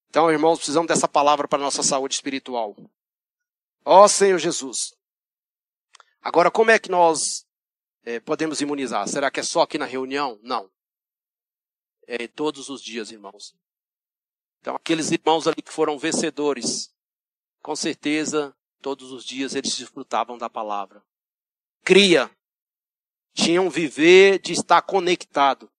Então, 0.10 0.32
irmãos, 0.32 0.58
precisamos 0.58 0.88
dessa 0.88 1.08
palavra 1.08 1.48
para 1.48 1.60
a 1.60 1.66
nossa 1.66 1.84
saúde 1.84 2.16
espiritual. 2.16 2.76
Ó 3.86 4.08
Senhor 4.08 4.40
Jesus. 4.40 4.96
Agora, 6.20 6.50
como 6.50 6.72
é 6.72 6.80
que 6.80 6.90
nós 6.90 7.46
é, 8.04 8.20
podemos 8.20 8.62
imunizar? 8.62 9.08
Será 9.08 9.32
que 9.32 9.40
é 9.40 9.44
só 9.44 9.62
aqui 9.62 9.78
na 9.78 9.86
reunião? 9.86 10.40
Não. 10.44 10.70
É 12.06 12.28
todos 12.28 12.70
os 12.70 12.82
dias, 12.82 13.12
irmãos. 13.12 13.56
Então, 14.60 14.76
aqueles 14.76 15.12
irmãos 15.12 15.48
ali 15.48 15.62
que 15.62 15.72
foram 15.72 15.98
vencedores, 15.98 16.94
com 17.62 17.76
certeza, 17.76 18.56
todos 18.82 19.12
os 19.12 19.26
dias 19.26 19.56
eles 19.56 19.78
desfrutavam 19.78 20.38
da 20.38 20.50
palavra. 20.50 21.04
Cria, 21.84 22.30
tinham 23.34 23.70
viver 23.70 24.40
de 24.40 24.54
estar 24.54 24.82
conectado. 24.82 25.72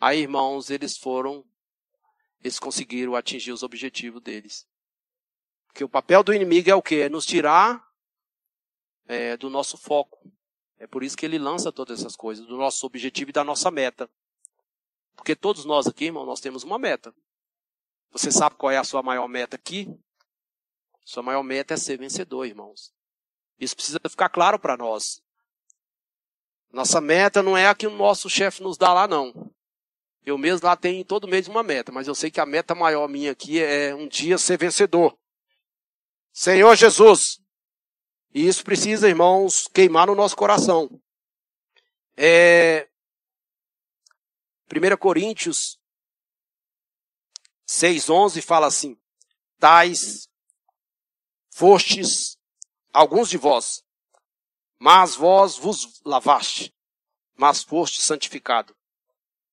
Aí, 0.00 0.20
irmãos, 0.20 0.68
eles 0.70 0.96
foram, 0.96 1.44
eles 2.40 2.58
conseguiram 2.58 3.14
atingir 3.14 3.52
os 3.52 3.62
objetivos 3.62 4.20
deles. 4.20 4.66
Porque 5.66 5.82
o 5.82 5.88
papel 5.88 6.22
do 6.22 6.34
inimigo 6.34 6.70
é 6.70 6.74
o 6.74 6.82
quê? 6.82 6.96
É 6.96 7.08
nos 7.08 7.24
tirar 7.24 7.84
é, 9.06 9.36
do 9.36 9.48
nosso 9.48 9.76
foco. 9.76 10.30
É 10.84 10.86
por 10.86 11.02
isso 11.02 11.16
que 11.16 11.24
ele 11.24 11.38
lança 11.38 11.72
todas 11.72 12.00
essas 12.00 12.14
coisas, 12.14 12.44
do 12.46 12.58
nosso 12.58 12.84
objetivo 12.84 13.30
e 13.30 13.32
da 13.32 13.42
nossa 13.42 13.70
meta. 13.70 14.06
Porque 15.16 15.34
todos 15.34 15.64
nós 15.64 15.86
aqui, 15.86 16.04
irmão, 16.04 16.26
nós 16.26 16.40
temos 16.40 16.62
uma 16.62 16.78
meta. 16.78 17.14
Você 18.10 18.30
sabe 18.30 18.56
qual 18.56 18.70
é 18.70 18.76
a 18.76 18.84
sua 18.84 19.02
maior 19.02 19.26
meta 19.26 19.56
aqui? 19.56 19.88
Sua 21.02 21.22
maior 21.22 21.42
meta 21.42 21.72
é 21.72 21.78
ser 21.78 21.96
vencedor, 21.96 22.44
irmãos. 22.44 22.92
Isso 23.58 23.74
precisa 23.74 23.98
ficar 24.10 24.28
claro 24.28 24.58
para 24.58 24.76
nós. 24.76 25.22
Nossa 26.70 27.00
meta 27.00 27.42
não 27.42 27.56
é 27.56 27.66
a 27.66 27.74
que 27.74 27.86
o 27.86 27.96
nosso 27.96 28.28
chefe 28.28 28.62
nos 28.62 28.76
dá 28.76 28.92
lá, 28.92 29.08
não. 29.08 29.32
Eu 30.22 30.36
mesmo 30.36 30.66
lá 30.66 30.76
tenho 30.76 31.02
todo 31.02 31.26
mês 31.26 31.48
uma 31.48 31.62
meta, 31.62 31.92
mas 31.92 32.06
eu 32.06 32.14
sei 32.14 32.30
que 32.30 32.40
a 32.40 32.44
meta 32.46 32.74
maior 32.74 33.08
minha 33.08 33.32
aqui 33.32 33.58
é 33.58 33.94
um 33.94 34.06
dia 34.06 34.36
ser 34.36 34.58
vencedor. 34.58 35.16
Senhor 36.30 36.76
Jesus. 36.76 37.42
E 38.34 38.48
isso 38.48 38.64
precisa, 38.64 39.08
irmãos, 39.08 39.68
queimar 39.72 40.08
no 40.08 40.14
nosso 40.16 40.36
coração. 40.36 41.00
É... 42.16 42.88
1 44.68 44.96
Coríntios 44.98 45.78
6,11 47.68 48.42
fala 48.42 48.66
assim: 48.66 48.98
Tais 49.60 50.28
fostes 51.52 52.36
alguns 52.92 53.30
de 53.30 53.38
vós, 53.38 53.84
mas 54.80 55.14
vós 55.14 55.56
vos 55.56 56.00
lavaste, 56.04 56.74
mas 57.36 57.62
foste 57.62 58.02
santificado, 58.02 58.76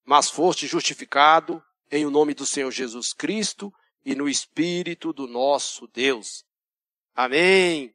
mas 0.03 0.27
foste 0.27 0.65
justificado 0.65 1.63
em 1.91 2.03
o 2.03 2.09
nome 2.09 2.34
do 2.34 2.47
Senhor 2.47 2.71
Jesus 2.71 3.13
Cristo 3.13 3.71
e 4.03 4.15
no 4.15 4.27
Espírito 4.27 5.13
do 5.13 5.27
nosso 5.27 5.86
Deus. 5.88 6.43
Amém. 7.13 7.93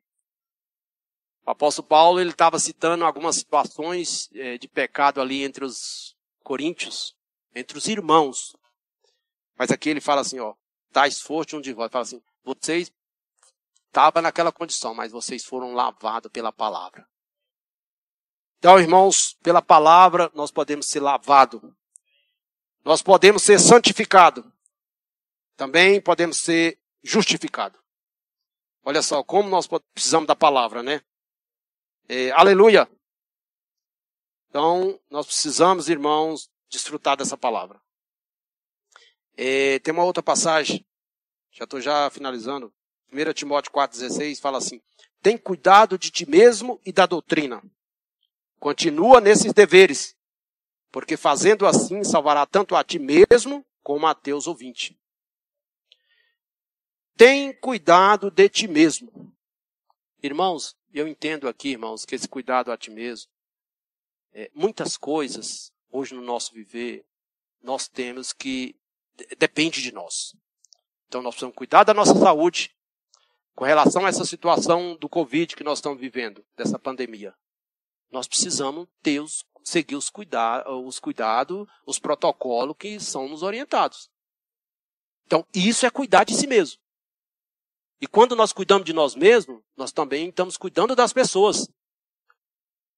O 1.47 1.51
apóstolo 1.53 1.87
Paulo 1.87 2.21
ele 2.21 2.31
estava 2.31 2.59
citando 2.59 3.05
algumas 3.05 3.37
situações 3.37 4.29
é, 4.35 4.59
de 4.59 4.67
pecado 4.67 5.21
ali 5.21 5.45
entre 5.45 5.65
os 5.65 6.17
coríntios, 6.43 7.17
entre 7.55 7.79
os 7.79 7.87
irmãos. 7.87 8.57
Mas 9.57 9.71
aqui 9.71 9.89
ele 9.89 10.01
fala 10.01 10.23
assim, 10.23 10.41
ó, 10.41 10.55
tais 10.93 11.21
foste 11.21 11.55
um 11.55 11.61
de 11.61 11.73
vós. 11.73 11.91
Fala 11.91 12.03
assim, 12.03 12.21
vocês 12.43 12.93
estavam 13.87 14.23
naquela 14.23 14.51
condição, 14.51 14.93
mas 14.93 15.13
vocês 15.13 15.45
foram 15.45 15.73
lavados 15.73 16.33
pela 16.33 16.51
palavra. 16.53 17.09
Então, 18.59 18.81
irmãos, 18.81 19.37
pela 19.41 19.63
palavra 19.63 20.29
nós 20.35 20.51
podemos 20.51 20.87
ser 20.89 20.99
lavados. 20.99 21.61
Nós 22.85 23.03
podemos 23.03 23.45
ser 23.45 23.61
santificados. 23.61 24.45
Também 25.57 26.01
podemos 26.01 26.39
ser 26.39 26.77
justificados. 27.05 27.81
Olha 28.83 29.01
só, 29.01 29.23
como 29.23 29.49
nós 29.49 29.69
precisamos 29.95 30.27
da 30.27 30.35
palavra, 30.35 30.83
né? 30.83 31.03
É, 32.09 32.31
aleluia! 32.31 32.89
Então, 34.49 35.01
nós 35.11 35.27
precisamos, 35.27 35.89
irmãos, 35.89 36.49
desfrutar 36.69 37.17
dessa 37.17 37.37
palavra. 37.37 37.81
É, 39.37 39.81
tem 39.81 39.93
uma 39.93 40.05
outra 40.05 40.23
passagem, 40.23 40.87
já 41.51 41.65
estou 41.65 41.81
já 41.81 42.09
finalizando. 42.11 42.73
1 43.13 43.33
Timóteo 43.33 43.73
4,16 43.73 44.41
fala 44.41 44.59
assim: 44.59 44.81
Tem 45.21 45.37
cuidado 45.37 45.99
de 45.99 46.11
ti 46.11 46.29
mesmo 46.29 46.81
e 46.87 46.93
da 46.93 47.07
doutrina. 47.07 47.63
Continua 48.61 49.21
nesses 49.21 49.53
deveres, 49.53 50.17
porque 50.93 51.17
fazendo 51.17 51.67
assim 51.67 52.05
salvará 52.05 52.47
tanto 52.47 52.77
a 52.77 52.85
ti 52.85 53.01
mesmo 53.01 53.67
como 53.83 54.07
a 54.07 54.15
teus 54.15 54.47
ouvintes. 54.47 54.95
Tem 57.17 57.53
cuidado 57.53 58.31
de 58.31 58.49
ti 58.49 58.69
mesmo. 58.69 59.35
Irmãos, 60.23 60.77
eu 60.99 61.07
entendo 61.07 61.49
aqui, 61.49 61.71
irmãos, 61.71 62.05
que 62.05 62.15
esse 62.15 62.29
cuidado 62.29 62.73
a 62.73 62.77
ti 62.77 62.91
mesmo, 62.91 63.31
é, 64.33 64.51
muitas 64.55 64.97
coisas 64.97 65.73
hoje 65.91 66.15
no 66.15 66.23
nosso 66.23 66.53
viver, 66.53 67.05
nós 67.63 67.89
temos 67.89 68.33
que 68.33 68.77
depende 69.39 69.83
de 69.83 69.93
nós. 69.93 70.35
Então 71.07 71.23
nós 71.23 71.35
precisamos 71.35 71.57
cuidar 71.57 71.85
da 71.85 71.95
nossa 71.95 72.15
saúde 72.15 72.75
com 73.55 73.65
relação 73.65 74.05
a 74.05 74.09
essa 74.09 74.25
situação 74.25 74.97
do 74.97 75.09
Covid 75.09 75.57
que 75.57 75.65
nós 75.65 75.79
estamos 75.79 75.99
vivendo, 75.99 76.45
dessa 76.57 76.79
pandemia. 76.79 77.35
Nós 78.11 78.29
precisamos 78.29 78.87
ter 79.03 79.21
os, 79.21 79.45
seguir 79.65 79.97
os, 79.97 80.13
os 80.85 81.01
cuidados, 81.01 81.67
os 81.87 81.99
protocolos 81.99 82.77
que 82.79 83.01
são 83.01 83.29
nos 83.29 83.43
orientados. 83.43 84.11
Então, 85.25 85.45
isso 85.55 85.87
é 85.87 85.91
cuidar 85.91 86.25
de 86.25 86.35
si 86.35 86.47
mesmo. 86.47 86.79
E 88.01 88.07
quando 88.07 88.37
nós 88.37 88.53
cuidamos 88.53 88.85
de 88.85 88.93
nós 88.93 89.15
mesmos, 89.15 89.63
nós 89.77 89.91
também 89.91 90.29
estamos 90.29 90.57
cuidando 90.57 90.95
das 90.95 91.13
pessoas. 91.13 91.69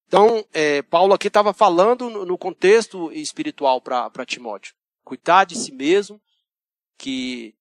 Então, 0.06 0.44
é, 0.52 0.82
Paulo 0.82 1.14
aqui 1.14 1.28
estava 1.28 1.52
falando 1.52 2.08
no, 2.08 2.24
no, 2.24 2.38
contexto 2.38 3.12
espiritual 3.12 3.80
para 3.80 4.26
Timóteo. 4.26 4.74
Cuidar 5.04 5.44
de 5.44 5.54
si 5.56 5.70
mesmo, 5.70 6.20
que, 6.96 7.54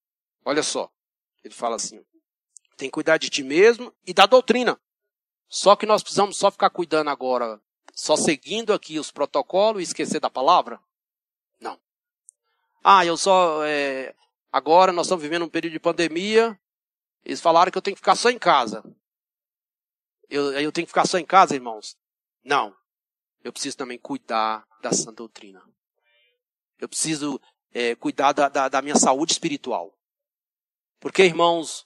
olha 0.43 0.63
só, 0.63 0.89
ele 1.43 1.53
fala 1.53 1.75
assim, 1.75 2.03
tem 2.77 2.89
que 2.89 2.93
cuidar 2.93 3.17
de 3.17 3.29
ti 3.29 3.43
mesmo 3.43 3.93
e 4.05 4.13
da 4.13 4.25
doutrina. 4.25 4.79
Só 5.49 5.75
que 5.75 5.85
nós 5.85 6.01
precisamos 6.01 6.37
só 6.37 6.49
ficar 6.49 6.69
cuidando 6.69 7.09
agora, 7.09 7.61
só 7.93 8.15
seguindo 8.15 8.73
aqui 8.73 8.97
os 8.97 9.11
protocolos 9.11 9.81
e 9.81 9.83
esquecer 9.83 10.19
da 10.19 10.29
palavra? 10.29 10.79
Não. 11.59 11.79
Ah, 12.83 13.05
eu 13.05 13.17
só, 13.17 13.65
é, 13.65 14.15
agora 14.51 14.91
nós 14.91 15.05
estamos 15.05 15.23
vivendo 15.23 15.45
um 15.45 15.49
período 15.49 15.73
de 15.73 15.79
pandemia, 15.79 16.59
eles 17.27 17.41
falaram 17.41 17.69
que 17.69 17.77
eu 17.77 17.81
tenho 17.81 17.93
que 17.93 17.99
ficar 17.99 18.15
só 18.15 18.29
em 18.29 18.39
casa. 18.39 18.81
Eu, 20.29 20.53
eu 20.53 20.71
tenho 20.71 20.87
que 20.87 20.91
ficar 20.91 21.05
só 21.05 21.17
em 21.17 21.25
casa, 21.25 21.55
irmãos? 21.55 21.97
Não. 22.41 22.73
Eu 23.43 23.51
preciso 23.51 23.75
também 23.75 23.99
cuidar 23.99 24.65
da 24.81 24.93
sã 24.93 25.13
doutrina. 25.13 25.61
Eu 26.79 26.87
preciso 26.87 27.37
é, 27.73 27.95
cuidar 27.95 28.31
da, 28.31 28.47
da, 28.47 28.69
da 28.69 28.81
minha 28.81 28.95
saúde 28.95 29.33
espiritual. 29.33 29.93
Porque, 31.01 31.21
irmãos, 31.21 31.85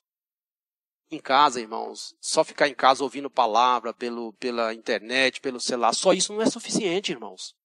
em 1.09 1.19
casa, 1.19 1.59
irmãos, 1.59 2.15
só 2.21 2.43
ficar 2.43 2.67
em 2.67 2.75
casa 2.75 3.03
ouvindo 3.03 3.27
palavra 3.27 3.95
pelo, 3.95 4.33
pela 4.33 4.75
internet, 4.75 5.41
pelo 5.41 5.59
celular, 5.59 5.95
só 5.95 6.13
isso 6.13 6.33
não 6.33 6.43
é 6.43 6.49
suficiente, 6.51 7.11
irmãos. 7.11 7.55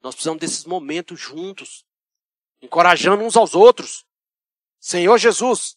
Nós 0.00 0.14
precisamos 0.14 0.40
desses 0.40 0.64
momentos 0.64 1.20
juntos, 1.20 1.84
encorajando 2.62 3.22
uns 3.22 3.36
aos 3.36 3.54
outros. 3.54 4.06
Senhor 4.80 5.18
Jesus, 5.18 5.76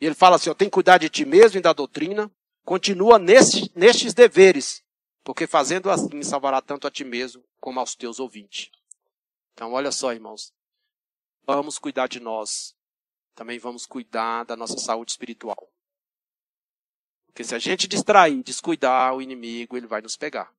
e 0.00 0.06
ele 0.06 0.14
fala 0.14 0.36
assim: 0.36 0.50
eu 0.50 0.54
tenho 0.54 0.70
que 0.70 0.74
cuidar 0.74 0.98
de 0.98 1.08
ti 1.08 1.24
mesmo 1.24 1.58
e 1.58 1.62
da 1.62 1.72
doutrina. 1.72 2.30
Continua 2.64 3.18
nesse, 3.18 3.70
nestes 3.76 4.12
deveres, 4.12 4.82
porque 5.22 5.46
fazendo 5.46 5.88
assim 5.88 6.22
salvará 6.22 6.60
tanto 6.60 6.86
a 6.86 6.90
ti 6.90 7.04
mesmo 7.04 7.44
como 7.60 7.78
aos 7.78 7.94
teus 7.94 8.18
ouvintes. 8.18 8.70
Então, 9.52 9.72
olha 9.72 9.92
só, 9.92 10.12
irmãos. 10.12 10.52
Vamos 11.44 11.78
cuidar 11.78 12.08
de 12.08 12.18
nós. 12.18 12.74
Também 13.34 13.58
vamos 13.58 13.86
cuidar 13.86 14.44
da 14.44 14.56
nossa 14.56 14.76
saúde 14.78 15.12
espiritual. 15.12 15.70
Porque 17.26 17.44
se 17.44 17.54
a 17.54 17.58
gente 17.58 17.86
distrair, 17.86 18.42
descuidar 18.42 19.14
o 19.14 19.22
inimigo, 19.22 19.76
ele 19.76 19.86
vai 19.86 20.00
nos 20.00 20.16
pegar. 20.16 20.52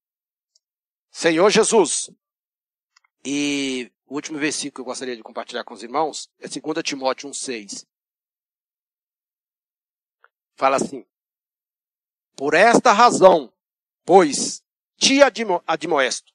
Senhor 1.11 1.49
Jesus. 1.49 2.09
E 3.25 3.91
o 4.05 4.15
último 4.15 4.39
versículo 4.39 4.75
que 4.75 4.81
eu 4.81 4.85
gostaria 4.85 5.15
de 5.15 5.23
compartilhar 5.23 5.65
com 5.65 5.73
os 5.73 5.83
irmãos 5.83 6.29
é 6.39 6.47
2 6.47 6.83
Timóteo 6.83 7.29
1,6 7.29 7.85
fala 10.57 10.75
assim: 10.75 11.05
Por 12.35 12.53
esta 12.53 12.91
razão, 12.91 13.53
pois 14.03 14.61
te 14.97 15.21
admoesto, 15.21 16.33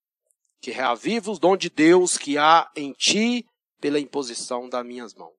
que 0.60 0.70
reaviva 0.70 1.30
os 1.30 1.38
dons 1.38 1.58
de 1.58 1.68
Deus 1.68 2.16
que 2.16 2.38
há 2.38 2.70
em 2.76 2.92
ti 2.92 3.46
pela 3.80 3.98
imposição 3.98 4.68
das 4.68 4.86
minhas 4.86 5.14
mãos. 5.14 5.34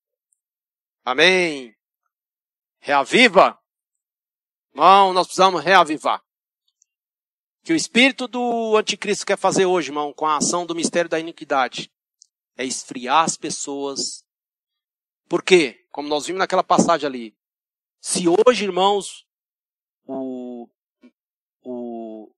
Amém. 1.03 1.73
Reaviva. 2.79 3.57
Irmão, 4.73 5.13
nós 5.13 5.27
precisamos 5.27 5.63
reavivar. 5.63 6.21
Que 7.63 7.71
o 7.71 7.75
espírito 7.75 8.27
do 8.27 8.75
anticristo 8.75 9.25
quer 9.25 9.37
fazer 9.37 9.65
hoje, 9.65 9.89
irmão, 9.89 10.13
com 10.13 10.25
a 10.25 10.35
ação 10.35 10.65
do 10.65 10.75
mistério 10.75 11.09
da 11.09 11.19
iniquidade, 11.19 11.89
é 12.57 12.65
esfriar 12.65 13.23
as 13.23 13.37
pessoas. 13.37 14.25
Por 15.29 15.41
quê? 15.41 15.85
Como 15.89 16.09
nós 16.09 16.25
vimos 16.25 16.39
naquela 16.39 16.63
passagem 16.63 17.07
ali, 17.07 17.37
se 18.05 18.25
hoje, 18.27 18.65
irmãos, 18.65 19.25
o, 20.05 20.67
o, 21.63 22.29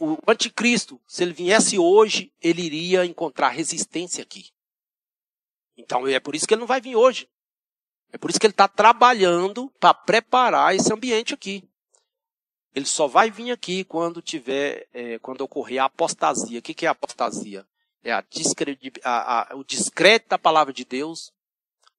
o 0.00 0.18
anticristo, 0.26 0.98
se 1.06 1.22
ele 1.22 1.34
viesse 1.34 1.78
hoje, 1.78 2.32
ele 2.40 2.62
iria 2.62 3.04
encontrar 3.04 3.50
resistência 3.50 4.22
aqui. 4.22 4.48
Então 5.76 6.08
é 6.08 6.18
por 6.18 6.34
isso 6.34 6.46
que 6.46 6.54
ele 6.54 6.60
não 6.60 6.66
vai 6.66 6.80
vir 6.80 6.96
hoje. 6.96 7.28
É 8.10 8.16
por 8.16 8.30
isso 8.30 8.40
que 8.40 8.46
ele 8.46 8.54
está 8.54 8.66
trabalhando 8.66 9.70
para 9.78 9.92
preparar 9.92 10.74
esse 10.74 10.90
ambiente 10.90 11.34
aqui. 11.34 11.62
Ele 12.74 12.86
só 12.86 13.06
vai 13.06 13.30
vir 13.30 13.52
aqui 13.52 13.84
quando 13.84 14.22
tiver, 14.22 14.88
é, 14.94 15.18
quando 15.18 15.42
ocorrer 15.42 15.82
a 15.82 15.86
apostasia. 15.86 16.58
O 16.58 16.62
que, 16.62 16.72
que 16.72 16.86
é 16.86 16.88
a 16.88 16.92
apostasia? 16.92 17.66
É 18.02 18.12
a, 18.12 18.24
a, 19.04 19.52
a, 19.52 19.56
o 19.56 19.62
descrédito 19.62 20.30
da 20.30 20.38
palavra 20.38 20.72
de 20.72 20.86
Deus, 20.86 21.30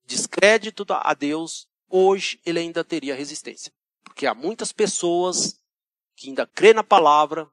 descrédito 0.03 0.83
a 0.89 1.13
Deus 1.13 1.71
hoje 1.93 2.41
ele 2.43 2.59
ainda 2.59 2.83
teria 2.83 3.13
resistência. 3.13 3.71
Porque 4.03 4.25
há 4.25 4.33
muitas 4.33 4.71
pessoas 4.71 5.61
que 6.15 6.29
ainda 6.29 6.47
crê 6.47 6.73
na 6.73 6.83
palavra, 6.83 7.47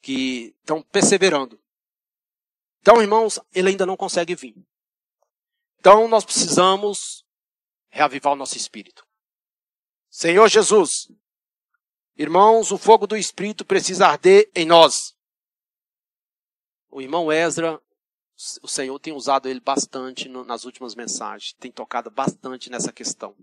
que 0.00 0.54
estão 0.60 0.80
perseverando. 0.80 1.60
Então, 2.80 3.02
irmãos, 3.02 3.40
ele 3.52 3.70
ainda 3.70 3.84
não 3.84 3.96
consegue 3.96 4.36
vir. 4.36 4.54
Então, 5.80 6.06
nós 6.06 6.24
precisamos 6.24 7.24
reavivar 7.90 8.32
o 8.32 8.36
nosso 8.36 8.56
espírito. 8.56 9.04
Senhor 10.08 10.48
Jesus, 10.48 11.10
irmãos, 12.16 12.70
o 12.70 12.78
fogo 12.78 13.06
do 13.06 13.16
espírito 13.16 13.64
precisa 13.64 14.06
arder 14.06 14.50
em 14.54 14.64
nós. 14.64 15.16
O 16.90 17.00
irmão 17.00 17.30
Ezra 17.30 17.80
o 18.62 18.68
Senhor 18.68 18.96
tem 19.00 19.12
usado 19.12 19.48
ele 19.48 19.58
bastante 19.58 20.28
no, 20.28 20.44
nas 20.44 20.64
últimas 20.64 20.94
mensagens, 20.94 21.54
tem 21.54 21.72
tocado 21.72 22.08
bastante 22.10 22.70
nessa 22.70 22.92
questão. 22.92 23.34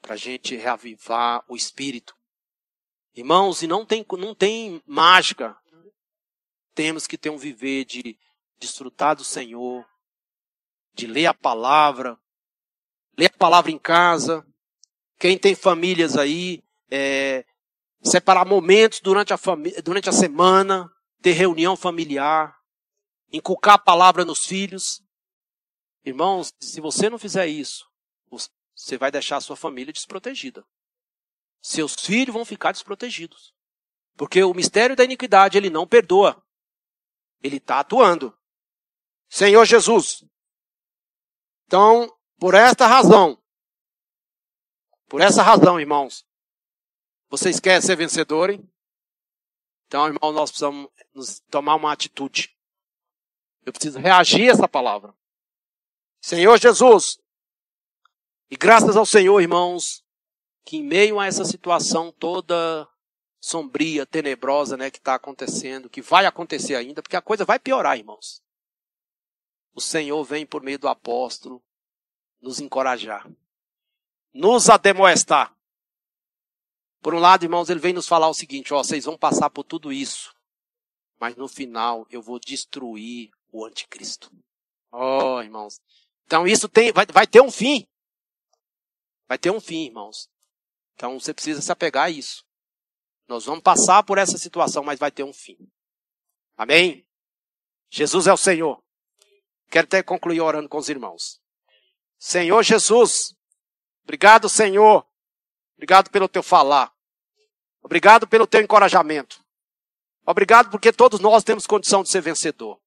Para 0.00 0.14
a 0.14 0.16
gente 0.16 0.54
reavivar 0.54 1.44
o 1.48 1.56
espírito. 1.56 2.14
Irmãos, 3.14 3.62
e 3.62 3.66
não 3.66 3.84
tem, 3.84 4.06
não 4.18 4.34
tem 4.34 4.80
mágica. 4.86 5.56
Temos 6.74 7.06
que 7.06 7.18
ter 7.18 7.30
um 7.30 7.38
viver 7.38 7.84
de 7.84 8.16
desfrutar 8.58 9.16
do 9.16 9.24
Senhor, 9.24 9.84
de 10.94 11.06
ler 11.06 11.26
a 11.26 11.34
palavra, 11.34 12.16
ler 13.18 13.26
a 13.34 13.38
palavra 13.38 13.72
em 13.72 13.78
casa. 13.78 14.46
Quem 15.18 15.36
tem 15.36 15.56
famílias 15.56 16.16
aí, 16.16 16.62
é, 16.88 17.44
separar 18.00 18.46
momentos 18.46 19.00
durante 19.00 19.32
a, 19.32 19.38
durante 19.82 20.08
a 20.08 20.12
semana, 20.12 20.88
ter 21.20 21.32
reunião 21.32 21.74
familiar, 21.74 22.55
inculcar 23.36 23.74
a 23.74 23.78
palavra 23.78 24.24
nos 24.24 24.44
filhos. 24.44 25.02
Irmãos, 26.04 26.52
se 26.60 26.80
você 26.80 27.10
não 27.10 27.18
fizer 27.18 27.46
isso, 27.46 27.88
você 28.74 28.96
vai 28.96 29.10
deixar 29.10 29.36
a 29.36 29.40
sua 29.40 29.56
família 29.56 29.92
desprotegida. 29.92 30.64
Seus 31.62 31.94
filhos 31.94 32.34
vão 32.34 32.44
ficar 32.44 32.72
desprotegidos. 32.72 33.54
Porque 34.16 34.42
o 34.42 34.54
mistério 34.54 34.96
da 34.96 35.04
iniquidade 35.04 35.58
ele 35.58 35.70
não 35.70 35.86
perdoa. 35.86 36.42
Ele 37.42 37.56
está 37.56 37.80
atuando. 37.80 38.36
Senhor 39.28 39.64
Jesus. 39.64 40.24
Então, 41.66 42.10
por 42.38 42.54
esta 42.54 42.86
razão, 42.86 43.42
por 45.08 45.20
essa 45.20 45.42
razão, 45.42 45.80
irmãos, 45.80 46.24
vocês 47.28 47.58
querem 47.58 47.82
ser 47.82 47.96
vencedores? 47.96 48.60
Então, 49.86 50.06
irmão, 50.06 50.32
nós 50.32 50.50
precisamos 50.50 50.90
tomar 51.50 51.74
uma 51.74 51.92
atitude. 51.92 52.55
Eu 53.66 53.72
preciso 53.72 53.98
reagir 53.98 54.48
a 54.48 54.52
essa 54.52 54.68
palavra. 54.68 55.12
Senhor 56.22 56.56
Jesus. 56.56 57.18
E 58.48 58.56
graças 58.56 58.96
ao 58.96 59.04
Senhor, 59.04 59.40
irmãos, 59.40 60.04
que 60.64 60.76
em 60.76 60.84
meio 60.84 61.18
a 61.18 61.26
essa 61.26 61.44
situação 61.44 62.12
toda 62.12 62.88
sombria, 63.40 64.06
tenebrosa, 64.06 64.76
né, 64.76 64.88
que 64.88 64.98
está 64.98 65.16
acontecendo, 65.16 65.90
que 65.90 66.00
vai 66.00 66.26
acontecer 66.26 66.76
ainda, 66.76 67.02
porque 67.02 67.16
a 67.16 67.22
coisa 67.22 67.44
vai 67.44 67.58
piorar, 67.58 67.98
irmãos. 67.98 68.40
O 69.74 69.80
Senhor 69.80 70.22
vem 70.22 70.46
por 70.46 70.62
meio 70.62 70.78
do 70.78 70.88
apóstolo 70.88 71.60
nos 72.40 72.60
encorajar, 72.60 73.28
nos 74.32 74.70
ademoestar. 74.70 75.52
Por 77.02 77.14
um 77.14 77.18
lado, 77.18 77.44
irmãos, 77.44 77.68
ele 77.68 77.80
vem 77.80 77.92
nos 77.92 78.06
falar 78.06 78.28
o 78.28 78.34
seguinte: 78.34 78.72
ó, 78.72 78.82
vocês 78.82 79.04
vão 79.04 79.18
passar 79.18 79.50
por 79.50 79.64
tudo 79.64 79.92
isso, 79.92 80.34
mas 81.18 81.34
no 81.34 81.48
final 81.48 82.06
eu 82.10 82.22
vou 82.22 82.38
destruir 82.38 83.35
o 83.50 83.64
anticristo. 83.64 84.30
Oh, 84.92 85.40
irmãos. 85.40 85.80
Então 86.24 86.46
isso 86.46 86.68
tem, 86.68 86.92
vai, 86.92 87.06
vai 87.06 87.26
ter 87.26 87.40
um 87.40 87.50
fim. 87.50 87.86
Vai 89.28 89.38
ter 89.38 89.50
um 89.50 89.60
fim, 89.60 89.86
irmãos. 89.86 90.28
Então 90.94 91.18
você 91.18 91.34
precisa 91.34 91.60
se 91.60 91.70
apegar 91.70 92.04
a 92.04 92.10
isso. 92.10 92.44
Nós 93.28 93.44
vamos 93.44 93.62
passar 93.62 94.02
por 94.02 94.18
essa 94.18 94.38
situação, 94.38 94.84
mas 94.84 94.98
vai 94.98 95.10
ter 95.10 95.24
um 95.24 95.32
fim. 95.32 95.56
Amém? 96.56 97.06
Jesus 97.90 98.26
é 98.26 98.32
o 98.32 98.36
Senhor. 98.36 98.82
Quero 99.68 99.86
até 99.86 100.02
concluir 100.02 100.40
orando 100.40 100.68
com 100.68 100.78
os 100.78 100.88
irmãos. 100.88 101.40
Senhor 102.18 102.62
Jesus, 102.62 103.34
obrigado, 104.04 104.48
Senhor. 104.48 105.06
Obrigado 105.76 106.10
pelo 106.10 106.28
teu 106.28 106.42
falar. 106.42 106.92
Obrigado 107.82 108.26
pelo 108.26 108.46
teu 108.46 108.60
encorajamento. 108.60 109.44
Obrigado 110.24 110.70
porque 110.70 110.92
todos 110.92 111.20
nós 111.20 111.44
temos 111.44 111.66
condição 111.66 112.02
de 112.02 112.10
ser 112.10 112.20
vencedor. 112.20 112.80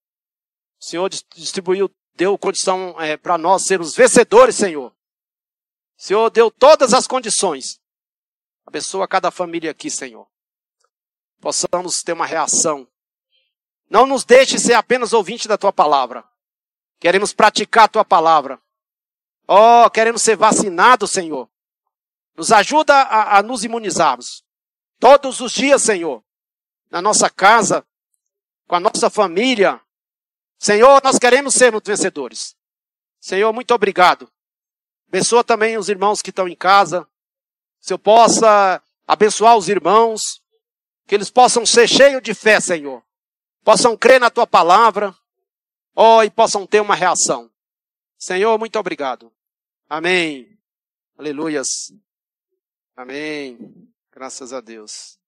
O 0.80 0.84
Senhor 0.84 1.10
distribuiu, 1.10 1.90
deu 2.14 2.38
condição 2.38 2.98
é, 2.98 3.16
para 3.16 3.36
nós 3.36 3.64
sermos 3.66 3.94
vencedores, 3.94 4.56
Senhor. 4.56 4.90
O 4.90 6.02
Senhor 6.02 6.30
deu 6.30 6.50
todas 6.50 6.94
as 6.94 7.06
condições. 7.06 7.78
Abençoa 8.66 9.06
cada 9.06 9.30
família 9.30 9.70
aqui, 9.70 9.90
Senhor. 9.90 10.26
Possamos 11.38 12.02
ter 12.02 12.14
uma 12.14 12.24
reação. 12.24 12.88
Não 13.90 14.06
nos 14.06 14.24
deixe 14.24 14.58
ser 14.58 14.72
apenas 14.72 15.12
ouvinte 15.12 15.46
da 15.46 15.58
tua 15.58 15.72
palavra. 15.72 16.24
Queremos 16.98 17.34
praticar 17.34 17.84
a 17.84 17.88
tua 17.88 18.04
palavra. 18.04 18.58
Oh, 19.46 19.90
queremos 19.90 20.22
ser 20.22 20.36
vacinados, 20.36 21.10
Senhor. 21.10 21.50
Nos 22.36 22.52
ajuda 22.52 22.94
a, 22.94 23.38
a 23.38 23.42
nos 23.42 23.64
imunizarmos. 23.64 24.42
Todos 24.98 25.40
os 25.40 25.52
dias, 25.52 25.82
Senhor. 25.82 26.24
Na 26.90 27.02
nossa 27.02 27.28
casa, 27.28 27.86
com 28.66 28.76
a 28.76 28.80
nossa 28.80 29.10
família, 29.10 29.80
Senhor, 30.60 31.00
nós 31.02 31.18
queremos 31.18 31.54
sermos 31.54 31.80
vencedores. 31.82 32.54
Senhor, 33.18 33.50
muito 33.50 33.72
obrigado. 33.72 34.30
Abençoa 35.08 35.42
também 35.42 35.78
os 35.78 35.88
irmãos 35.88 36.20
que 36.20 36.28
estão 36.28 36.46
em 36.46 36.54
casa. 36.54 37.08
Se 37.80 37.94
eu 37.94 37.98
possa 37.98 38.82
abençoar 39.08 39.56
os 39.56 39.70
irmãos, 39.70 40.42
que 41.06 41.14
eles 41.14 41.30
possam 41.30 41.64
ser 41.64 41.88
cheios 41.88 42.22
de 42.22 42.34
fé, 42.34 42.60
Senhor. 42.60 43.02
Possam 43.64 43.96
crer 43.96 44.20
na 44.20 44.28
tua 44.28 44.46
palavra. 44.46 45.16
Oh, 45.96 46.22
e 46.22 46.28
possam 46.28 46.66
ter 46.66 46.80
uma 46.80 46.94
reação. 46.94 47.50
Senhor, 48.18 48.58
muito 48.58 48.78
obrigado. 48.78 49.32
Amém. 49.88 50.58
Aleluias. 51.16 51.90
Amém. 52.94 53.58
Graças 54.12 54.52
a 54.52 54.60
Deus. 54.60 55.19